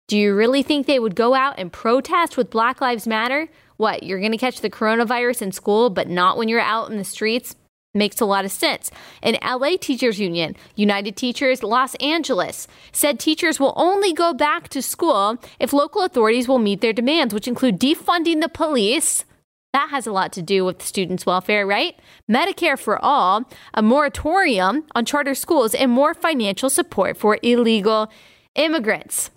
do 0.07 0.17
you 0.17 0.35
really 0.35 0.63
think 0.63 0.87
they 0.87 0.99
would 0.99 1.15
go 1.15 1.33
out 1.33 1.55
and 1.57 1.71
protest 1.71 2.37
with 2.37 2.49
Black 2.49 2.81
Lives 2.81 3.07
Matter? 3.07 3.47
What, 3.77 4.03
you're 4.03 4.19
going 4.19 4.31
to 4.31 4.37
catch 4.37 4.61
the 4.61 4.69
coronavirus 4.69 5.41
in 5.41 5.51
school, 5.51 5.89
but 5.89 6.07
not 6.07 6.37
when 6.37 6.49
you're 6.49 6.59
out 6.59 6.91
in 6.91 6.97
the 6.97 7.03
streets? 7.03 7.55
Makes 7.93 8.21
a 8.21 8.25
lot 8.25 8.45
of 8.45 8.51
sense. 8.51 8.89
An 9.21 9.37
LA 9.43 9.75
Teachers 9.75 10.17
Union, 10.17 10.55
United 10.75 11.17
Teachers 11.17 11.61
Los 11.61 11.93
Angeles, 11.95 12.67
said 12.93 13.19
teachers 13.19 13.59
will 13.59 13.73
only 13.75 14.13
go 14.13 14.33
back 14.33 14.69
to 14.69 14.81
school 14.81 15.37
if 15.59 15.73
local 15.73 16.03
authorities 16.03 16.47
will 16.47 16.59
meet 16.59 16.79
their 16.79 16.93
demands, 16.93 17.33
which 17.33 17.49
include 17.49 17.79
defunding 17.79 18.39
the 18.39 18.47
police, 18.47 19.25
that 19.73 19.89
has 19.89 20.07
a 20.07 20.11
lot 20.11 20.31
to 20.33 20.41
do 20.41 20.65
with 20.65 20.81
students' 20.81 21.25
welfare, 21.25 21.65
right? 21.65 21.97
Medicare 22.29 22.79
for 22.79 23.03
all, 23.03 23.43
a 23.73 23.81
moratorium 23.81 24.85
on 24.95 25.05
charter 25.05 25.35
schools, 25.35 25.73
and 25.73 25.91
more 25.91 26.13
financial 26.13 26.69
support 26.69 27.17
for 27.17 27.37
illegal 27.41 28.11
immigrants. 28.55 29.31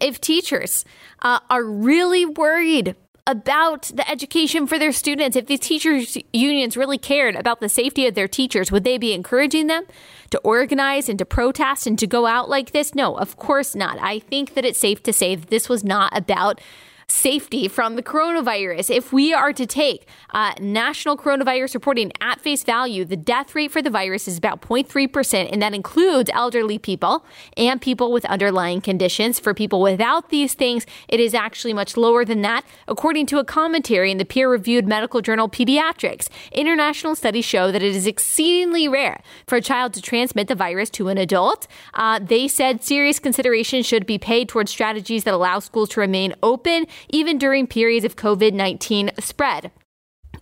If 0.00 0.20
teachers 0.20 0.84
uh, 1.22 1.40
are 1.50 1.64
really 1.64 2.24
worried 2.24 2.96
about 3.26 3.82
the 3.94 4.08
education 4.10 4.66
for 4.66 4.78
their 4.78 4.92
students, 4.92 5.36
if 5.36 5.46
these 5.46 5.60
teachers' 5.60 6.18
unions 6.32 6.76
really 6.76 6.98
cared 6.98 7.36
about 7.36 7.60
the 7.60 7.68
safety 7.68 8.06
of 8.06 8.14
their 8.14 8.28
teachers, 8.28 8.72
would 8.72 8.84
they 8.84 8.98
be 8.98 9.12
encouraging 9.12 9.68
them 9.68 9.84
to 10.30 10.38
organize 10.38 11.08
and 11.08 11.18
to 11.18 11.24
protest 11.24 11.86
and 11.86 11.98
to 11.98 12.06
go 12.06 12.26
out 12.26 12.48
like 12.48 12.72
this? 12.72 12.94
No, 12.94 13.16
of 13.16 13.36
course 13.36 13.74
not. 13.74 13.98
I 14.00 14.18
think 14.18 14.54
that 14.54 14.64
it's 14.64 14.78
safe 14.78 15.02
to 15.04 15.12
say 15.12 15.36
that 15.36 15.50
this 15.50 15.68
was 15.68 15.84
not 15.84 16.16
about 16.16 16.60
safety 17.06 17.68
from 17.68 17.96
the 17.96 18.02
coronavirus. 18.02 18.94
If 18.94 19.12
we 19.12 19.32
are 19.32 19.52
to 19.52 19.66
take 19.66 20.06
uh, 20.30 20.54
national 20.60 21.16
coronavirus 21.16 21.74
reporting 21.74 22.12
at 22.20 22.40
face 22.40 22.64
value, 22.64 23.04
the 23.04 23.16
death 23.16 23.54
rate 23.54 23.70
for 23.70 23.82
the 23.82 23.90
virus 23.90 24.28
is 24.28 24.38
about 24.38 24.60
0.3%, 24.62 25.48
and 25.52 25.62
that 25.62 25.74
includes 25.74 26.30
elderly 26.32 26.78
people 26.78 27.24
and 27.56 27.80
people 27.80 28.12
with 28.12 28.24
underlying 28.26 28.80
conditions. 28.80 29.38
For 29.38 29.54
people 29.54 29.80
without 29.80 30.30
these 30.30 30.54
things, 30.54 30.86
it 31.08 31.20
is 31.20 31.34
actually 31.34 31.74
much 31.74 31.96
lower 31.96 32.24
than 32.24 32.42
that, 32.42 32.64
according 32.88 33.26
to 33.26 33.38
a 33.38 33.44
commentary 33.44 34.10
in 34.10 34.18
the 34.18 34.24
peer 34.24 34.50
reviewed 34.50 34.86
medical 34.86 35.20
journal 35.20 35.48
Pediatrics. 35.48 36.28
International 36.52 37.14
studies 37.14 37.44
show 37.44 37.70
that 37.72 37.82
it 37.82 37.94
is 37.94 38.06
exceedingly 38.06 38.88
rare 38.88 39.20
for 39.46 39.56
a 39.56 39.60
child 39.60 39.92
to 39.94 40.02
transmit 40.02 40.48
the 40.48 40.54
virus 40.54 40.90
to 40.90 41.08
an 41.08 41.18
adult. 41.18 41.66
Uh, 41.94 42.18
they 42.18 42.48
said 42.48 42.82
serious 42.82 43.18
consideration 43.18 43.82
should 43.82 44.06
be 44.06 44.18
paid 44.18 44.48
towards 44.48 44.70
strategies 44.70 45.24
that 45.24 45.34
allow 45.34 45.58
schools 45.58 45.88
to 45.90 46.00
remain 46.00 46.34
open 46.42 46.86
even 47.08 47.38
during 47.38 47.66
periods 47.66 48.04
of 48.04 48.16
COVID 48.16 48.52
19 48.52 49.12
spread. 49.18 49.70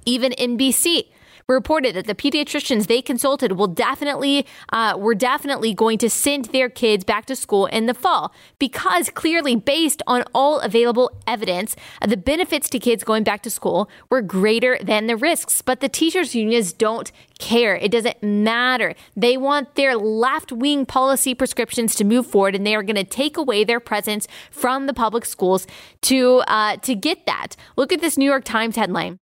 Even 0.06 0.32
NBC 0.32 1.10
reported 1.50 1.94
that 1.94 2.06
the 2.06 2.14
pediatricians 2.14 2.86
they 2.86 3.02
consulted 3.02 3.52
will 3.52 3.66
definitely 3.66 4.46
uh, 4.72 4.94
were 4.96 5.14
definitely 5.14 5.74
going 5.74 5.98
to 5.98 6.08
send 6.08 6.46
their 6.46 6.68
kids 6.68 7.04
back 7.04 7.26
to 7.26 7.36
school 7.36 7.66
in 7.66 7.86
the 7.86 7.94
fall 7.94 8.32
because 8.58 9.10
clearly 9.10 9.56
based 9.56 10.02
on 10.06 10.24
all 10.34 10.60
available 10.60 11.10
evidence 11.26 11.76
the 12.06 12.16
benefits 12.16 12.68
to 12.68 12.78
kids 12.78 13.04
going 13.04 13.24
back 13.24 13.42
to 13.42 13.50
school 13.50 13.88
were 14.10 14.22
greater 14.22 14.78
than 14.82 15.06
the 15.06 15.16
risks. 15.16 15.62
But 15.62 15.80
the 15.80 15.88
teachers 15.88 16.34
unions 16.34 16.72
don't 16.72 17.10
care. 17.38 17.76
It 17.76 17.90
doesn't 17.90 18.22
matter. 18.22 18.94
They 19.16 19.36
want 19.36 19.74
their 19.74 19.96
left-wing 19.96 20.86
policy 20.86 21.34
prescriptions 21.34 21.94
to 21.96 22.04
move 22.04 22.26
forward 22.26 22.54
and 22.54 22.66
they 22.66 22.74
are 22.74 22.82
going 22.82 22.96
to 22.96 23.04
take 23.04 23.36
away 23.36 23.64
their 23.64 23.80
presence 23.80 24.28
from 24.50 24.86
the 24.86 24.94
public 24.94 25.24
schools 25.24 25.66
to 26.02 26.38
uh, 26.46 26.76
to 26.78 26.94
get 26.94 27.26
that. 27.26 27.56
Look 27.76 27.92
at 27.92 28.00
this 28.00 28.16
new 28.16 28.24
york 28.24 28.44
times 28.44 28.76
headline 28.76 29.18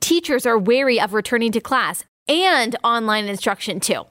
teachers 0.00 0.46
are 0.46 0.58
wary 0.58 1.00
of 1.00 1.14
returning 1.14 1.52
to 1.52 1.60
class 1.60 2.04
and 2.28 2.76
online 2.84 3.26
instruction 3.26 3.80
too. 3.80 4.04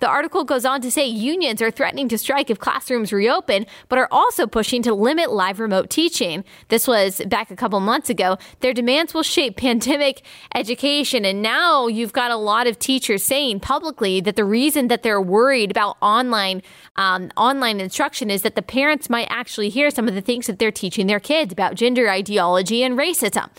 The 0.00 0.08
article 0.08 0.44
goes 0.44 0.64
on 0.64 0.80
to 0.82 0.90
say 0.90 1.06
unions 1.06 1.60
are 1.62 1.70
threatening 1.70 2.08
to 2.08 2.18
strike 2.18 2.50
if 2.50 2.58
classrooms 2.58 3.12
reopen, 3.12 3.66
but 3.88 3.98
are 3.98 4.08
also 4.10 4.46
pushing 4.46 4.82
to 4.82 4.94
limit 4.94 5.32
live 5.32 5.60
remote 5.60 5.90
teaching. 5.90 6.44
This 6.68 6.86
was 6.86 7.20
back 7.26 7.50
a 7.50 7.56
couple 7.56 7.80
months 7.80 8.10
ago. 8.10 8.38
Their 8.60 8.72
demands 8.72 9.14
will 9.14 9.22
shape 9.22 9.56
pandemic 9.64 10.24
education. 10.54 11.24
And 11.24 11.42
now 11.42 11.86
you've 11.86 12.12
got 12.12 12.30
a 12.30 12.36
lot 12.36 12.66
of 12.66 12.78
teachers 12.78 13.24
saying 13.24 13.60
publicly 13.60 14.20
that 14.20 14.36
the 14.36 14.44
reason 14.44 14.88
that 14.88 15.02
they're 15.02 15.20
worried 15.20 15.70
about 15.70 15.96
online 16.00 16.62
um, 16.96 17.30
online 17.36 17.80
instruction 17.80 18.30
is 18.30 18.42
that 18.42 18.54
the 18.54 18.62
parents 18.62 19.10
might 19.10 19.26
actually 19.28 19.68
hear 19.68 19.90
some 19.90 20.06
of 20.06 20.14
the 20.14 20.20
things 20.20 20.46
that 20.46 20.58
they're 20.58 20.70
teaching 20.70 21.06
their 21.06 21.20
kids 21.20 21.52
about 21.52 21.74
gender 21.74 22.08
ideology 22.08 22.82
and 22.82 22.96
racism. 22.96 23.50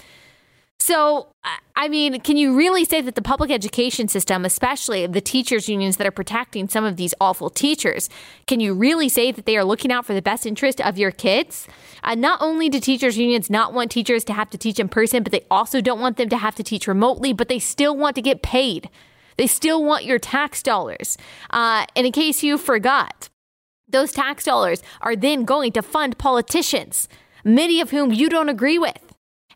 So, 0.79 1.29
I 1.75 1.87
mean, 1.87 2.19
can 2.21 2.37
you 2.37 2.55
really 2.55 2.85
say 2.85 3.01
that 3.01 3.15
the 3.15 3.21
public 3.21 3.49
education 3.49 4.07
system, 4.07 4.45
especially 4.45 5.07
the 5.07 5.21
teachers' 5.21 5.67
unions 5.67 5.97
that 5.97 6.05
are 6.05 6.11
protecting 6.11 6.67
some 6.69 6.83
of 6.83 6.95
these 6.95 7.13
awful 7.19 7.49
teachers, 7.49 8.09
can 8.45 8.59
you 8.59 8.73
really 8.73 9.09
say 9.09 9.31
that 9.31 9.45
they 9.45 9.57
are 9.57 9.63
looking 9.63 9.91
out 9.91 10.05
for 10.05 10.13
the 10.13 10.21
best 10.21 10.45
interest 10.45 10.79
of 10.81 10.97
your 10.97 11.11
kids? 11.11 11.67
Uh, 12.03 12.13
not 12.13 12.41
only 12.41 12.69
do 12.69 12.79
teachers' 12.79 13.17
unions 13.17 13.49
not 13.49 13.73
want 13.73 13.89
teachers 13.89 14.23
to 14.25 14.33
have 14.33 14.49
to 14.51 14.57
teach 14.57 14.79
in 14.79 14.87
person, 14.87 15.23
but 15.23 15.31
they 15.31 15.45
also 15.49 15.81
don't 15.81 15.99
want 15.99 16.17
them 16.17 16.29
to 16.29 16.37
have 16.37 16.55
to 16.55 16.63
teach 16.63 16.87
remotely, 16.87 17.33
but 17.33 17.47
they 17.47 17.59
still 17.59 17.95
want 17.95 18.15
to 18.15 18.21
get 18.21 18.43
paid. 18.43 18.89
They 19.37 19.47
still 19.47 19.83
want 19.83 20.05
your 20.05 20.19
tax 20.19 20.61
dollars. 20.61 21.17
Uh, 21.49 21.85
and 21.95 22.05
in 22.05 22.11
case 22.11 22.43
you 22.43 22.57
forgot, 22.57 23.29
those 23.87 24.11
tax 24.11 24.43
dollars 24.43 24.83
are 25.01 25.15
then 25.15 25.45
going 25.45 25.71
to 25.71 25.81
fund 25.81 26.17
politicians, 26.17 27.07
many 27.43 27.81
of 27.81 27.91
whom 27.91 28.11
you 28.11 28.29
don't 28.29 28.49
agree 28.49 28.77
with 28.77 29.04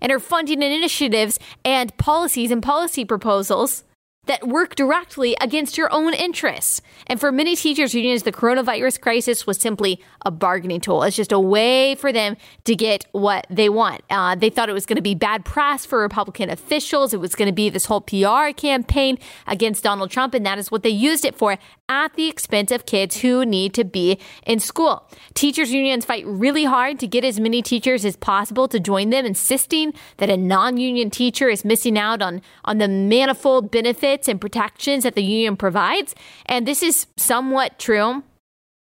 and 0.02 0.12
are 0.12 0.20
funding 0.20 0.62
initiatives 0.62 1.39
and 1.64 1.95
policies 1.97 2.52
and 2.52 2.64
policy 2.64 3.06
proposals 3.06 3.84
that 4.30 4.48
work 4.48 4.76
directly 4.76 5.36
against 5.42 5.76
your 5.76 5.92
own 5.92 6.14
interests. 6.14 6.82
And 7.08 7.20
for 7.20 7.32
many 7.32 7.56
teachers' 7.56 7.96
unions, 7.96 8.22
the 8.24 8.32
coronavirus 8.32 9.02
crisis 9.02 9.48
was 9.48 9.60
simply 9.60 10.00
a 10.24 10.30
bargaining 10.30 10.82
tool. 10.82 11.02
It's 11.02 11.16
just 11.16 11.32
a 11.32 11.40
way 11.40 11.96
for 11.96 12.14
them 12.14 12.38
to 12.66 12.76
get 12.76 13.08
what 13.12 13.48
they 13.50 13.70
want. 13.70 14.04
Uh, 14.08 14.36
they 14.36 14.52
thought 14.52 14.70
it 14.70 14.74
was 14.74 14.86
going 14.86 14.98
to 14.98 15.02
be 15.02 15.16
bad 15.16 15.46
press 15.46 15.84
for 15.84 16.00
Republican 16.00 16.52
officials. 16.52 17.12
It 17.12 17.20
was 17.20 17.34
going 17.34 17.48
to 17.48 17.54
be 17.54 17.70
this 17.70 17.86
whole 17.86 18.02
PR 18.02 18.52
campaign 18.56 19.18
against 19.48 19.84
Donald 19.84 20.12
Trump, 20.12 20.36
and 20.36 20.46
that 20.46 20.60
is 20.60 20.70
what 20.70 20.84
they 20.84 20.90
used 20.90 21.26
it 21.26 21.36
for 21.36 21.58
at 21.90 22.14
the 22.14 22.28
expense 22.28 22.72
of 22.72 22.86
kids 22.86 23.22
who 23.22 23.44
need 23.44 23.74
to 23.74 23.84
be 23.84 24.20
in 24.46 24.60
school. 24.60 25.10
Teachers' 25.34 25.72
unions 25.72 26.06
fight 26.06 26.24
really 26.28 26.66
hard 26.66 27.00
to 27.00 27.08
get 27.08 27.26
as 27.26 27.40
many 27.40 27.64
teachers 27.64 28.06
as 28.06 28.16
possible 28.16 28.68
to 28.68 28.80
join 28.80 29.10
them, 29.10 29.26
insisting 29.26 29.92
that 30.18 30.30
a 30.30 30.38
non 30.38 30.78
union 30.78 31.10
teacher 31.10 31.50
is 31.50 31.66
missing 31.66 31.98
out 31.98 32.22
on, 32.22 32.44
on 32.64 32.78
the 32.78 32.88
manifold 32.88 33.72
benefits 33.72 34.18
and 34.28 34.41
protections 34.41 35.03
that 35.03 35.15
the 35.15 35.24
union 35.24 35.55
provides. 35.55 36.13
And 36.45 36.67
this 36.67 36.84
is 36.84 37.07
somewhat 37.17 37.80
true 37.80 38.24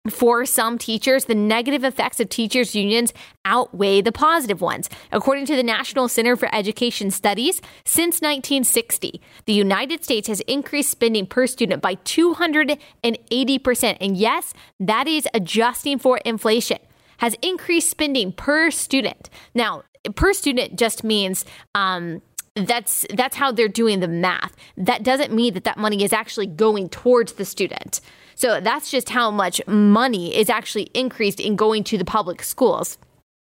For 0.10 0.46
some 0.46 0.78
teachers, 0.78 1.26
the 1.26 1.36
negative 1.36 1.84
effects 1.84 2.20
of 2.20 2.30
teachers' 2.30 2.76
unions 2.76 3.14
outweigh 3.46 4.02
the 4.02 4.12
positive 4.12 4.62
ones. 4.62 4.90
According 5.12 5.46
to 5.48 5.56
the 5.56 5.64
National 5.64 6.08
Center 6.08 6.36
for 6.36 6.54
Education 6.54 7.12
Studies, 7.12 7.62
since 7.86 8.22
1960, 8.22 9.22
the 9.46 9.54
United 9.54 10.04
States 10.04 10.28
has 10.28 10.42
increased 10.42 10.92
spending 10.92 11.26
per 11.26 11.48
student 11.48 11.82
by 11.82 11.96
280%. 11.96 13.98
And 14.00 14.18
yes, 14.18 14.54
that 14.80 15.08
is 15.08 15.28
adjusting 15.34 16.00
for 16.00 16.20
inflation, 16.20 16.80
has 17.18 17.36
increased 17.42 17.90
spending 17.90 18.32
per 18.32 18.72
student. 18.72 19.30
Now, 19.54 19.84
per 20.16 20.34
student 20.34 20.78
just 20.78 21.04
means 21.04 21.46
um, 21.76 22.22
that's 22.66 23.06
that's 23.14 23.36
how 23.36 23.52
they're 23.52 23.68
doing 23.68 24.00
the 24.00 24.08
math. 24.08 24.56
That 24.76 25.04
doesn't 25.04 25.32
mean 25.34 25.54
that 25.54 25.64
that 25.66 25.78
money 25.78 26.04
is 26.04 26.14
actually 26.14 26.48
going 26.48 26.90
towards 26.90 27.34
the 27.34 27.46
student. 27.46 28.02
So 28.36 28.60
that's 28.60 28.92
just 28.92 29.10
how 29.10 29.32
much 29.32 29.66
money 29.68 30.36
is 30.36 30.50
actually 30.50 30.90
increased 30.94 31.40
in 31.40 31.56
going 31.56 31.84
to 31.86 31.98
the 31.98 32.06
public 32.06 32.44
schools. 32.44 32.98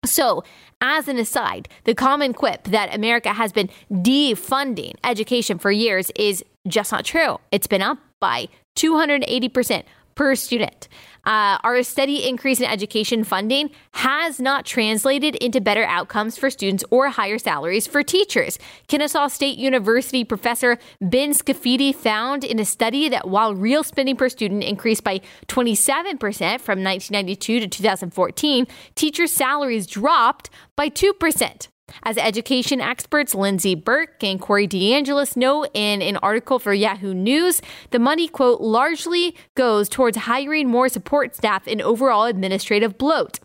So, 0.06 0.43
as 0.82 1.08
an 1.08 1.18
aside, 1.18 1.70
the 1.86 1.95
common 1.95 2.34
quip 2.34 2.66
that 2.66 2.93
America 2.93 3.32
has 3.32 3.54
been 3.54 3.70
defunding 3.89 4.95
education 5.04 5.58
for 5.58 5.72
years 5.72 6.12
is 6.16 6.43
just 6.68 6.91
not 6.91 7.06
true. 7.06 7.39
It's 7.51 7.68
been 7.68 7.82
up 7.82 7.99
by 8.20 8.49
280% 8.76 9.84
per 10.16 10.36
student. 10.36 10.89
Uh, 11.26 11.57
our 11.63 11.82
steady 11.84 12.28
increase 12.28 12.59
in 12.59 12.65
education 12.65 13.24
funding 13.24 13.69
has 13.93 14.39
not 14.39 14.65
translated 14.65 15.36
into 15.36 15.61
better 15.61 15.86
outcomes 15.86 16.38
for 16.38 16.49
students 16.49 16.84
or 16.91 17.09
higher 17.09 17.38
salaries 17.38 17.88
for 17.88 18.03
teachers. 18.03 18.59
Kennesaw 18.88 19.28
State 19.28 19.57
University 19.57 20.24
professor 20.24 20.78
Ben 21.01 21.32
Scafidi 21.32 21.95
found 21.95 22.43
in 22.43 22.59
a 22.59 22.65
study 22.65 23.07
that 23.09 23.28
while 23.28 23.55
real 23.55 23.84
spending 23.84 24.15
per 24.17 24.30
student 24.30 24.63
increased 24.63 25.03
by 25.03 25.21
27% 25.47 26.19
from 26.59 26.84
1992 26.84 27.59
to 27.61 27.67
2014, 27.67 28.67
teachers' 28.95 29.32
salaries 29.32 29.88
dropped 29.88 30.49
by 30.76 30.89
2%. 30.89 31.67
As 32.02 32.18
education 32.18 32.82
experts 32.82 33.36
Lindsey 33.36 33.76
Burke 33.76 34.24
and 34.24 34.41
Corey 34.41 34.68
DeAngelis 34.68 35.38
know 35.38 35.66
in 35.74 36.02
an 36.02 36.18
article 36.18 36.58
for 36.58 36.74
Yahoo 36.74 37.14
News, 37.14 37.62
the 37.91 38.00
money, 38.00 38.28
quote, 38.28 38.60
largely 38.60 39.36
goes 39.56 39.88
towards 39.88 40.18
hiring 40.18 40.68
more 40.68 40.89
support 40.89 41.36
staff 41.36 41.68
and 41.68 41.82
overall 41.82 42.26
administrative 42.26 42.98
bloat. 42.98 43.39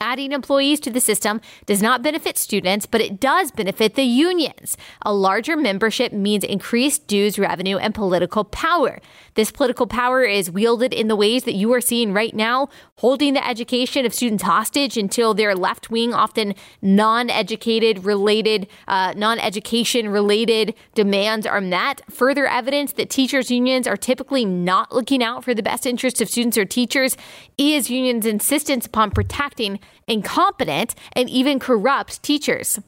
Adding 0.00 0.32
employees 0.32 0.80
to 0.80 0.90
the 0.90 1.00
system 1.00 1.40
does 1.64 1.80
not 1.80 2.02
benefit 2.02 2.36
students, 2.36 2.86
but 2.86 3.00
it 3.00 3.18
does 3.18 3.50
benefit 3.50 3.94
the 3.94 4.02
unions. 4.02 4.76
A 5.02 5.12
larger 5.12 5.56
membership 5.56 6.12
means 6.12 6.44
increased 6.44 7.06
dues 7.06 7.38
revenue 7.38 7.78
and 7.78 7.94
political 7.94 8.44
power. 8.44 9.00
This 9.34 9.50
political 9.50 9.86
power 9.86 10.22
is 10.22 10.50
wielded 10.50 10.92
in 10.92 11.08
the 11.08 11.16
ways 11.16 11.44
that 11.44 11.54
you 11.54 11.72
are 11.72 11.80
seeing 11.80 12.12
right 12.12 12.34
now, 12.34 12.68
holding 12.96 13.34
the 13.34 13.46
education 13.46 14.04
of 14.04 14.14
students 14.14 14.42
hostage 14.42 14.96
until 14.96 15.34
their 15.34 15.54
left 15.54 15.90
wing, 15.90 16.12
often 16.12 16.54
non 16.82 17.30
educated 17.30 18.04
related, 18.04 18.66
uh, 18.88 19.14
non 19.16 19.38
education 19.38 20.08
related 20.08 20.74
demands 20.94 21.46
are 21.46 21.60
met. 21.60 22.02
Further 22.10 22.46
evidence 22.46 22.92
that 22.92 23.08
teachers' 23.08 23.50
unions 23.50 23.86
are 23.86 23.96
typically 23.96 24.44
not 24.44 24.94
looking 24.94 25.22
out 25.22 25.42
for 25.42 25.54
the 25.54 25.62
best 25.62 25.86
interests 25.86 26.20
of 26.20 26.28
students 26.28 26.58
or 26.58 26.64
teachers 26.64 27.16
is 27.56 27.90
unions' 27.90 28.26
insistence 28.26 28.86
upon 28.86 29.10
protecting 29.10 29.75
incompetent 30.06 30.94
and 31.12 31.28
even 31.30 31.58
corrupt 31.58 32.22
teachers. 32.22 32.78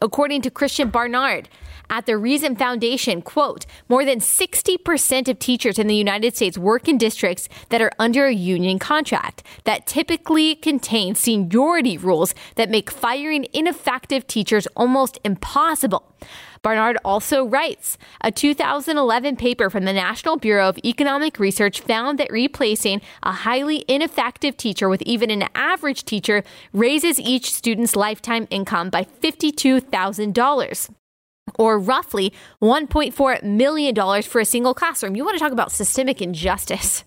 According 0.00 0.42
to 0.42 0.50
Christian 0.50 0.90
Barnard, 0.90 1.48
at 1.90 2.06
the 2.06 2.18
Reason 2.18 2.54
Foundation, 2.54 3.22
quote, 3.22 3.64
more 3.88 4.04
than 4.04 4.20
60% 4.20 5.28
of 5.28 5.38
teachers 5.38 5.78
in 5.78 5.86
the 5.86 5.96
United 5.96 6.36
States 6.36 6.58
work 6.58 6.86
in 6.86 6.98
districts 6.98 7.48
that 7.70 7.80
are 7.80 7.92
under 7.98 8.26
a 8.26 8.34
union 8.34 8.78
contract 8.78 9.42
that 9.64 9.86
typically 9.86 10.54
contain 10.54 11.14
seniority 11.14 11.96
rules 11.96 12.34
that 12.56 12.68
make 12.68 12.90
firing 12.90 13.46
ineffective 13.54 14.26
teachers 14.26 14.66
almost 14.76 15.18
impossible. 15.24 16.14
Barnard 16.62 16.98
also 17.04 17.44
writes 17.44 17.98
A 18.20 18.30
2011 18.30 19.36
paper 19.36 19.70
from 19.70 19.84
the 19.84 19.92
National 19.92 20.36
Bureau 20.36 20.68
of 20.68 20.78
Economic 20.84 21.38
Research 21.38 21.80
found 21.80 22.18
that 22.18 22.32
replacing 22.32 23.00
a 23.22 23.32
highly 23.32 23.84
ineffective 23.88 24.56
teacher 24.56 24.88
with 24.88 25.02
even 25.02 25.30
an 25.30 25.48
average 25.54 26.04
teacher 26.04 26.42
raises 26.72 27.18
each 27.20 27.52
student's 27.52 27.96
lifetime 27.96 28.46
income 28.50 28.90
by 28.90 29.04
$52,000 29.04 30.90
or 31.58 31.78
roughly 31.78 32.32
$1.4 32.62 33.42
million 33.42 34.22
for 34.22 34.40
a 34.40 34.44
single 34.44 34.74
classroom. 34.74 35.16
You 35.16 35.24
want 35.24 35.36
to 35.36 35.42
talk 35.42 35.52
about 35.52 35.72
systemic 35.72 36.20
injustice. 36.20 37.04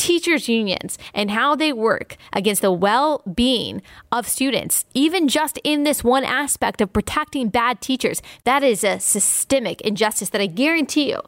Teachers' 0.00 0.48
unions 0.48 0.96
and 1.12 1.30
how 1.30 1.54
they 1.54 1.74
work 1.74 2.16
against 2.32 2.62
the 2.62 2.72
well 2.72 3.22
being 3.34 3.82
of 4.10 4.26
students, 4.26 4.86
even 4.94 5.28
just 5.28 5.58
in 5.62 5.84
this 5.84 6.02
one 6.02 6.24
aspect 6.24 6.80
of 6.80 6.90
protecting 6.90 7.50
bad 7.50 7.82
teachers, 7.82 8.22
that 8.44 8.62
is 8.62 8.82
a 8.82 8.98
systemic 8.98 9.82
injustice 9.82 10.30
that 10.30 10.40
I 10.40 10.46
guarantee 10.46 11.10
you 11.10 11.20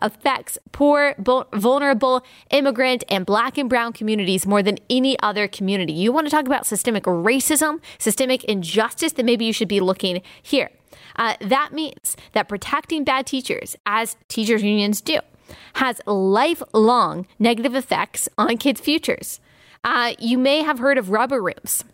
affects 0.00 0.58
poor, 0.72 1.14
vulnerable, 1.18 2.22
immigrant, 2.50 3.02
and 3.08 3.24
black 3.24 3.56
and 3.56 3.66
brown 3.66 3.94
communities 3.94 4.46
more 4.46 4.62
than 4.62 4.76
any 4.90 5.18
other 5.20 5.48
community. 5.48 5.94
You 5.94 6.12
want 6.12 6.26
to 6.26 6.30
talk 6.30 6.46
about 6.46 6.66
systemic 6.66 7.04
racism, 7.04 7.80
systemic 7.98 8.44
injustice, 8.44 9.12
then 9.12 9.24
maybe 9.24 9.46
you 9.46 9.54
should 9.54 9.68
be 9.68 9.80
looking 9.80 10.20
here. 10.42 10.68
Uh, 11.16 11.34
that 11.40 11.72
means 11.72 12.14
that 12.32 12.46
protecting 12.46 13.04
bad 13.04 13.26
teachers, 13.26 13.74
as 13.86 14.18
teachers' 14.28 14.62
unions 14.62 15.00
do, 15.00 15.18
has 15.74 16.00
lifelong 16.06 17.26
negative 17.38 17.74
effects 17.74 18.28
on 18.38 18.56
kids' 18.56 18.80
futures. 18.80 19.40
Uh, 19.84 20.14
you 20.18 20.38
may 20.38 20.62
have 20.62 20.78
heard 20.78 20.98
of 20.98 21.10
rubber 21.10 21.42
rooms 21.42 21.84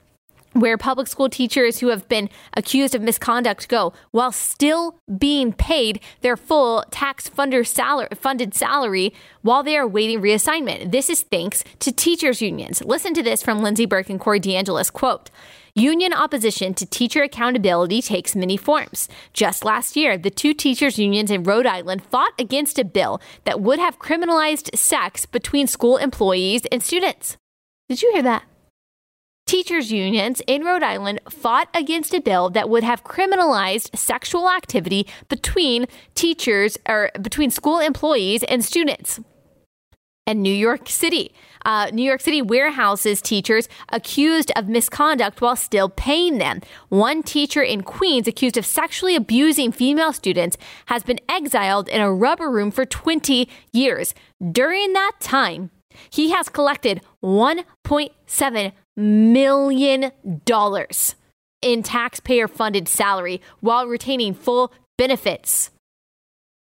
where 0.55 0.78
public 0.78 1.09
school 1.09 1.28
teachers 1.28 1.80
who 1.80 1.88
have 1.88 2.09
been 2.09 2.30
accused 2.57 2.94
of 2.94 3.02
misconduct 3.02 3.68
go 3.68 3.92
while 4.12 4.32
still 4.32 4.98
being 5.18 5.52
paid 5.52 6.00
their 6.20 6.36
full 6.36 6.84
tax 6.90 7.28
funder 7.28 7.66
salary, 7.66 8.09
funded 8.14 8.55
salary 8.55 9.12
while 9.42 9.62
they 9.62 9.76
are 9.76 9.86
waiting 9.86 10.20
reassignment. 10.20 10.92
This 10.92 11.11
is 11.11 11.22
thanks 11.22 11.64
to 11.80 11.92
teachers 11.92 12.40
unions. 12.40 12.82
Listen 12.84 13.14
to 13.14 13.22
this 13.22 13.42
from 13.42 13.62
Lindsey 13.62 13.84
Burke 13.84 14.11
and 14.11 14.20
Corey 14.20 14.40
DeAngelis 14.40 14.92
quote. 14.92 15.30
Union 15.77 16.12
opposition 16.12 16.72
to 16.72 16.87
teacher 16.87 17.25
accountability 17.25 18.01
takes 18.01 18.37
many 18.37 18.57
forms. 18.57 19.09
Just 19.33 19.64
last 19.64 19.97
year, 19.97 20.16
the 20.16 20.31
two 20.31 20.55
teachers' 20.55 21.01
unions 21.01 21.33
in 21.33 21.43
Rhode 21.43 21.66
Island 21.66 22.05
fought 22.05 22.33
against 22.39 22.79
a 22.79 22.85
bill 22.85 23.20
that 23.43 23.61
would 23.61 23.81
have 23.81 23.99
criminalized 23.99 24.77
sex 24.79 25.27
between 25.27 25.66
school 25.66 25.97
employees 25.97 26.64
and 26.70 26.81
students. 26.81 27.37
Did 27.89 28.03
you 28.03 28.12
hear 28.12 28.22
that? 28.22 28.45
Teachers' 29.49 29.91
unions 29.91 30.41
in 30.47 30.62
Rhode 30.62 30.85
Island 30.85 31.18
fought 31.29 31.68
against 31.75 32.14
a 32.14 32.20
bill 32.20 32.51
that 32.51 32.70
would 32.70 32.85
have 32.85 33.03
criminalized 33.03 33.99
sexual 33.99 34.49
activity 34.49 35.09
between 35.29 35.87
teachers 36.14 36.79
or 36.89 37.11
between 37.20 37.51
school 37.51 37.81
employees 37.81 38.45
and 38.45 38.64
students. 38.64 39.18
And 40.27 40.43
New 40.43 40.55
York 40.55 40.89
City 40.89 41.35
uh, 41.64 41.91
New 41.93 42.03
York 42.03 42.20
City 42.20 42.43
warehouses 42.43 43.20
teachers 43.20 43.68
accused 43.91 44.53
of 44.57 44.68
misconduct 44.68 45.41
while 45.41 45.57
still 45.57 45.89
paying 45.89 46.39
them. 46.39 46.61
One 46.89 47.22
teacher 47.22 47.62
in 47.62 47.83
Queens 47.83 48.29
accused 48.29 48.57
of 48.57 48.66
sexually 48.66 49.16
abusing 49.16 49.72
female 49.72 50.12
students 50.12 50.57
has 50.87 51.03
been 51.03 51.20
exiled 51.29 51.89
in 51.89 52.01
a 52.01 52.12
rubber 52.12 52.51
room 52.51 52.70
for 52.70 52.85
20 52.85 53.49
years. 53.72 54.14
During 54.53 54.93
that 54.93 55.12
time, 55.20 55.70
he 56.11 56.31
has 56.31 56.49
collected 56.49 57.01
$1.7 57.22 58.72
million 58.97 60.12
in 61.62 61.83
taxpayer 61.83 62.49
funded 62.49 62.89
salary 62.89 63.41
while 63.61 63.87
retaining 63.87 64.35
full 64.35 64.72
benefits. 64.99 65.70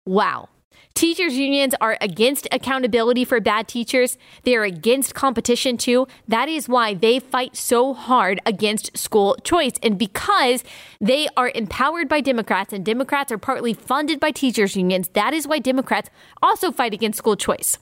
Wow. 0.05 0.49
Teachers' 0.95 1.35
unions 1.35 1.75
are 1.81 1.97
against 1.99 2.47
accountability 2.53 3.25
for 3.25 3.41
bad 3.41 3.67
teachers. 3.67 4.17
They 4.43 4.55
are 4.55 4.63
against 4.63 5.13
competition 5.13 5.75
too. 5.75 6.07
That 6.25 6.47
is 6.47 6.69
why 6.69 6.93
they 6.93 7.19
fight 7.19 7.57
so 7.57 7.93
hard 7.93 8.39
against 8.45 8.97
school 8.97 9.35
choice. 9.43 9.73
And 9.83 9.97
because 9.99 10.63
they 11.01 11.27
are 11.35 11.51
empowered 11.53 12.07
by 12.07 12.21
Democrats 12.21 12.71
and 12.71 12.85
Democrats 12.85 13.29
are 13.29 13.37
partly 13.37 13.73
funded 13.73 14.21
by 14.21 14.31
teachers' 14.31 14.77
unions, 14.77 15.09
that 15.09 15.33
is 15.33 15.45
why 15.45 15.59
Democrats 15.59 16.09
also 16.41 16.71
fight 16.71 16.93
against 16.93 17.17
school 17.17 17.35
choice. 17.35 17.77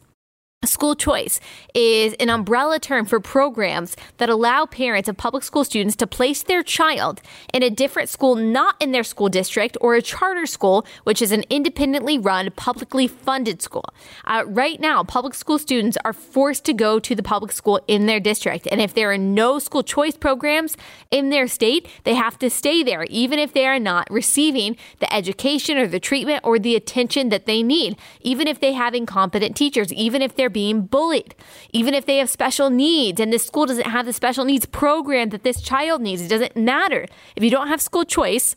School 0.65 0.95
choice 0.95 1.41
is 1.73 2.13
an 2.21 2.29
umbrella 2.29 2.79
term 2.79 3.05
for 3.05 3.19
programs 3.19 3.97
that 4.17 4.29
allow 4.29 4.65
parents 4.65 5.09
of 5.09 5.17
public 5.17 5.43
school 5.43 5.65
students 5.65 5.97
to 5.97 6.07
place 6.07 6.41
their 6.41 6.63
child 6.63 7.21
in 7.53 7.63
a 7.63 7.69
different 7.69 8.07
school 8.07 8.35
not 8.35 8.81
in 8.81 8.93
their 8.93 9.03
school 9.03 9.27
district 9.27 9.75
or 9.81 9.95
a 9.95 10.01
charter 10.01 10.45
school, 10.45 10.85
which 11.03 11.21
is 11.21 11.33
an 11.33 11.43
independently 11.49 12.17
run, 12.17 12.49
publicly 12.55 13.07
funded 13.07 13.61
school. 13.61 13.83
Uh, 14.23 14.43
right 14.47 14.79
now, 14.79 15.03
public 15.03 15.33
school 15.33 15.59
students 15.59 15.97
are 16.05 16.13
forced 16.13 16.63
to 16.63 16.71
go 16.71 16.97
to 16.97 17.13
the 17.13 17.23
public 17.23 17.51
school 17.51 17.81
in 17.89 18.05
their 18.05 18.21
district. 18.21 18.65
And 18.71 18.79
if 18.79 18.93
there 18.93 19.11
are 19.11 19.17
no 19.17 19.59
school 19.59 19.83
choice 19.83 20.15
programs 20.15 20.77
in 21.11 21.29
their 21.29 21.47
state, 21.47 21.89
they 22.05 22.13
have 22.13 22.39
to 22.39 22.49
stay 22.49 22.83
there, 22.83 23.03
even 23.09 23.37
if 23.37 23.51
they 23.51 23.65
are 23.65 23.79
not 23.79 24.07
receiving 24.09 24.77
the 24.99 25.13
education 25.13 25.77
or 25.77 25.87
the 25.87 25.99
treatment 25.99 26.39
or 26.45 26.57
the 26.57 26.77
attention 26.77 27.27
that 27.29 27.47
they 27.47 27.61
need, 27.61 27.97
even 28.21 28.47
if 28.47 28.61
they 28.61 28.71
have 28.71 28.95
incompetent 28.95 29.57
teachers, 29.57 29.91
even 29.91 30.21
if 30.21 30.35
they're 30.37 30.52
being 30.53 30.83
bullied. 30.83 31.35
Even 31.71 31.93
if 31.93 32.05
they 32.05 32.17
have 32.17 32.29
special 32.29 32.69
needs 32.69 33.19
and 33.19 33.33
this 33.33 33.45
school 33.45 33.65
doesn't 33.65 33.87
have 33.87 34.05
the 34.05 34.13
special 34.13 34.45
needs 34.45 34.65
program 34.65 35.29
that 35.29 35.43
this 35.43 35.61
child 35.61 36.01
needs, 36.01 36.21
it 36.21 36.29
doesn't 36.29 36.55
matter. 36.55 37.05
If 37.35 37.43
you 37.43 37.49
don't 37.49 37.67
have 37.67 37.81
school 37.81 38.05
choice, 38.05 38.55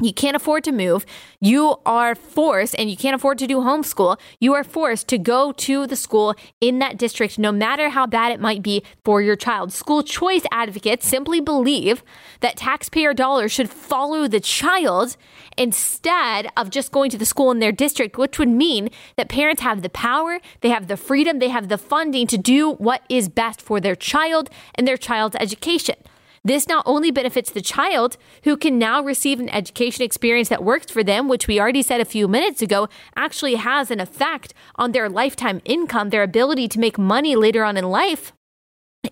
you 0.00 0.12
can't 0.12 0.36
afford 0.36 0.64
to 0.64 0.72
move. 0.72 1.04
You 1.40 1.76
are 1.86 2.14
forced, 2.14 2.74
and 2.78 2.90
you 2.90 2.96
can't 2.96 3.14
afford 3.14 3.38
to 3.38 3.46
do 3.46 3.58
homeschool. 3.58 4.18
You 4.38 4.54
are 4.54 4.64
forced 4.64 5.08
to 5.08 5.18
go 5.18 5.52
to 5.52 5.86
the 5.86 5.96
school 5.96 6.34
in 6.60 6.78
that 6.78 6.96
district, 6.96 7.38
no 7.38 7.52
matter 7.52 7.90
how 7.90 8.06
bad 8.06 8.32
it 8.32 8.40
might 8.40 8.62
be 8.62 8.82
for 9.04 9.22
your 9.22 9.36
child. 9.36 9.72
School 9.72 10.02
choice 10.02 10.42
advocates 10.50 11.06
simply 11.06 11.40
believe 11.40 12.02
that 12.40 12.56
taxpayer 12.56 13.14
dollars 13.14 13.52
should 13.52 13.70
follow 13.70 14.26
the 14.26 14.40
child 14.40 15.16
instead 15.56 16.48
of 16.56 16.70
just 16.70 16.92
going 16.92 17.10
to 17.10 17.18
the 17.18 17.26
school 17.26 17.50
in 17.50 17.58
their 17.58 17.72
district, 17.72 18.16
which 18.16 18.38
would 18.38 18.48
mean 18.48 18.88
that 19.16 19.28
parents 19.28 19.62
have 19.62 19.82
the 19.82 19.90
power, 19.90 20.40
they 20.60 20.70
have 20.70 20.88
the 20.88 20.96
freedom, 20.96 21.38
they 21.38 21.48
have 21.48 21.68
the 21.68 21.78
funding 21.78 22.26
to 22.26 22.38
do 22.38 22.72
what 22.72 23.02
is 23.08 23.28
best 23.28 23.60
for 23.60 23.80
their 23.80 23.96
child 23.96 24.48
and 24.74 24.86
their 24.86 24.96
child's 24.96 25.36
education. 25.38 25.96
This 26.42 26.66
not 26.66 26.84
only 26.86 27.10
benefits 27.10 27.50
the 27.50 27.60
child, 27.60 28.16
who 28.44 28.56
can 28.56 28.78
now 28.78 29.02
receive 29.02 29.40
an 29.40 29.50
education 29.50 30.02
experience 30.02 30.48
that 30.48 30.64
works 30.64 30.90
for 30.90 31.04
them, 31.04 31.28
which 31.28 31.46
we 31.46 31.60
already 31.60 31.82
said 31.82 32.00
a 32.00 32.06
few 32.06 32.28
minutes 32.28 32.62
ago, 32.62 32.88
actually 33.14 33.56
has 33.56 33.90
an 33.90 34.00
effect 34.00 34.54
on 34.76 34.92
their 34.92 35.10
lifetime 35.10 35.60
income, 35.66 36.08
their 36.08 36.22
ability 36.22 36.66
to 36.68 36.80
make 36.80 36.98
money 36.98 37.36
later 37.36 37.62
on 37.62 37.76
in 37.76 37.84
life. 37.84 38.32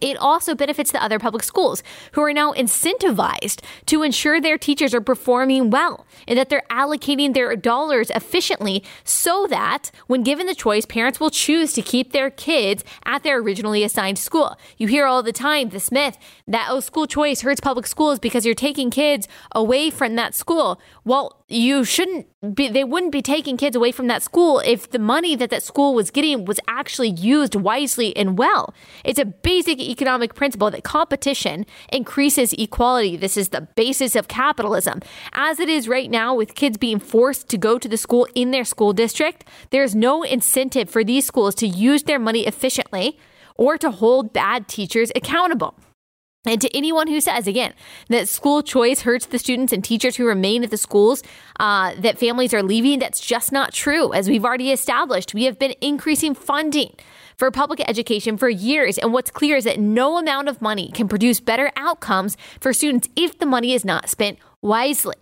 It 0.03 0.19
also 0.19 0.55
benefits 0.55 0.93
the 0.93 1.03
other 1.03 1.19
public 1.19 1.43
schools 1.43 1.83
who 2.13 2.21
are 2.23 2.33
now 2.33 2.53
incentivized 2.53 3.63
to 3.87 4.03
ensure 4.03 4.39
their 4.39 4.59
teachers 4.59 4.95
are 4.95 5.01
performing 5.01 5.71
well 5.71 6.07
and 6.27 6.39
that 6.39 6.51
they're 6.51 6.63
allocating 6.71 7.33
their 7.33 7.57
dollars 7.57 8.11
efficiently 8.11 8.85
so 9.03 9.47
that 9.49 9.91
when 10.07 10.23
given 10.23 10.47
the 10.47 10.55
choice, 10.55 10.85
parents 10.85 11.19
will 11.19 11.31
choose 11.31 11.73
to 11.73 11.81
keep 11.81 12.13
their 12.13 12.29
kids 12.29 12.85
at 13.07 13.23
their 13.23 13.39
originally 13.39 13.83
assigned 13.83 14.19
school. 14.19 14.59
You 14.77 14.89
hear 14.89 15.07
all 15.07 15.23
the 15.23 15.33
time 15.33 15.71
this 15.71 15.91
myth 15.91 16.19
that, 16.47 16.69
oh, 16.71 16.81
school 16.81 17.07
choice 17.07 17.41
hurts 17.41 17.61
public 17.61 17.87
schools 17.87 18.19
because 18.19 18.45
you're 18.45 18.55
taking 18.55 18.91
kids 18.91 19.27
away 19.53 19.89
from 19.89 20.17
that 20.17 20.35
school. 20.35 20.81
Well, 21.05 21.38
you 21.49 21.83
shouldn't 21.83 22.27
be, 22.55 22.69
they 22.69 22.85
wouldn't 22.85 23.11
be 23.11 23.23
taking 23.23 23.57
kids 23.57 23.75
away 23.75 23.91
from 23.91 24.07
that 24.09 24.23
school 24.23 24.59
if 24.61 24.91
the 24.91 24.99
money 24.99 25.35
that 25.35 25.49
that 25.49 25.63
school 25.63 25.95
was 25.95 26.11
getting 26.11 26.45
was 26.45 26.61
actually 26.69 27.09
used 27.09 27.55
wisely 27.55 28.15
and 28.17 28.37
well. 28.37 28.75
It's 29.03 29.19
a 29.19 29.25
basic 29.25 29.81
economic 29.81 30.35
principle 30.35 30.71
that 30.71 30.85
competition 30.85 31.65
increases 31.91 32.53
equality. 32.53 33.17
This 33.17 33.39
is 33.39 33.49
the 33.49 33.63
basis 33.63 34.15
of 34.15 34.29
capitalism. 34.29 35.01
As 35.33 35.59
it 35.59 35.71
is 35.71 35.89
right 35.89 36.11
now, 36.11 36.35
with 36.35 36.55
kids 36.55 36.77
being 36.77 36.99
forced 36.99 37.49
to 37.49 37.57
go 37.57 37.79
to 37.79 37.89
the 37.89 37.97
school 37.97 38.29
in 38.35 38.51
their 38.51 38.65
school 38.65 38.93
district, 38.93 39.45
there's 39.71 39.95
no 39.95 40.23
incentive 40.23 40.91
for 40.91 41.03
these 41.03 41.25
schools 41.25 41.55
to 41.57 41.67
use 41.67 42.03
their 42.03 42.19
money 42.19 42.47
efficiently 42.47 43.19
or 43.55 43.79
to 43.79 43.91
hold 43.91 44.35
bad 44.35 44.69
teachers 44.69 45.11
accountable. 45.17 45.75
And 46.45 46.61
to 46.61 46.77
anyone 46.77 47.09
who 47.09 47.21
says, 47.21 47.47
again, 47.47 47.75
that 48.09 48.29
school 48.29 48.63
choice 48.63 49.01
hurts 49.01 49.27
the 49.27 49.39
students 49.39 49.73
and 49.73 49.83
teachers 49.83 50.17
who 50.17 50.25
remain 50.25 50.63
at 50.63 50.71
the 50.71 50.77
schools, 50.77 51.23
uh, 51.59 51.95
that 51.99 52.19
families 52.19 52.55
are 52.55 52.63
leaving, 52.63 53.01
that's 53.01 53.21
just 53.21 53.51
not 53.51 53.73
true. 53.73 54.13
As 54.13 54.29
we've 54.29 54.45
already 54.45 54.71
established, 54.71 55.35
we 55.35 55.45
have 55.45 55.59
been 55.59 55.75
increasing 55.81 56.35
funding 56.35 56.95
for 57.37 57.51
public 57.51 57.81
education 57.89 58.37
for 58.37 58.49
years. 58.49 58.99
And 58.99 59.13
what's 59.13 59.31
clear 59.31 59.57
is 59.57 59.65
that 59.65 59.81
no 59.81 60.17
amount 60.17 60.49
of 60.49 60.63
money 60.63 60.91
can 60.93 61.09
produce 61.09 61.41
better 61.41 61.73
outcomes 61.77 62.37
for 62.61 62.73
students 62.73 63.09
if 63.17 63.39
the 63.39 63.47
money 63.47 63.75
is 63.75 63.85
not 63.85 64.09
spent 64.09 64.39
wisely. 64.63 65.17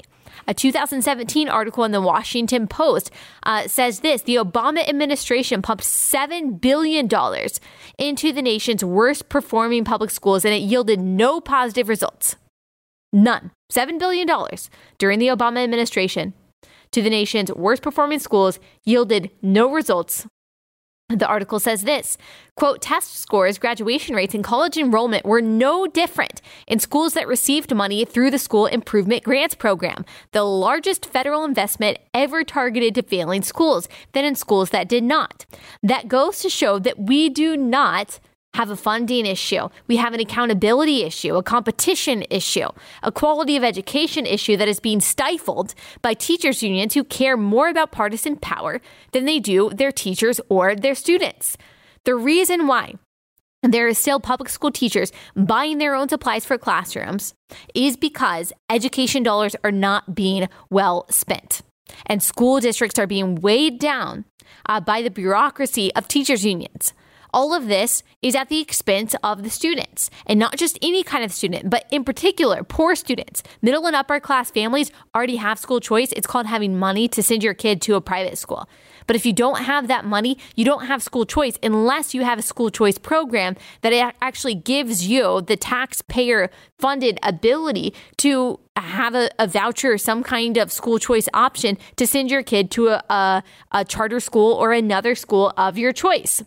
A 0.46 0.54
2017 0.54 1.48
article 1.48 1.84
in 1.84 1.92
the 1.92 2.00
Washington 2.00 2.66
Post 2.66 3.10
uh, 3.42 3.66
says 3.68 4.00
this 4.00 4.22
the 4.22 4.36
Obama 4.36 4.86
administration 4.88 5.62
pumped 5.62 5.84
$7 5.84 6.60
billion 6.60 7.08
into 7.98 8.32
the 8.32 8.42
nation's 8.42 8.84
worst 8.84 9.28
performing 9.28 9.84
public 9.84 10.10
schools, 10.10 10.44
and 10.44 10.54
it 10.54 10.62
yielded 10.62 11.00
no 11.00 11.40
positive 11.40 11.88
results. 11.88 12.36
None. 13.12 13.50
$7 13.72 13.98
billion 13.98 14.28
during 14.98 15.18
the 15.18 15.28
Obama 15.28 15.62
administration 15.64 16.34
to 16.92 17.02
the 17.02 17.10
nation's 17.10 17.52
worst 17.52 17.82
performing 17.82 18.18
schools 18.18 18.58
yielded 18.84 19.30
no 19.42 19.70
results 19.70 20.26
the 21.08 21.26
article 21.26 21.60
says 21.60 21.82
this 21.82 22.18
quote, 22.56 22.80
test 22.80 23.14
scores, 23.16 23.58
graduation 23.58 24.16
rates, 24.16 24.34
and 24.34 24.42
college 24.42 24.76
enrollment 24.76 25.24
were 25.24 25.42
no 25.42 25.86
different 25.86 26.40
in 26.66 26.80
schools 26.80 27.12
that 27.12 27.28
received 27.28 27.72
money 27.74 28.04
through 28.04 28.30
the 28.30 28.38
School 28.38 28.66
Improvement 28.66 29.22
Grants 29.22 29.54
Program, 29.54 30.04
the 30.32 30.42
largest 30.42 31.06
federal 31.06 31.44
investment 31.44 31.98
ever 32.14 32.42
targeted 32.42 32.94
to 32.94 33.02
failing 33.02 33.42
schools, 33.42 33.88
than 34.12 34.24
in 34.24 34.34
schools 34.34 34.70
that 34.70 34.88
did 34.88 35.04
not. 35.04 35.46
That 35.82 36.08
goes 36.08 36.40
to 36.40 36.48
show 36.48 36.78
that 36.80 36.98
we 36.98 37.28
do 37.28 37.56
not 37.56 38.18
have 38.56 38.70
a 38.70 38.76
funding 38.76 39.26
issue. 39.26 39.68
We 39.86 39.96
have 39.96 40.14
an 40.14 40.20
accountability 40.20 41.04
issue, 41.04 41.36
a 41.36 41.42
competition 41.42 42.24
issue, 42.30 42.68
a 43.02 43.12
quality 43.12 43.54
of 43.56 43.62
education 43.62 44.24
issue 44.24 44.56
that 44.56 44.66
is 44.66 44.80
being 44.80 45.00
stifled 45.00 45.74
by 46.00 46.14
teachers' 46.14 46.62
unions 46.62 46.94
who 46.94 47.04
care 47.04 47.36
more 47.36 47.68
about 47.68 47.92
partisan 47.92 48.36
power 48.36 48.80
than 49.12 49.26
they 49.26 49.40
do 49.40 49.70
their 49.70 49.92
teachers 49.92 50.40
or 50.48 50.74
their 50.74 50.94
students. 50.94 51.58
The 52.04 52.14
reason 52.14 52.66
why 52.66 52.94
there 53.62 53.88
is 53.88 53.98
still 53.98 54.20
public 54.20 54.48
school 54.48 54.70
teachers 54.70 55.12
buying 55.34 55.76
their 55.76 55.94
own 55.94 56.08
supplies 56.08 56.46
for 56.46 56.56
classrooms 56.56 57.34
is 57.74 57.96
because 57.96 58.54
education 58.70 59.22
dollars 59.22 59.54
are 59.64 59.72
not 59.72 60.14
being 60.14 60.48
well 60.70 61.04
spent. 61.10 61.60
And 62.06 62.22
school 62.22 62.60
districts 62.60 62.98
are 62.98 63.06
being 63.06 63.34
weighed 63.34 63.78
down 63.78 64.24
uh, 64.64 64.80
by 64.80 65.02
the 65.02 65.10
bureaucracy 65.10 65.94
of 65.94 66.08
teachers' 66.08 66.44
unions. 66.44 66.94
All 67.36 67.52
of 67.52 67.66
this 67.66 68.02
is 68.22 68.34
at 68.34 68.48
the 68.48 68.62
expense 68.62 69.14
of 69.22 69.42
the 69.42 69.50
students, 69.50 70.08
and 70.24 70.40
not 70.40 70.56
just 70.56 70.78
any 70.80 71.02
kind 71.02 71.22
of 71.22 71.30
student, 71.30 71.68
but 71.68 71.84
in 71.90 72.02
particular, 72.02 72.62
poor 72.64 72.94
students. 72.94 73.42
Middle 73.60 73.84
and 73.84 73.94
upper 73.94 74.18
class 74.20 74.50
families 74.50 74.90
already 75.14 75.36
have 75.36 75.58
school 75.58 75.78
choice. 75.78 76.12
It's 76.12 76.26
called 76.26 76.46
having 76.46 76.78
money 76.78 77.08
to 77.08 77.22
send 77.22 77.44
your 77.44 77.52
kid 77.52 77.82
to 77.82 77.94
a 77.94 78.00
private 78.00 78.38
school. 78.38 78.66
But 79.06 79.16
if 79.16 79.26
you 79.26 79.34
don't 79.34 79.64
have 79.64 79.86
that 79.86 80.06
money, 80.06 80.38
you 80.54 80.64
don't 80.64 80.86
have 80.86 81.02
school 81.02 81.26
choice 81.26 81.58
unless 81.62 82.14
you 82.14 82.24
have 82.24 82.38
a 82.38 82.42
school 82.42 82.70
choice 82.70 82.96
program 82.96 83.54
that 83.82 84.14
actually 84.22 84.54
gives 84.54 85.06
you 85.06 85.42
the 85.42 85.58
taxpayer 85.58 86.48
funded 86.78 87.18
ability 87.22 87.92
to 88.16 88.58
have 88.76 89.14
a, 89.14 89.28
a, 89.38 89.46
voucher 89.46 89.92
or 89.92 89.98
some 89.98 90.22
kind 90.22 90.56
of 90.56 90.72
school 90.72 90.98
choice 90.98 91.28
option 91.34 91.76
to 91.96 92.06
send 92.06 92.30
your 92.30 92.42
kid 92.42 92.70
to 92.70 92.88
a, 92.88 93.04
a, 93.10 93.42
a 93.72 93.84
charter 93.84 94.20
school 94.20 94.54
or 94.54 94.72
another 94.72 95.14
school 95.14 95.52
of 95.58 95.76
your 95.76 95.92
choice. 95.92 96.42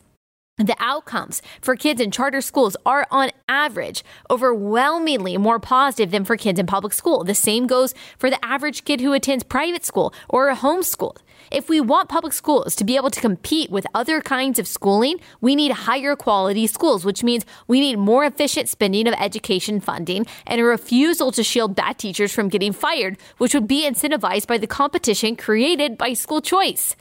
The 0.60 0.76
outcomes 0.78 1.42
for 1.62 1.78
kids 1.78 2.02
in 2.02 2.12
charter 2.12 2.42
schools 2.42 2.76
are 2.86 3.08
on 3.10 3.32
average 3.48 4.04
overwhelmingly 4.30 5.38
more 5.38 5.58
positive 5.58 6.12
than 6.12 6.26
for 6.26 6.36
kids 6.36 6.60
in 6.60 6.66
public 6.66 6.92
school. 6.92 7.24
The 7.24 7.34
same 7.34 7.66
goes 7.66 7.94
for 8.18 8.30
the 8.30 8.44
average 8.44 8.84
kid 8.84 9.00
who 9.00 9.14
attends 9.14 9.46
private 9.46 9.86
school 9.86 10.14
or 10.28 10.54
homeschooled. 10.54 11.20
If 11.50 11.70
we 11.70 11.80
want 11.80 12.10
public 12.10 12.34
schools 12.34 12.76
to 12.76 12.84
be 12.84 12.98
able 12.98 13.10
to 13.10 13.22
compete 13.22 13.72
with 13.72 13.88
other 13.96 14.20
kinds 14.20 14.60
of 14.60 14.68
schooling, 14.68 15.22
we 15.40 15.56
need 15.56 15.72
higher 15.72 16.18
quality 16.18 16.68
schools, 16.68 17.06
which 17.06 17.24
means 17.24 17.46
we 17.70 17.80
need 17.80 17.98
more 17.98 18.26
efficient 18.26 18.68
spending 18.68 19.08
of 19.08 19.14
education 19.14 19.80
funding 19.80 20.26
and 20.46 20.60
a 20.60 20.66
refusal 20.66 21.32
to 21.32 21.42
shield 21.42 21.74
bad 21.74 21.98
teachers 21.98 22.34
from 22.34 22.50
getting 22.50 22.74
fired, 22.74 23.18
which 23.38 23.54
would 23.54 23.66
be 23.68 23.90
incentivized 23.90 24.48
by 24.48 24.58
the 24.58 24.68
competition 24.68 25.38
created 25.38 25.98
by 25.98 26.12
school 26.12 26.42
choice. 26.42 26.98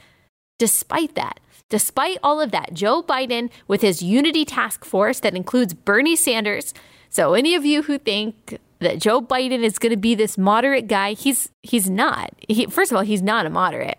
Despite 0.59 1.15
that, 1.15 1.41
Despite 1.69 2.17
all 2.23 2.41
of 2.41 2.51
that, 2.51 2.73
Joe 2.73 3.03
Biden, 3.03 3.49
with 3.67 3.81
his 3.81 4.01
unity 4.01 4.43
task 4.43 4.83
force 4.83 5.19
that 5.19 5.35
includes 5.35 5.73
Bernie 5.73 6.15
Sanders, 6.15 6.73
so 7.09 7.33
any 7.33 7.55
of 7.55 7.65
you 7.65 7.83
who 7.83 7.97
think 7.97 8.59
that 8.79 8.99
Joe 8.99 9.21
Biden 9.21 9.63
is 9.63 9.79
going 9.79 9.91
to 9.91 9.97
be 9.97 10.15
this 10.15 10.37
moderate 10.37 10.87
guy, 10.87 11.13
he's 11.13 11.49
he's 11.63 11.89
not. 11.89 12.31
He, 12.47 12.65
first 12.67 12.91
of 12.91 12.97
all, 12.97 13.03
he's 13.03 13.21
not 13.21 13.45
a 13.45 13.49
moderate. 13.49 13.97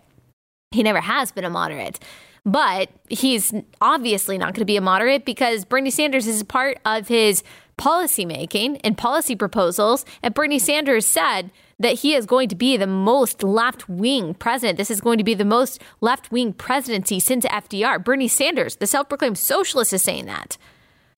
He 0.71 0.83
never 0.83 1.01
has 1.01 1.33
been 1.33 1.45
a 1.45 1.51
moderate. 1.51 1.99
But 2.47 2.89
he's 3.09 3.53
obviously 3.81 4.39
not 4.39 4.55
going 4.55 4.62
to 4.62 4.64
be 4.64 4.77
a 4.77 4.81
moderate 4.81 5.25
because 5.25 5.64
Bernie 5.64 5.91
Sanders 5.91 6.27
is 6.27 6.43
part 6.43 6.79
of 6.87 7.09
his 7.09 7.43
policy 7.77 8.25
making 8.25 8.79
and 8.79 8.97
policy 8.97 9.37
proposals. 9.37 10.07
And 10.23 10.33
Bernie 10.33 10.59
Sanders 10.59 11.07
said 11.07 11.51
that 11.81 12.01
he 12.01 12.14
is 12.14 12.26
going 12.26 12.49
to 12.51 12.55
be 12.55 12.76
the 12.76 12.87
most 12.87 13.43
left 13.43 13.89
wing 13.89 14.35
president. 14.35 14.78
This 14.78 14.91
is 14.91 15.01
going 15.01 15.18
to 15.18 15.24
be 15.24 15.35
the 15.35 15.45
most 15.45 15.83
left 16.01 16.31
wing 16.31 16.53
presidency 16.53 17.18
since 17.18 17.45
FDR. 17.47 18.05
Bernie 18.05 18.28
Sanders, 18.28 18.76
the 18.76 18.87
self 18.87 19.09
proclaimed 19.09 19.39
socialist, 19.39 19.93
is 19.93 20.03
saying 20.03 20.26
that. 20.26 20.57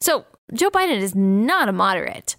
So 0.00 0.24
Joe 0.54 0.70
Biden 0.70 0.96
is 0.96 1.14
not 1.14 1.68
a 1.68 1.72
moderate. 1.72 2.36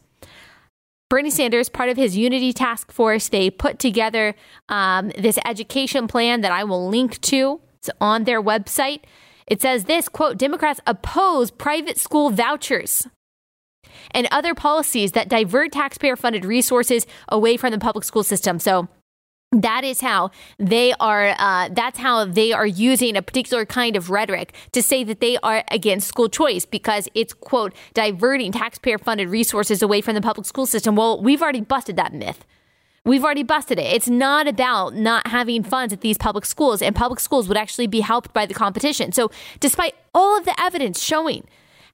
Bernie 1.09 1.29
Sanders, 1.29 1.69
part 1.69 1.89
of 1.89 1.97
his 1.97 2.17
Unity 2.17 2.53
Task 2.53 2.91
Force, 2.91 3.29
they 3.29 3.51
put 3.51 3.77
together 3.77 4.33
um, 4.69 5.11
this 5.17 5.37
education 5.45 6.07
plan 6.07 6.41
that 6.41 6.51
I 6.51 6.63
will 6.63 6.89
link 6.89 7.21
to. 7.21 7.61
It's 7.77 7.89
on 8.01 8.23
their 8.23 8.41
website. 8.41 9.01
It 9.45 9.61
says 9.61 9.83
this 9.83 10.07
quote, 10.07 10.37
Democrats 10.37 10.79
oppose 10.87 11.51
private 11.51 11.99
school 11.99 12.29
vouchers 12.29 13.05
and 14.11 14.27
other 14.31 14.53
policies 14.53 15.13
that 15.13 15.29
divert 15.29 15.71
taxpayer 15.71 16.15
funded 16.15 16.45
resources 16.45 17.05
away 17.29 17.57
from 17.57 17.71
the 17.71 17.79
public 17.79 18.03
school 18.03 18.23
system. 18.23 18.59
So 18.59 18.87
that 19.51 19.83
is 19.83 20.01
how 20.01 20.31
they 20.57 20.93
are 20.99 21.35
uh, 21.37 21.69
that's 21.71 21.99
how 21.99 22.25
they 22.25 22.51
are 22.51 22.65
using 22.65 23.15
a 23.15 23.21
particular 23.21 23.65
kind 23.65 23.95
of 23.95 24.09
rhetoric 24.09 24.53
to 24.71 24.81
say 24.81 25.03
that 25.03 25.19
they 25.19 25.37
are 25.43 25.63
against 25.69 26.07
school 26.07 26.27
choice 26.27 26.65
because 26.65 27.07
it's 27.13 27.33
quote 27.33 27.73
diverting 27.93 28.51
taxpayer 28.51 28.97
funded 28.97 29.29
resources 29.29 29.81
away 29.83 30.01
from 30.01 30.15
the 30.15 30.21
public 30.21 30.47
school 30.47 30.65
system 30.65 30.95
well 30.95 31.21
we've 31.21 31.43
already 31.43 31.61
busted 31.61 31.95
that 31.95 32.13
myth 32.13 32.45
We've 33.05 33.25
already 33.25 33.43
busted 33.43 33.79
it. 33.79 33.93
It's 33.93 34.07
not 34.07 34.47
about 34.47 34.95
not 34.95 35.27
having 35.27 35.61
funds 35.61 35.91
at 35.91 35.99
these 35.99 36.17
public 36.17 36.45
schools, 36.45 36.81
and 36.81 36.95
public 36.95 37.19
schools 37.19 37.49
would 37.49 37.57
actually 37.57 37.87
be 37.87 37.99
helped 37.99 38.31
by 38.31 38.45
the 38.45 38.53
competition. 38.53 39.11
So, 39.11 39.29
despite 39.59 39.93
all 40.15 40.37
of 40.37 40.45
the 40.45 40.57
evidence 40.57 41.03
showing 41.03 41.45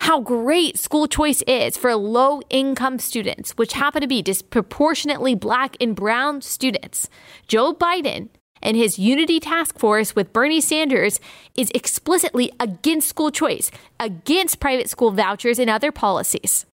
how 0.02 0.20
great 0.20 0.78
school 0.78 1.08
choice 1.08 1.42
is 1.44 1.78
for 1.78 1.96
low 1.96 2.42
income 2.50 3.00
students, 3.00 3.52
which 3.52 3.74
happen 3.74 4.02
to 4.02 4.08
be 4.08 4.22
disproportionately 4.22 5.36
black 5.36 5.76
and 5.80 5.96
brown 5.96 6.42
students. 6.42 7.10
Joe 7.48 7.74
Biden 7.74 8.30
and 8.62 8.76
his 8.76 9.00
unity 9.00 9.40
task 9.40 9.78
force 9.78 10.16
with 10.16 10.34
Bernie 10.34 10.62
Sanders 10.62 11.20
is 11.56 11.72
explicitly 11.76 12.52
against 12.60 13.08
school 13.08 13.32
choice, 13.32 13.72
against 14.00 14.60
private 14.60 14.90
school 14.90 15.12
vouchers 15.12 15.60
and 15.60 15.70
other 15.70 15.92
policies 15.92 16.66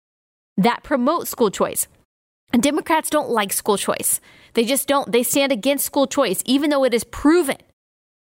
that 0.57 0.83
promote 0.83 1.27
school 1.27 1.51
choice. 1.51 1.87
And 2.53 2.63
Democrats 2.63 3.09
don't 3.09 3.29
like 3.29 3.51
school 3.51 3.77
choice. 3.77 4.21
They 4.53 4.63
just 4.63 4.87
don't. 4.87 5.11
They 5.11 5.23
stand 5.23 5.51
against 5.51 5.85
school 5.85 6.07
choice, 6.07 6.41
even 6.45 6.69
though 6.69 6.85
it 6.85 6.93
is 6.93 7.03
proven 7.03 7.57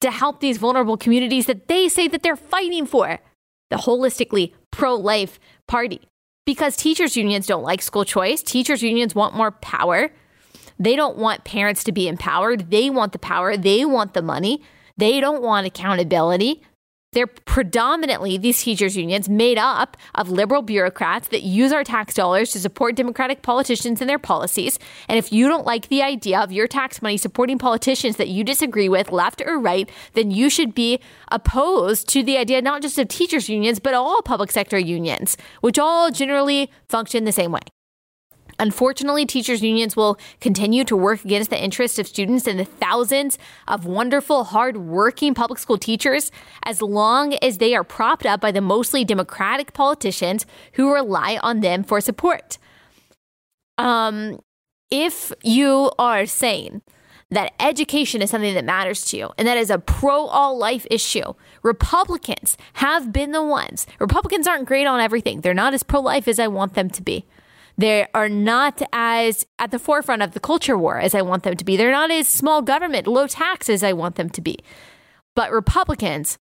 to 0.01 0.11
help 0.11 0.41
these 0.41 0.59
vulnerable 0.59 0.97
communities 0.97 1.47
that 1.47 1.69
they 1.69 1.89
say 1.89 2.09
that 2.09 2.23
they're 2.23 2.37
fighting 2.37 2.87
for 2.87 3.21
the 3.71 3.77
holistically 3.77 4.53
pro 4.81 4.95
life 4.95 5.39
party. 5.69 6.01
Because 6.47 6.75
teachers' 6.75 7.15
unions 7.15 7.47
don't 7.47 7.63
like 7.63 7.83
school 7.83 8.07
choice, 8.07 8.43
teachers' 8.43 8.83
unions 8.83 9.15
want 9.15 9.37
more 9.37 9.51
power. 9.51 10.11
They 10.79 10.97
don't 10.97 11.19
want 11.19 11.45
parents 11.45 11.85
to 11.85 11.93
be 11.93 12.09
empowered. 12.09 12.71
They 12.71 12.89
want 12.89 13.13
the 13.13 13.19
power, 13.19 13.59
they 13.59 13.85
want 13.85 14.15
the 14.15 14.23
money, 14.23 14.63
they 14.97 15.21
don't 15.21 15.43
want 15.43 15.67
accountability. 15.67 16.63
They're 17.13 17.27
predominantly, 17.27 18.39
these 18.39 18.63
teachers' 18.63 18.97
unions, 18.97 19.29
made 19.29 19.59
up 19.59 19.97
of 20.15 20.31
liberal 20.31 20.63
bureaucrats 20.63 21.27
that 21.29 21.43
use 21.43 21.73
our 21.73 21.83
tax 21.83 22.15
dollars 22.15 22.53
to 22.53 22.61
support 22.61 22.95
Democratic 22.95 23.43
politicians 23.43 24.01
and 24.01 24.09
their 24.09 24.19
policies. 24.19 24.79
And 25.09 25.19
if 25.19 25.33
you 25.33 25.49
don't 25.49 25.67
like 25.67 25.89
the 25.89 26.03
idea 26.03 26.39
of 26.39 26.53
your 26.53 26.69
tax 26.69 27.03
money 27.03 27.17
supporting 27.17 27.59
politicians 27.59 28.17
that 28.17 28.29
you 28.29 28.45
disagree 28.45 28.89
with, 28.89 29.11
left 29.11 29.43
or 29.45 29.59
right, 29.59 29.91
then 30.13 30.31
you 30.31 30.49
should 30.49 30.73
be 30.73 31.01
opposed 31.33 32.09
to 32.11 32.23
the 32.23 32.39
idea 32.39 32.63
not 32.63 32.81
just 32.81 32.97
of 32.97 33.09
teachers' 33.09 33.49
unions, 33.49 33.81
but 33.81 33.93
all 33.93 34.23
public 34.23 34.53
sector 34.53 34.79
unions, 34.79 35.37
which 35.63 35.81
all 35.81 36.13
generally 36.13 36.71
function 36.89 37.25
the 37.25 37.33
same 37.33 37.51
way. 37.51 37.63
Unfortunately, 38.61 39.25
teachers' 39.25 39.63
unions 39.63 39.97
will 39.97 40.19
continue 40.41 40.85
to 40.85 40.95
work 40.95 41.25
against 41.25 41.49
the 41.49 41.61
interests 41.61 41.99
of 41.99 42.07
students 42.07 42.47
and 42.47 42.61
the 42.61 42.65
thousands 42.65 43.39
of 43.67 43.87
wonderful, 43.87 44.45
hard-working 44.45 45.33
public 45.33 45.59
school 45.59 45.79
teachers 45.79 46.31
as 46.65 46.83
long 46.83 47.35
as 47.43 47.57
they 47.57 47.75
are 47.75 47.83
propped 47.83 48.27
up 48.27 48.39
by 48.39 48.53
the 48.53 48.61
mostly 48.61 49.03
Democratic 49.03 49.73
politicians 49.73 50.45
who 50.75 50.93
rely 50.93 51.39
on 51.43 51.61
them 51.61 51.83
for 51.83 52.03
support. 52.03 52.59
Um, 53.79 54.41
if 54.91 55.33
you 55.43 55.91
are 55.99 56.27
saying 56.27 56.83
that 57.31 57.55
education 57.61 58.21
is 58.21 58.29
something 58.29 58.55
that 58.55 58.65
matters 58.65 59.07
to 59.07 59.17
you 59.17 59.31
and 59.39 59.49
that 59.49 59.57
is 59.57 59.71
a 59.71 59.79
pro 59.79 60.27
all 60.27 60.59
life 60.59 60.87
issue. 60.91 61.33
Republicans 61.63 62.59
have 62.75 63.11
been 63.13 63.33
the 63.33 63.43
ones. 63.43 63.87
Republicans 63.99 64.47
aren't 64.47 64.67
great 64.67 64.87
on 64.87 65.01
everything. 65.01 65.41
They're 65.41 65.55
not 65.55 65.73
as 65.73 65.83
pro 65.83 66.01
life 66.01 66.29
as 66.29 66.39
I 66.39 66.49
want 66.49 66.75
them 66.75 66.91
to 66.91 67.03
be. 67.03 67.25
They 67.81 68.07
are 68.13 68.29
not 68.29 68.83
as 68.93 69.47
at 69.59 69.71
the 69.71 69.79
forefront 69.79 70.21
of 70.21 70.33
the 70.33 70.41
culture 70.41 70.77
war 70.77 70.99
as 70.99 71.15
I 71.15 71.23
want 71.23 71.45
them 71.45 71.57
to 71.57 71.65
be. 71.65 71.79
They're 71.79 71.91
not 71.91 72.11
as 72.11 72.29
small 72.29 72.61
government, 72.61 73.07
low 73.07 73.27
tax 73.27 73.71
as 73.71 73.83
I 73.83 73.95
want 73.95 74.17
them 74.17 74.29
to 74.31 74.43
be. 74.43 74.59
But 75.35 75.51
Republicans 75.51 76.37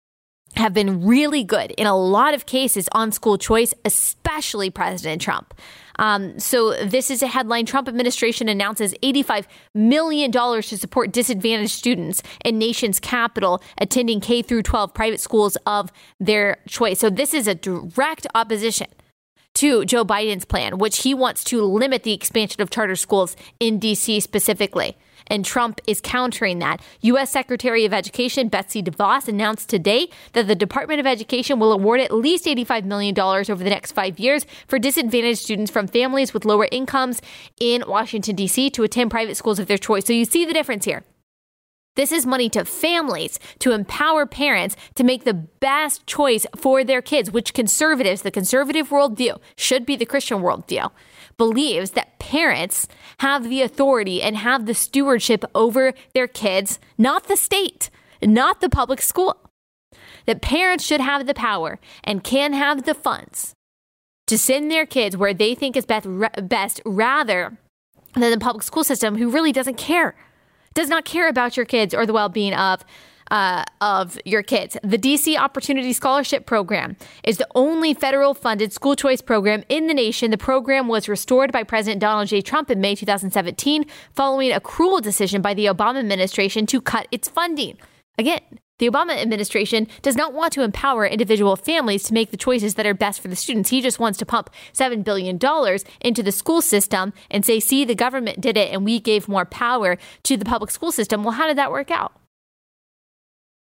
have 0.56 0.74
been 0.74 1.06
really 1.06 1.44
good 1.44 1.70
in 1.72 1.86
a 1.86 1.96
lot 1.96 2.34
of 2.34 2.46
cases 2.46 2.88
on 2.90 3.12
school 3.12 3.38
choice, 3.38 3.72
especially 3.84 4.68
President 4.68 5.22
Trump. 5.22 5.54
Um, 6.00 6.40
so 6.40 6.74
this 6.84 7.08
is 7.08 7.22
a 7.22 7.28
headline. 7.28 7.66
Trump 7.66 7.86
administration 7.86 8.48
announces 8.48 8.92
$85 8.94 9.44
million 9.74 10.32
to 10.32 10.62
support 10.62 11.12
disadvantaged 11.12 11.70
students 11.70 12.20
in 12.44 12.58
nation's 12.58 12.98
capital 12.98 13.62
attending 13.80 14.20
K 14.20 14.42
through 14.42 14.64
12 14.64 14.92
private 14.92 15.20
schools 15.20 15.56
of 15.66 15.92
their 16.18 16.56
choice. 16.66 16.98
So 16.98 17.10
this 17.10 17.32
is 17.32 17.46
a 17.46 17.54
direct 17.54 18.26
opposition 18.34 18.88
to 19.58 19.84
Joe 19.84 20.04
Biden's 20.04 20.44
plan, 20.44 20.78
which 20.78 21.02
he 21.02 21.14
wants 21.14 21.42
to 21.44 21.62
limit 21.62 22.04
the 22.04 22.12
expansion 22.12 22.62
of 22.62 22.70
charter 22.70 22.94
schools 22.94 23.34
in 23.58 23.80
D.C. 23.80 24.20
specifically. 24.20 24.96
And 25.26 25.44
Trump 25.44 25.80
is 25.86 26.00
countering 26.00 26.60
that. 26.60 26.80
U.S. 27.00 27.30
Secretary 27.30 27.84
of 27.84 27.92
Education 27.92 28.48
Betsy 28.48 28.82
DeVos 28.82 29.26
announced 29.26 29.68
today 29.68 30.10
that 30.32 30.46
the 30.46 30.54
Department 30.54 31.00
of 31.00 31.06
Education 31.06 31.58
will 31.58 31.72
award 31.72 32.00
at 32.00 32.14
least 32.14 32.46
$85 32.46 32.84
million 32.84 33.18
over 33.18 33.56
the 33.56 33.68
next 33.68 33.92
five 33.92 34.20
years 34.20 34.46
for 34.68 34.78
disadvantaged 34.78 35.40
students 35.40 35.72
from 35.72 35.88
families 35.88 36.32
with 36.32 36.44
lower 36.44 36.68
incomes 36.70 37.20
in 37.58 37.82
Washington, 37.86 38.36
D.C. 38.36 38.70
to 38.70 38.84
attend 38.84 39.10
private 39.10 39.36
schools 39.36 39.58
of 39.58 39.66
their 39.66 39.76
choice. 39.76 40.06
So 40.06 40.12
you 40.12 40.24
see 40.24 40.44
the 40.44 40.54
difference 40.54 40.84
here. 40.84 41.02
This 41.98 42.12
is 42.12 42.24
money 42.26 42.48
to 42.50 42.64
families 42.64 43.40
to 43.58 43.72
empower 43.72 44.24
parents 44.24 44.76
to 44.94 45.02
make 45.02 45.24
the 45.24 45.34
best 45.34 46.06
choice 46.06 46.46
for 46.54 46.84
their 46.84 47.02
kids, 47.02 47.32
which 47.32 47.52
conservatives, 47.52 48.22
the 48.22 48.30
conservative 48.30 48.90
worldview, 48.90 49.40
should 49.56 49.84
be 49.84 49.96
the 49.96 50.06
Christian 50.06 50.38
worldview, 50.38 50.92
believes 51.38 51.90
that 51.90 52.20
parents 52.20 52.86
have 53.18 53.48
the 53.48 53.62
authority 53.62 54.22
and 54.22 54.36
have 54.36 54.66
the 54.66 54.74
stewardship 54.74 55.44
over 55.56 55.92
their 56.14 56.28
kids, 56.28 56.78
not 56.96 57.26
the 57.26 57.36
state, 57.36 57.90
not 58.22 58.60
the 58.60 58.70
public 58.70 59.02
school. 59.02 59.36
That 60.26 60.40
parents 60.40 60.84
should 60.84 61.00
have 61.00 61.26
the 61.26 61.34
power 61.34 61.80
and 62.04 62.22
can 62.22 62.52
have 62.52 62.84
the 62.84 62.94
funds 62.94 63.54
to 64.28 64.38
send 64.38 64.70
their 64.70 64.86
kids 64.86 65.16
where 65.16 65.34
they 65.34 65.56
think 65.56 65.76
is 65.76 65.84
best, 65.84 66.06
best 66.44 66.80
rather 66.84 67.58
than 68.14 68.30
the 68.30 68.38
public 68.38 68.62
school 68.62 68.84
system 68.84 69.16
who 69.16 69.30
really 69.30 69.50
doesn't 69.50 69.78
care 69.78 70.14
does 70.78 70.88
not 70.88 71.04
care 71.04 71.28
about 71.28 71.56
your 71.56 71.66
kids 71.66 71.92
or 71.92 72.06
the 72.06 72.12
well 72.12 72.28
being 72.28 72.54
of. 72.54 72.84
Uh, 73.30 73.62
of 73.82 74.18
your 74.24 74.42
kids. 74.42 74.78
The 74.82 74.96
DC 74.96 75.36
Opportunity 75.36 75.92
Scholarship 75.92 76.46
Program 76.46 76.96
is 77.22 77.36
the 77.36 77.46
only 77.54 77.92
federal 77.92 78.32
funded 78.32 78.72
school 78.72 78.96
choice 78.96 79.20
program 79.20 79.64
in 79.68 79.86
the 79.86 79.92
nation. 79.92 80.30
The 80.30 80.38
program 80.38 80.88
was 80.88 81.10
restored 81.10 81.52
by 81.52 81.62
President 81.62 82.00
Donald 82.00 82.28
J. 82.28 82.40
Trump 82.40 82.70
in 82.70 82.80
May 82.80 82.94
2017 82.94 83.84
following 84.14 84.50
a 84.50 84.60
cruel 84.60 85.02
decision 85.02 85.42
by 85.42 85.52
the 85.52 85.66
Obama 85.66 85.98
administration 85.98 86.64
to 86.68 86.80
cut 86.80 87.06
its 87.12 87.28
funding. 87.28 87.76
Again, 88.16 88.40
the 88.78 88.88
Obama 88.88 89.16
administration 89.16 89.86
does 90.02 90.16
not 90.16 90.32
want 90.32 90.52
to 90.54 90.62
empower 90.62 91.06
individual 91.06 91.56
families 91.56 92.04
to 92.04 92.14
make 92.14 92.30
the 92.30 92.36
choices 92.36 92.74
that 92.74 92.86
are 92.86 92.94
best 92.94 93.20
for 93.20 93.28
the 93.28 93.36
students. 93.36 93.70
He 93.70 93.80
just 93.80 93.98
wants 93.98 94.18
to 94.18 94.26
pump 94.26 94.50
$7 94.72 95.04
billion 95.04 95.38
into 96.00 96.22
the 96.22 96.32
school 96.32 96.62
system 96.62 97.12
and 97.30 97.44
say, 97.44 97.60
see, 97.60 97.84
the 97.84 97.94
government 97.94 98.40
did 98.40 98.56
it 98.56 98.72
and 98.72 98.84
we 98.84 99.00
gave 99.00 99.28
more 99.28 99.44
power 99.44 99.98
to 100.24 100.36
the 100.36 100.44
public 100.44 100.70
school 100.70 100.92
system. 100.92 101.24
Well, 101.24 101.34
how 101.34 101.46
did 101.46 101.58
that 101.58 101.72
work 101.72 101.90
out? 101.90 102.12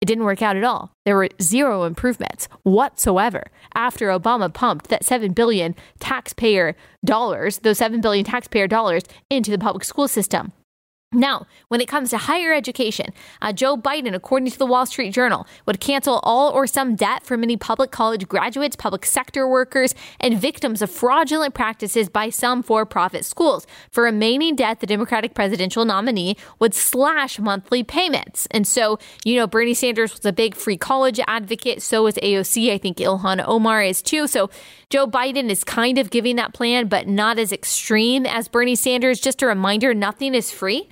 It 0.00 0.06
didn't 0.06 0.24
work 0.24 0.40
out 0.40 0.56
at 0.56 0.64
all. 0.64 0.92
There 1.04 1.16
were 1.16 1.28
zero 1.42 1.84
improvements 1.84 2.48
whatsoever 2.62 3.50
after 3.74 4.08
Obama 4.08 4.52
pumped 4.52 4.88
that 4.88 5.04
7 5.04 5.32
billion 5.32 5.74
taxpayer 5.98 6.74
dollars, 7.04 7.58
those 7.58 7.78
7 7.78 8.00
billion 8.00 8.24
taxpayer 8.24 8.66
dollars 8.66 9.02
into 9.28 9.50
the 9.50 9.58
public 9.58 9.84
school 9.84 10.08
system. 10.08 10.52
Now, 11.12 11.48
when 11.66 11.80
it 11.80 11.88
comes 11.88 12.10
to 12.10 12.18
higher 12.18 12.52
education, 12.52 13.06
uh, 13.42 13.52
Joe 13.52 13.76
Biden, 13.76 14.14
according 14.14 14.48
to 14.52 14.58
the 14.58 14.64
Wall 14.64 14.86
Street 14.86 15.10
Journal, 15.10 15.44
would 15.66 15.80
cancel 15.80 16.20
all 16.22 16.52
or 16.52 16.68
some 16.68 16.94
debt 16.94 17.26
for 17.26 17.36
many 17.36 17.56
public 17.56 17.90
college 17.90 18.28
graduates, 18.28 18.76
public 18.76 19.04
sector 19.04 19.48
workers, 19.48 19.92
and 20.20 20.40
victims 20.40 20.82
of 20.82 20.88
fraudulent 20.88 21.52
practices 21.52 22.08
by 22.08 22.30
some 22.30 22.62
for 22.62 22.86
profit 22.86 23.24
schools. 23.24 23.66
For 23.90 24.04
remaining 24.04 24.54
debt, 24.54 24.78
the 24.78 24.86
Democratic 24.86 25.34
presidential 25.34 25.84
nominee 25.84 26.36
would 26.60 26.74
slash 26.74 27.40
monthly 27.40 27.82
payments. 27.82 28.46
And 28.52 28.64
so, 28.64 29.00
you 29.24 29.34
know, 29.34 29.48
Bernie 29.48 29.74
Sanders 29.74 30.12
was 30.12 30.24
a 30.24 30.32
big 30.32 30.54
free 30.54 30.76
college 30.76 31.18
advocate. 31.26 31.82
So 31.82 32.06
is 32.06 32.14
AOC. 32.22 32.72
I 32.72 32.78
think 32.78 32.98
Ilhan 32.98 33.44
Omar 33.48 33.82
is 33.82 34.00
too. 34.00 34.28
So 34.28 34.48
Joe 34.90 35.08
Biden 35.08 35.50
is 35.50 35.64
kind 35.64 35.98
of 35.98 36.10
giving 36.10 36.36
that 36.36 36.54
plan, 36.54 36.86
but 36.86 37.08
not 37.08 37.36
as 37.36 37.50
extreme 37.50 38.26
as 38.26 38.46
Bernie 38.46 38.76
Sanders. 38.76 39.18
Just 39.18 39.42
a 39.42 39.46
reminder 39.46 39.92
nothing 39.92 40.36
is 40.36 40.52
free. 40.52 40.88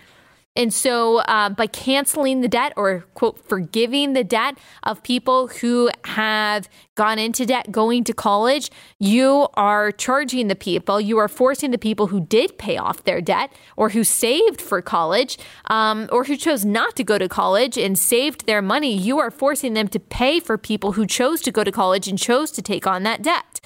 And 0.59 0.75
so, 0.75 1.19
uh, 1.19 1.51
by 1.51 1.69
canceling 1.69 2.41
the 2.41 2.49
debt 2.49 2.73
or, 2.77 3.05
quote, 3.15 3.39
forgiving 3.49 4.13
the 4.13 4.25
debt 4.25 4.59
of 4.83 5.05
people 5.05 5.47
who 5.47 5.89
have 6.05 6.69
gone 6.97 7.21
into 7.21 7.47
debt 7.47 7.71
going 7.71 8.03
to 8.03 8.13
college, 8.13 8.69
you 8.99 9.47
are 9.55 9.93
charging 9.93 10.49
the 10.49 10.57
people, 10.57 11.01
you 11.01 11.17
are 11.17 11.29
forcing 11.29 11.71
the 11.71 11.79
people 11.79 12.09
who 12.09 12.21
did 12.21 12.59
pay 12.59 12.77
off 12.77 13.05
their 13.05 13.21
debt 13.21 13.53
or 13.77 13.91
who 13.91 14.03
saved 14.03 14.61
for 14.61 14.83
college 14.83 15.39
um, 15.71 16.09
or 16.11 16.25
who 16.25 16.37
chose 16.37 16.65
not 16.65 16.97
to 16.97 17.05
go 17.05 17.19
to 17.19 17.29
college 17.29 17.79
and 17.79 17.97
saved 17.97 18.47
their 18.47 18.61
money, 18.61 18.93
you 18.93 19.21
are 19.21 19.31
forcing 19.31 19.75
them 19.75 19.87
to 19.87 20.01
pay 20.01 20.41
for 20.41 20.59
people 20.59 20.93
who 20.93 21.07
chose 21.07 21.41
to 21.41 21.53
go 21.53 21.63
to 21.63 21.71
college 21.71 22.09
and 22.09 22.19
chose 22.19 22.51
to 22.51 22.61
take 22.61 22.85
on 22.85 23.05
that 23.05 23.23
debt. 23.23 23.61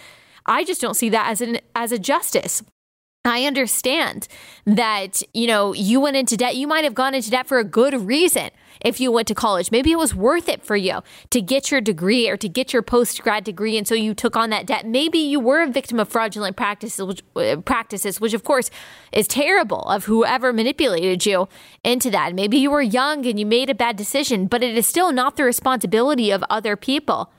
I 0.45 0.62
just 0.62 0.82
don't 0.82 0.95
see 0.95 1.09
that 1.09 1.30
as 1.30 1.40
an 1.40 1.59
as 1.74 1.90
a 1.90 1.99
justice. 1.99 2.62
I 3.24 3.44
understand 3.44 4.26
that, 4.66 5.22
you 5.32 5.46
know, 5.46 5.72
you 5.72 6.00
went 6.00 6.16
into 6.16 6.36
debt. 6.36 6.56
You 6.56 6.66
might 6.66 6.82
have 6.82 6.94
gone 6.94 7.14
into 7.14 7.30
debt 7.30 7.46
for 7.46 7.60
a 7.60 7.64
good 7.64 7.94
reason 7.94 8.50
if 8.80 9.00
you 9.00 9.12
went 9.12 9.28
to 9.28 9.34
college. 9.34 9.70
Maybe 9.70 9.92
it 9.92 9.98
was 9.98 10.12
worth 10.12 10.48
it 10.48 10.64
for 10.64 10.74
you 10.74 11.02
to 11.30 11.40
get 11.40 11.70
your 11.70 11.80
degree 11.80 12.28
or 12.28 12.36
to 12.36 12.48
get 12.48 12.72
your 12.72 12.82
post 12.82 13.22
grad 13.22 13.44
degree. 13.44 13.78
And 13.78 13.86
so 13.86 13.94
you 13.94 14.12
took 14.12 14.34
on 14.34 14.50
that 14.50 14.66
debt. 14.66 14.86
Maybe 14.86 15.18
you 15.18 15.38
were 15.38 15.62
a 15.62 15.68
victim 15.68 16.00
of 16.00 16.08
fraudulent 16.08 16.56
practices, 16.56 17.06
which, 17.06 17.22
uh, 17.36 17.60
practices, 17.60 18.20
which 18.20 18.34
of 18.34 18.42
course 18.42 18.70
is 19.12 19.28
terrible 19.28 19.82
of 19.82 20.06
whoever 20.06 20.52
manipulated 20.52 21.24
you 21.24 21.48
into 21.84 22.10
that. 22.10 22.34
Maybe 22.34 22.58
you 22.58 22.72
were 22.72 22.82
young 22.82 23.24
and 23.24 23.38
you 23.38 23.46
made 23.46 23.70
a 23.70 23.74
bad 23.74 23.96
decision, 23.96 24.46
but 24.48 24.64
it 24.64 24.76
is 24.76 24.88
still 24.88 25.12
not 25.12 25.36
the 25.36 25.44
responsibility 25.44 26.32
of 26.32 26.42
other 26.50 26.74
people 26.74 27.32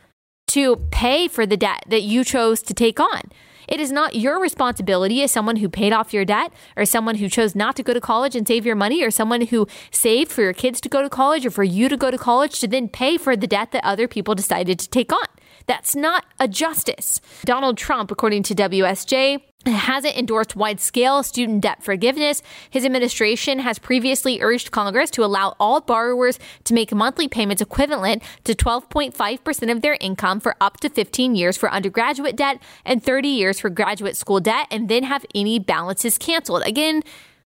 to 0.48 0.78
pay 0.92 1.28
for 1.28 1.46
the 1.46 1.58
debt 1.58 1.84
that 1.88 2.04
you 2.04 2.24
chose 2.24 2.62
to 2.62 2.74
take 2.74 3.02
on. 3.02 3.24
It 3.68 3.80
is 3.80 3.92
not 3.92 4.16
your 4.16 4.40
responsibility 4.40 5.24
as 5.24 5.32
someone 5.32 5.58
who 5.58 5.70
paid 5.70 5.94
off 5.94 6.14
your 6.14 6.26
debt 6.26 6.52
or 6.76 6.86
someone 6.86 7.16
who 7.16 7.30
chose 7.30 7.56
not 7.56 7.76
to 7.78 7.84
go 7.84 7.94
to 7.94 8.02
college 8.02 8.36
and 8.36 8.48
save 8.48 8.66
your 8.66 8.76
money 8.76 9.04
or 9.04 9.12
someone 9.12 9.42
who 9.42 9.68
saved 9.92 10.32
for 10.32 10.42
your 10.42 10.54
kids 10.54 10.82
to 10.82 10.90
go 10.90 11.02
to 11.02 11.10
college 11.10 11.46
or 11.46 11.52
for 11.52 11.64
you 11.64 11.90
to 11.90 11.98
go 11.98 12.12
to 12.12 12.18
college 12.18 12.60
to 12.60 12.68
then 12.68 12.88
pay 12.88 13.18
for 13.18 13.36
the 13.36 13.48
debt 13.48 13.72
that 13.72 13.84
other 13.86 14.08
people 14.08 14.36
decided 14.36 14.80
to 14.80 14.90
take 14.90 15.12
on. 15.12 15.26
That's 15.66 15.96
not 15.96 16.26
a 16.40 16.48
justice. 16.48 17.22
Donald 17.46 17.78
Trump, 17.78 18.12
according 18.12 18.44
to 18.44 18.56
WSJ, 18.56 19.42
hasn't 19.72 20.18
endorsed 20.18 20.56
wide 20.56 20.80
scale 20.80 21.24
student 21.24 21.62
debt 21.62 21.84
forgiveness. 21.84 22.42
His 22.70 22.86
administration 22.86 23.60
has 23.60 23.80
previously 23.80 24.42
urged 24.42 24.72
Congress 24.72 25.10
to 25.12 25.24
allow 25.24 25.56
all 25.60 25.82
borrowers 25.82 26.40
to 26.66 26.74
make 26.74 26.94
monthly 26.94 27.28
payments 27.28 27.62
equivalent 27.62 28.24
to 28.44 28.54
12.5% 28.54 29.72
of 29.72 29.82
their 29.82 29.98
income 30.00 30.40
for 30.40 30.56
up 30.60 30.80
to 30.82 30.90
15 30.90 31.36
years 31.36 31.58
for 31.58 31.72
undergraduate 31.72 32.36
debt 32.36 32.62
and 32.86 33.04
30 33.04 33.28
years 33.28 33.60
for 33.60 33.70
graduate 33.70 34.18
school 34.18 34.40
debt, 34.40 34.68
and 34.70 34.90
then 34.90 35.04
have 35.04 35.26
any 35.34 35.60
balances 35.60 36.18
canceled. 36.18 36.64
Again, 36.66 37.02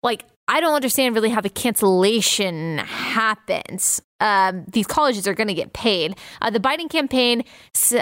like, 0.02 0.26
I 0.50 0.62
don't 0.62 0.74
understand 0.74 1.14
really 1.14 1.30
how 1.30 1.42
the 1.42 1.50
cancellation 1.50 2.80
happens. 2.80 4.02
Um, 4.20 4.66
these 4.68 4.88
colleges 4.88 5.28
are 5.28 5.36
going 5.36 5.48
to 5.48 5.54
get 5.54 5.74
paid. 5.74 6.18
Uh, 6.42 6.50
the 6.50 6.60
Biden 6.60 6.90
campaign 6.90 7.44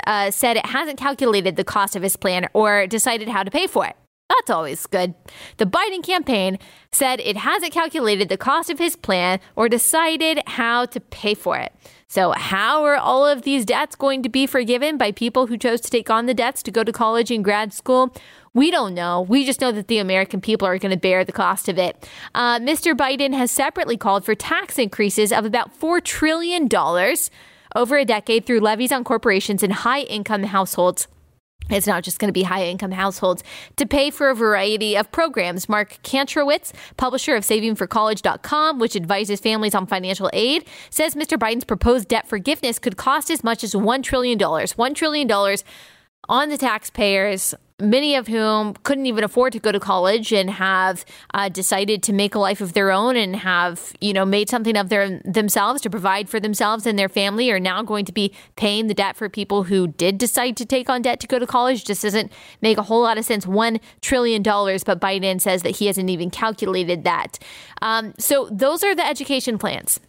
uh, 0.07 0.31
said 0.31 0.55
it 0.55 0.65
hasn't 0.65 0.97
calculated 0.97 1.57
the 1.57 1.65
cost 1.65 1.97
of 1.97 2.01
his 2.01 2.15
plan 2.15 2.47
or 2.53 2.87
decided 2.87 3.27
how 3.27 3.43
to 3.43 3.51
pay 3.51 3.67
for 3.67 3.85
it. 3.85 3.97
That's 4.29 4.49
always 4.49 4.85
good. 4.87 5.13
The 5.57 5.65
Biden 5.65 6.01
campaign 6.01 6.57
said 6.91 7.19
it 7.19 7.35
hasn't 7.35 7.73
calculated 7.73 8.29
the 8.29 8.37
cost 8.37 8.69
of 8.69 8.79
his 8.79 8.95
plan 8.95 9.39
or 9.57 9.67
decided 9.67 10.41
how 10.47 10.85
to 10.85 10.99
pay 11.01 11.33
for 11.33 11.57
it. 11.57 11.73
So, 12.09 12.31
how 12.31 12.85
are 12.85 12.95
all 12.95 13.27
of 13.27 13.41
these 13.41 13.65
debts 13.65 13.95
going 13.95 14.23
to 14.23 14.29
be 14.29 14.47
forgiven 14.47 14.97
by 14.97 15.11
people 15.11 15.47
who 15.47 15.57
chose 15.57 15.81
to 15.81 15.89
take 15.89 16.09
on 16.09 16.25
the 16.25 16.33
debts 16.33 16.63
to 16.63 16.71
go 16.71 16.85
to 16.85 16.93
college 16.93 17.31
and 17.31 17.43
grad 17.43 17.73
school? 17.73 18.15
We 18.53 18.71
don't 18.71 18.93
know. 18.93 19.21
We 19.21 19.45
just 19.45 19.59
know 19.59 19.73
that 19.73 19.89
the 19.89 19.97
American 19.97 20.39
people 20.39 20.67
are 20.69 20.77
going 20.77 20.93
to 20.93 20.97
bear 20.97 21.25
the 21.25 21.33
cost 21.33 21.67
of 21.67 21.77
it. 21.77 22.09
Uh, 22.33 22.59
Mr. 22.59 22.95
Biden 22.95 23.33
has 23.33 23.51
separately 23.51 23.97
called 23.97 24.23
for 24.23 24.35
tax 24.35 24.79
increases 24.79 25.33
of 25.33 25.43
about 25.43 25.77
$4 25.77 26.01
trillion 26.01 26.69
over 27.75 27.97
a 27.97 28.05
decade 28.05 28.45
through 28.45 28.61
levies 28.61 28.93
on 28.93 29.03
corporations 29.03 29.61
and 29.61 29.73
high 29.73 30.01
income 30.01 30.43
households. 30.43 31.09
It's 31.69 31.87
not 31.87 32.03
just 32.03 32.19
going 32.19 32.29
to 32.29 32.33
be 32.33 32.43
high 32.43 32.65
income 32.65 32.91
households 32.91 33.43
to 33.75 33.85
pay 33.85 34.09
for 34.09 34.29
a 34.29 34.35
variety 34.35 34.95
of 34.95 35.11
programs. 35.11 35.69
Mark 35.69 35.99
Kantrowitz, 36.03 36.73
publisher 36.97 37.35
of 37.35 37.43
savingforcollege.com, 37.43 38.79
which 38.79 38.95
advises 38.95 39.39
families 39.39 39.75
on 39.75 39.87
financial 39.87 40.29
aid, 40.33 40.65
says 40.89 41.15
Mr. 41.15 41.37
Biden's 41.37 41.65
proposed 41.65 42.07
debt 42.07 42.27
forgiveness 42.27 42.79
could 42.79 42.97
cost 42.97 43.29
as 43.29 43.43
much 43.43 43.63
as 43.63 43.73
$1 43.73 44.03
trillion. 44.03 44.37
$1 44.37 44.95
trillion 44.95 45.31
on 46.29 46.49
the 46.49 46.57
taxpayers 46.57 47.53
many 47.79 48.15
of 48.15 48.27
whom 48.27 48.73
couldn't 48.83 49.05
even 49.05 49.23
afford 49.23 49.53
to 49.53 49.59
go 49.59 49.71
to 49.71 49.79
college 49.79 50.31
and 50.31 50.49
have 50.49 51.05
uh, 51.35 51.47
decided 51.47 52.01
to 52.01 52.11
make 52.11 52.33
a 52.33 52.39
life 52.39 52.59
of 52.59 52.73
their 52.73 52.89
own 52.91 53.15
and 53.15 53.35
have 53.35 53.93
you 54.01 54.13
know 54.13 54.25
made 54.25 54.49
something 54.49 54.75
of 54.75 54.89
their 54.89 55.19
themselves 55.23 55.81
to 55.81 55.89
provide 55.89 56.27
for 56.27 56.39
themselves 56.39 56.87
and 56.87 56.97
their 56.97 57.09
family 57.09 57.51
are 57.51 57.59
now 57.59 57.83
going 57.83 58.03
to 58.03 58.11
be 58.11 58.33
paying 58.55 58.87
the 58.87 58.95
debt 58.95 59.15
for 59.15 59.29
people 59.29 59.63
who 59.63 59.87
did 59.87 60.17
decide 60.17 60.57
to 60.57 60.65
take 60.65 60.89
on 60.89 61.03
debt 61.03 61.19
to 61.19 61.27
go 61.27 61.37
to 61.37 61.45
college. 61.45 61.85
Just 61.85 62.01
doesn't 62.01 62.31
make 62.61 62.77
a 62.77 62.83
whole 62.83 63.03
lot 63.03 63.17
of 63.17 63.25
sense. 63.25 63.45
One 63.45 63.79
trillion 64.01 64.41
dollars 64.41 64.83
but 64.83 64.99
biden 64.99 65.39
says 65.39 65.61
that 65.61 65.77
he 65.77 65.85
hasn't 65.85 66.09
even 66.09 66.31
calculated 66.31 67.03
that. 67.03 67.37
Um, 67.81 68.13
so 68.17 68.49
those 68.51 68.83
are 68.83 68.95
the 68.95 69.05
education 69.05 69.57
plans 69.57 69.99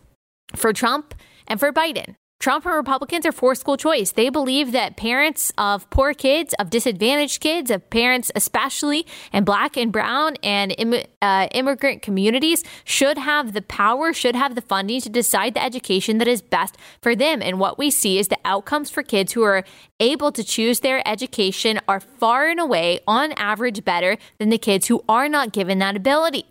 for 0.56 0.72
trump 0.72 1.14
and 1.46 1.60
for 1.60 1.70
biden 1.72 2.14
Trump 2.40 2.64
and 2.66 2.74
Republicans 2.76 3.26
are 3.26 3.32
for 3.32 3.56
school 3.56 3.76
choice. 3.76 4.12
They 4.12 4.30
believe 4.30 4.70
that 4.70 4.96
parents 4.96 5.52
of 5.58 5.90
poor 5.90 6.14
kids, 6.14 6.54
of 6.60 6.70
disadvantaged 6.70 7.40
kids, 7.40 7.68
of 7.68 7.90
parents 7.90 8.30
especially 8.36 9.06
in 9.32 9.42
black 9.42 9.76
and 9.76 9.90
brown 9.90 10.36
and 10.44 10.72
Im- 10.78 11.02
uh, 11.20 11.48
immigrant 11.52 12.00
communities 12.00 12.62
should 12.84 13.18
have 13.18 13.54
the 13.54 13.62
power, 13.62 14.12
should 14.12 14.36
have 14.36 14.54
the 14.54 14.60
funding 14.60 15.00
to 15.00 15.08
decide 15.08 15.54
the 15.54 15.62
education 15.62 16.18
that 16.18 16.28
is 16.28 16.40
best 16.40 16.76
for 17.02 17.16
them. 17.16 17.42
And 17.42 17.58
what 17.58 17.76
we 17.76 17.90
see 17.90 18.18
is 18.18 18.28
the 18.28 18.38
outcomes 18.44 18.88
for 18.88 19.02
kids 19.02 19.32
who 19.32 19.42
are 19.42 19.64
able 19.98 20.30
to 20.30 20.44
choose 20.44 20.78
their 20.78 21.06
education 21.08 21.80
are 21.88 21.98
far 21.98 22.46
and 22.46 22.60
away, 22.60 23.00
on 23.08 23.32
average, 23.32 23.84
better 23.84 24.16
than 24.38 24.50
the 24.50 24.58
kids 24.58 24.86
who 24.86 25.02
are 25.08 25.28
not 25.28 25.52
given 25.52 25.80
that 25.80 25.96
ability. 25.96 26.46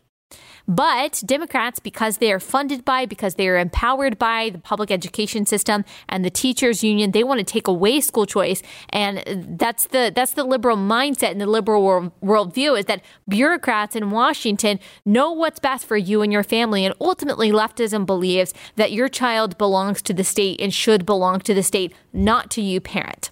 But 0.68 1.24
Democrats, 1.26 1.80
because 1.80 2.18
they 2.18 2.32
are 2.32 2.39
funded 2.39 2.84
by, 2.84 3.05
because 3.05 3.36
they 3.36 3.47
are 3.47 3.57
empowered 3.57 4.20
by 4.20 4.49
the 4.49 4.57
public 4.57 4.91
education 4.91 5.45
system 5.45 5.86
and 6.09 6.26
the 6.26 6.30
teachers 6.30 6.84
union, 6.84 7.11
they 7.11 7.24
want 7.24 7.39
to 7.39 7.45
take 7.45 7.68
away 7.68 8.01
school 8.01 8.26
choice. 8.26 8.61
And 8.89 9.57
that's 9.57 9.88
the 9.88 10.11
that's 10.13 10.34
the 10.34 10.43
liberal 10.43 10.76
mindset 10.76 11.32
and 11.32 11.39
the 11.39 11.47
liberal 11.47 11.84
world, 11.84 12.11
worldview 12.22 12.78
is 12.78 12.86
that 12.86 13.01
bureaucrats 13.30 13.95
in 13.95 14.11
Washington 14.11 14.80
know 15.05 15.32
what's 15.32 15.59
best 15.59 15.86
for 15.86 15.95
you 15.95 16.22
and 16.22 16.34
your 16.34 16.43
family. 16.43 16.84
And 16.84 16.93
ultimately, 16.99 17.51
leftism 17.51 18.05
believes 18.05 18.53
that 18.76 18.91
your 18.91 19.07
child 19.07 19.57
belongs 19.57 20.01
to 20.01 20.13
the 20.13 20.24
state 20.24 20.59
and 20.59 20.74
should 20.74 21.05
belong 21.05 21.39
to 21.41 21.53
the 21.53 21.63
state, 21.63 21.93
not 22.11 22.51
to 22.51 22.61
you, 22.61 22.82
parent. 22.82 23.32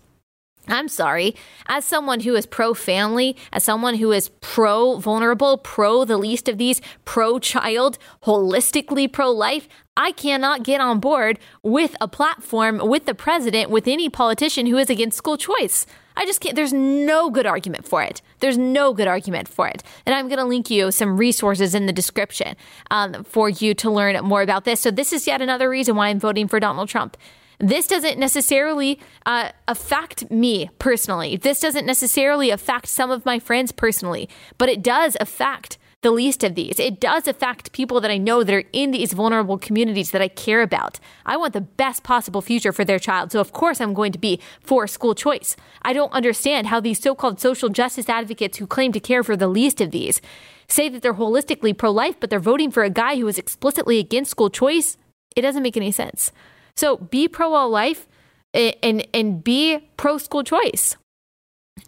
I'm 0.67 0.87
sorry. 0.87 1.35
As 1.67 1.85
someone 1.85 2.21
who 2.21 2.35
is 2.35 2.45
pro 2.45 2.73
family, 2.73 3.35
as 3.53 3.63
someone 3.63 3.95
who 3.95 4.11
is 4.11 4.29
pro 4.41 4.97
vulnerable, 4.97 5.57
pro 5.57 6.05
the 6.05 6.17
least 6.17 6.49
of 6.49 6.57
these, 6.57 6.81
pro 7.05 7.39
child, 7.39 7.97
holistically 8.23 9.11
pro 9.11 9.31
life, 9.31 9.67
I 9.97 10.11
cannot 10.11 10.63
get 10.63 10.81
on 10.81 10.99
board 10.99 11.39
with 11.63 11.95
a 12.01 12.07
platform, 12.07 12.79
with 12.83 13.05
the 13.05 13.15
president, 13.15 13.69
with 13.69 13.87
any 13.87 14.09
politician 14.09 14.65
who 14.65 14.77
is 14.77 14.89
against 14.89 15.17
school 15.17 15.37
choice. 15.37 15.85
I 16.17 16.25
just 16.25 16.41
can't. 16.41 16.55
There's 16.55 16.73
no 16.73 17.29
good 17.29 17.45
argument 17.45 17.85
for 17.87 18.01
it. 18.01 18.21
There's 18.39 18.57
no 18.57 18.93
good 18.93 19.07
argument 19.07 19.47
for 19.47 19.67
it. 19.67 19.83
And 20.05 20.15
I'm 20.15 20.27
going 20.27 20.39
to 20.39 20.45
link 20.45 20.69
you 20.69 20.91
some 20.91 21.17
resources 21.17 21.75
in 21.75 21.85
the 21.85 21.93
description 21.93 22.55
um, 22.89 23.23
for 23.23 23.49
you 23.49 23.73
to 23.75 23.91
learn 23.91 24.23
more 24.23 24.41
about 24.41 24.65
this. 24.65 24.79
So, 24.79 24.91
this 24.91 25.11
is 25.11 25.27
yet 25.27 25.41
another 25.41 25.69
reason 25.69 25.95
why 25.95 26.07
I'm 26.07 26.19
voting 26.19 26.47
for 26.47 26.59
Donald 26.59 26.89
Trump. 26.89 27.17
This 27.59 27.87
doesn't 27.87 28.19
necessarily 28.19 28.99
uh, 29.25 29.49
affect 29.67 30.29
me 30.29 30.69
personally. 30.79 31.37
This 31.37 31.59
doesn't 31.59 31.85
necessarily 31.85 32.49
affect 32.49 32.87
some 32.87 33.11
of 33.11 33.25
my 33.25 33.39
friends 33.39 33.71
personally, 33.71 34.29
but 34.57 34.69
it 34.69 34.83
does 34.83 35.15
affect 35.19 35.77
the 36.05 36.11
least 36.11 36.43
of 36.43 36.53
these. 36.53 36.79
It 36.79 36.99
does 36.99 37.27
affect 37.27 37.71
people 37.71 37.99
that 37.99 38.11
I 38.11 38.19
know 38.19 38.43
that 38.43 38.53
are 38.53 38.63
in 38.71 38.91
these 38.91 39.11
vulnerable 39.13 39.57
communities 39.57 40.11
that 40.11 40.21
I 40.21 40.27
care 40.27 40.61
about. 40.61 40.99
I 41.25 41.35
want 41.35 41.53
the 41.53 41.61
best 41.61 42.03
possible 42.03 42.41
future 42.41 42.71
for 42.71 42.85
their 42.85 42.99
child. 42.99 43.31
So, 43.31 43.39
of 43.39 43.53
course, 43.53 43.81
I'm 43.81 43.95
going 43.95 44.11
to 44.11 44.19
be 44.19 44.39
for 44.61 44.85
school 44.85 45.15
choice. 45.15 45.55
I 45.81 45.93
don't 45.93 46.13
understand 46.13 46.67
how 46.67 46.79
these 46.79 46.99
so 46.99 47.15
called 47.15 47.39
social 47.41 47.69
justice 47.69 48.07
advocates 48.07 48.59
who 48.59 48.67
claim 48.67 48.91
to 48.91 48.99
care 48.99 49.23
for 49.23 49.35
the 49.35 49.47
least 49.47 49.81
of 49.81 49.89
these 49.89 50.21
say 50.67 50.89
that 50.89 51.01
they're 51.01 51.15
holistically 51.15 51.75
pro 51.75 51.89
life, 51.89 52.19
but 52.19 52.29
they're 52.29 52.39
voting 52.39 52.69
for 52.69 52.83
a 52.83 52.89
guy 52.91 53.15
who 53.15 53.27
is 53.27 53.39
explicitly 53.39 53.97
against 53.97 54.29
school 54.29 54.51
choice. 54.51 54.97
It 55.35 55.41
doesn't 55.41 55.63
make 55.63 55.75
any 55.75 55.91
sense. 55.91 56.31
So 56.75 56.97
be 56.97 57.27
pro 57.27 57.53
all 57.53 57.69
life 57.69 58.07
and, 58.53 59.05
and 59.13 59.43
be 59.43 59.89
pro 59.97 60.17
school 60.17 60.43
choice. 60.43 60.97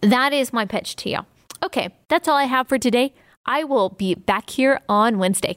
That 0.02 0.32
is 0.32 0.52
my 0.52 0.64
pitch 0.64 0.96
to 0.96 1.10
you. 1.10 1.18
Okay, 1.62 1.94
that's 2.08 2.28
all 2.28 2.36
I 2.36 2.44
have 2.44 2.68
for 2.68 2.78
today. 2.78 3.14
I 3.46 3.64
will 3.64 3.88
be 3.88 4.14
back 4.14 4.50
here 4.50 4.80
on 4.88 5.18
Wednesday. 5.18 5.56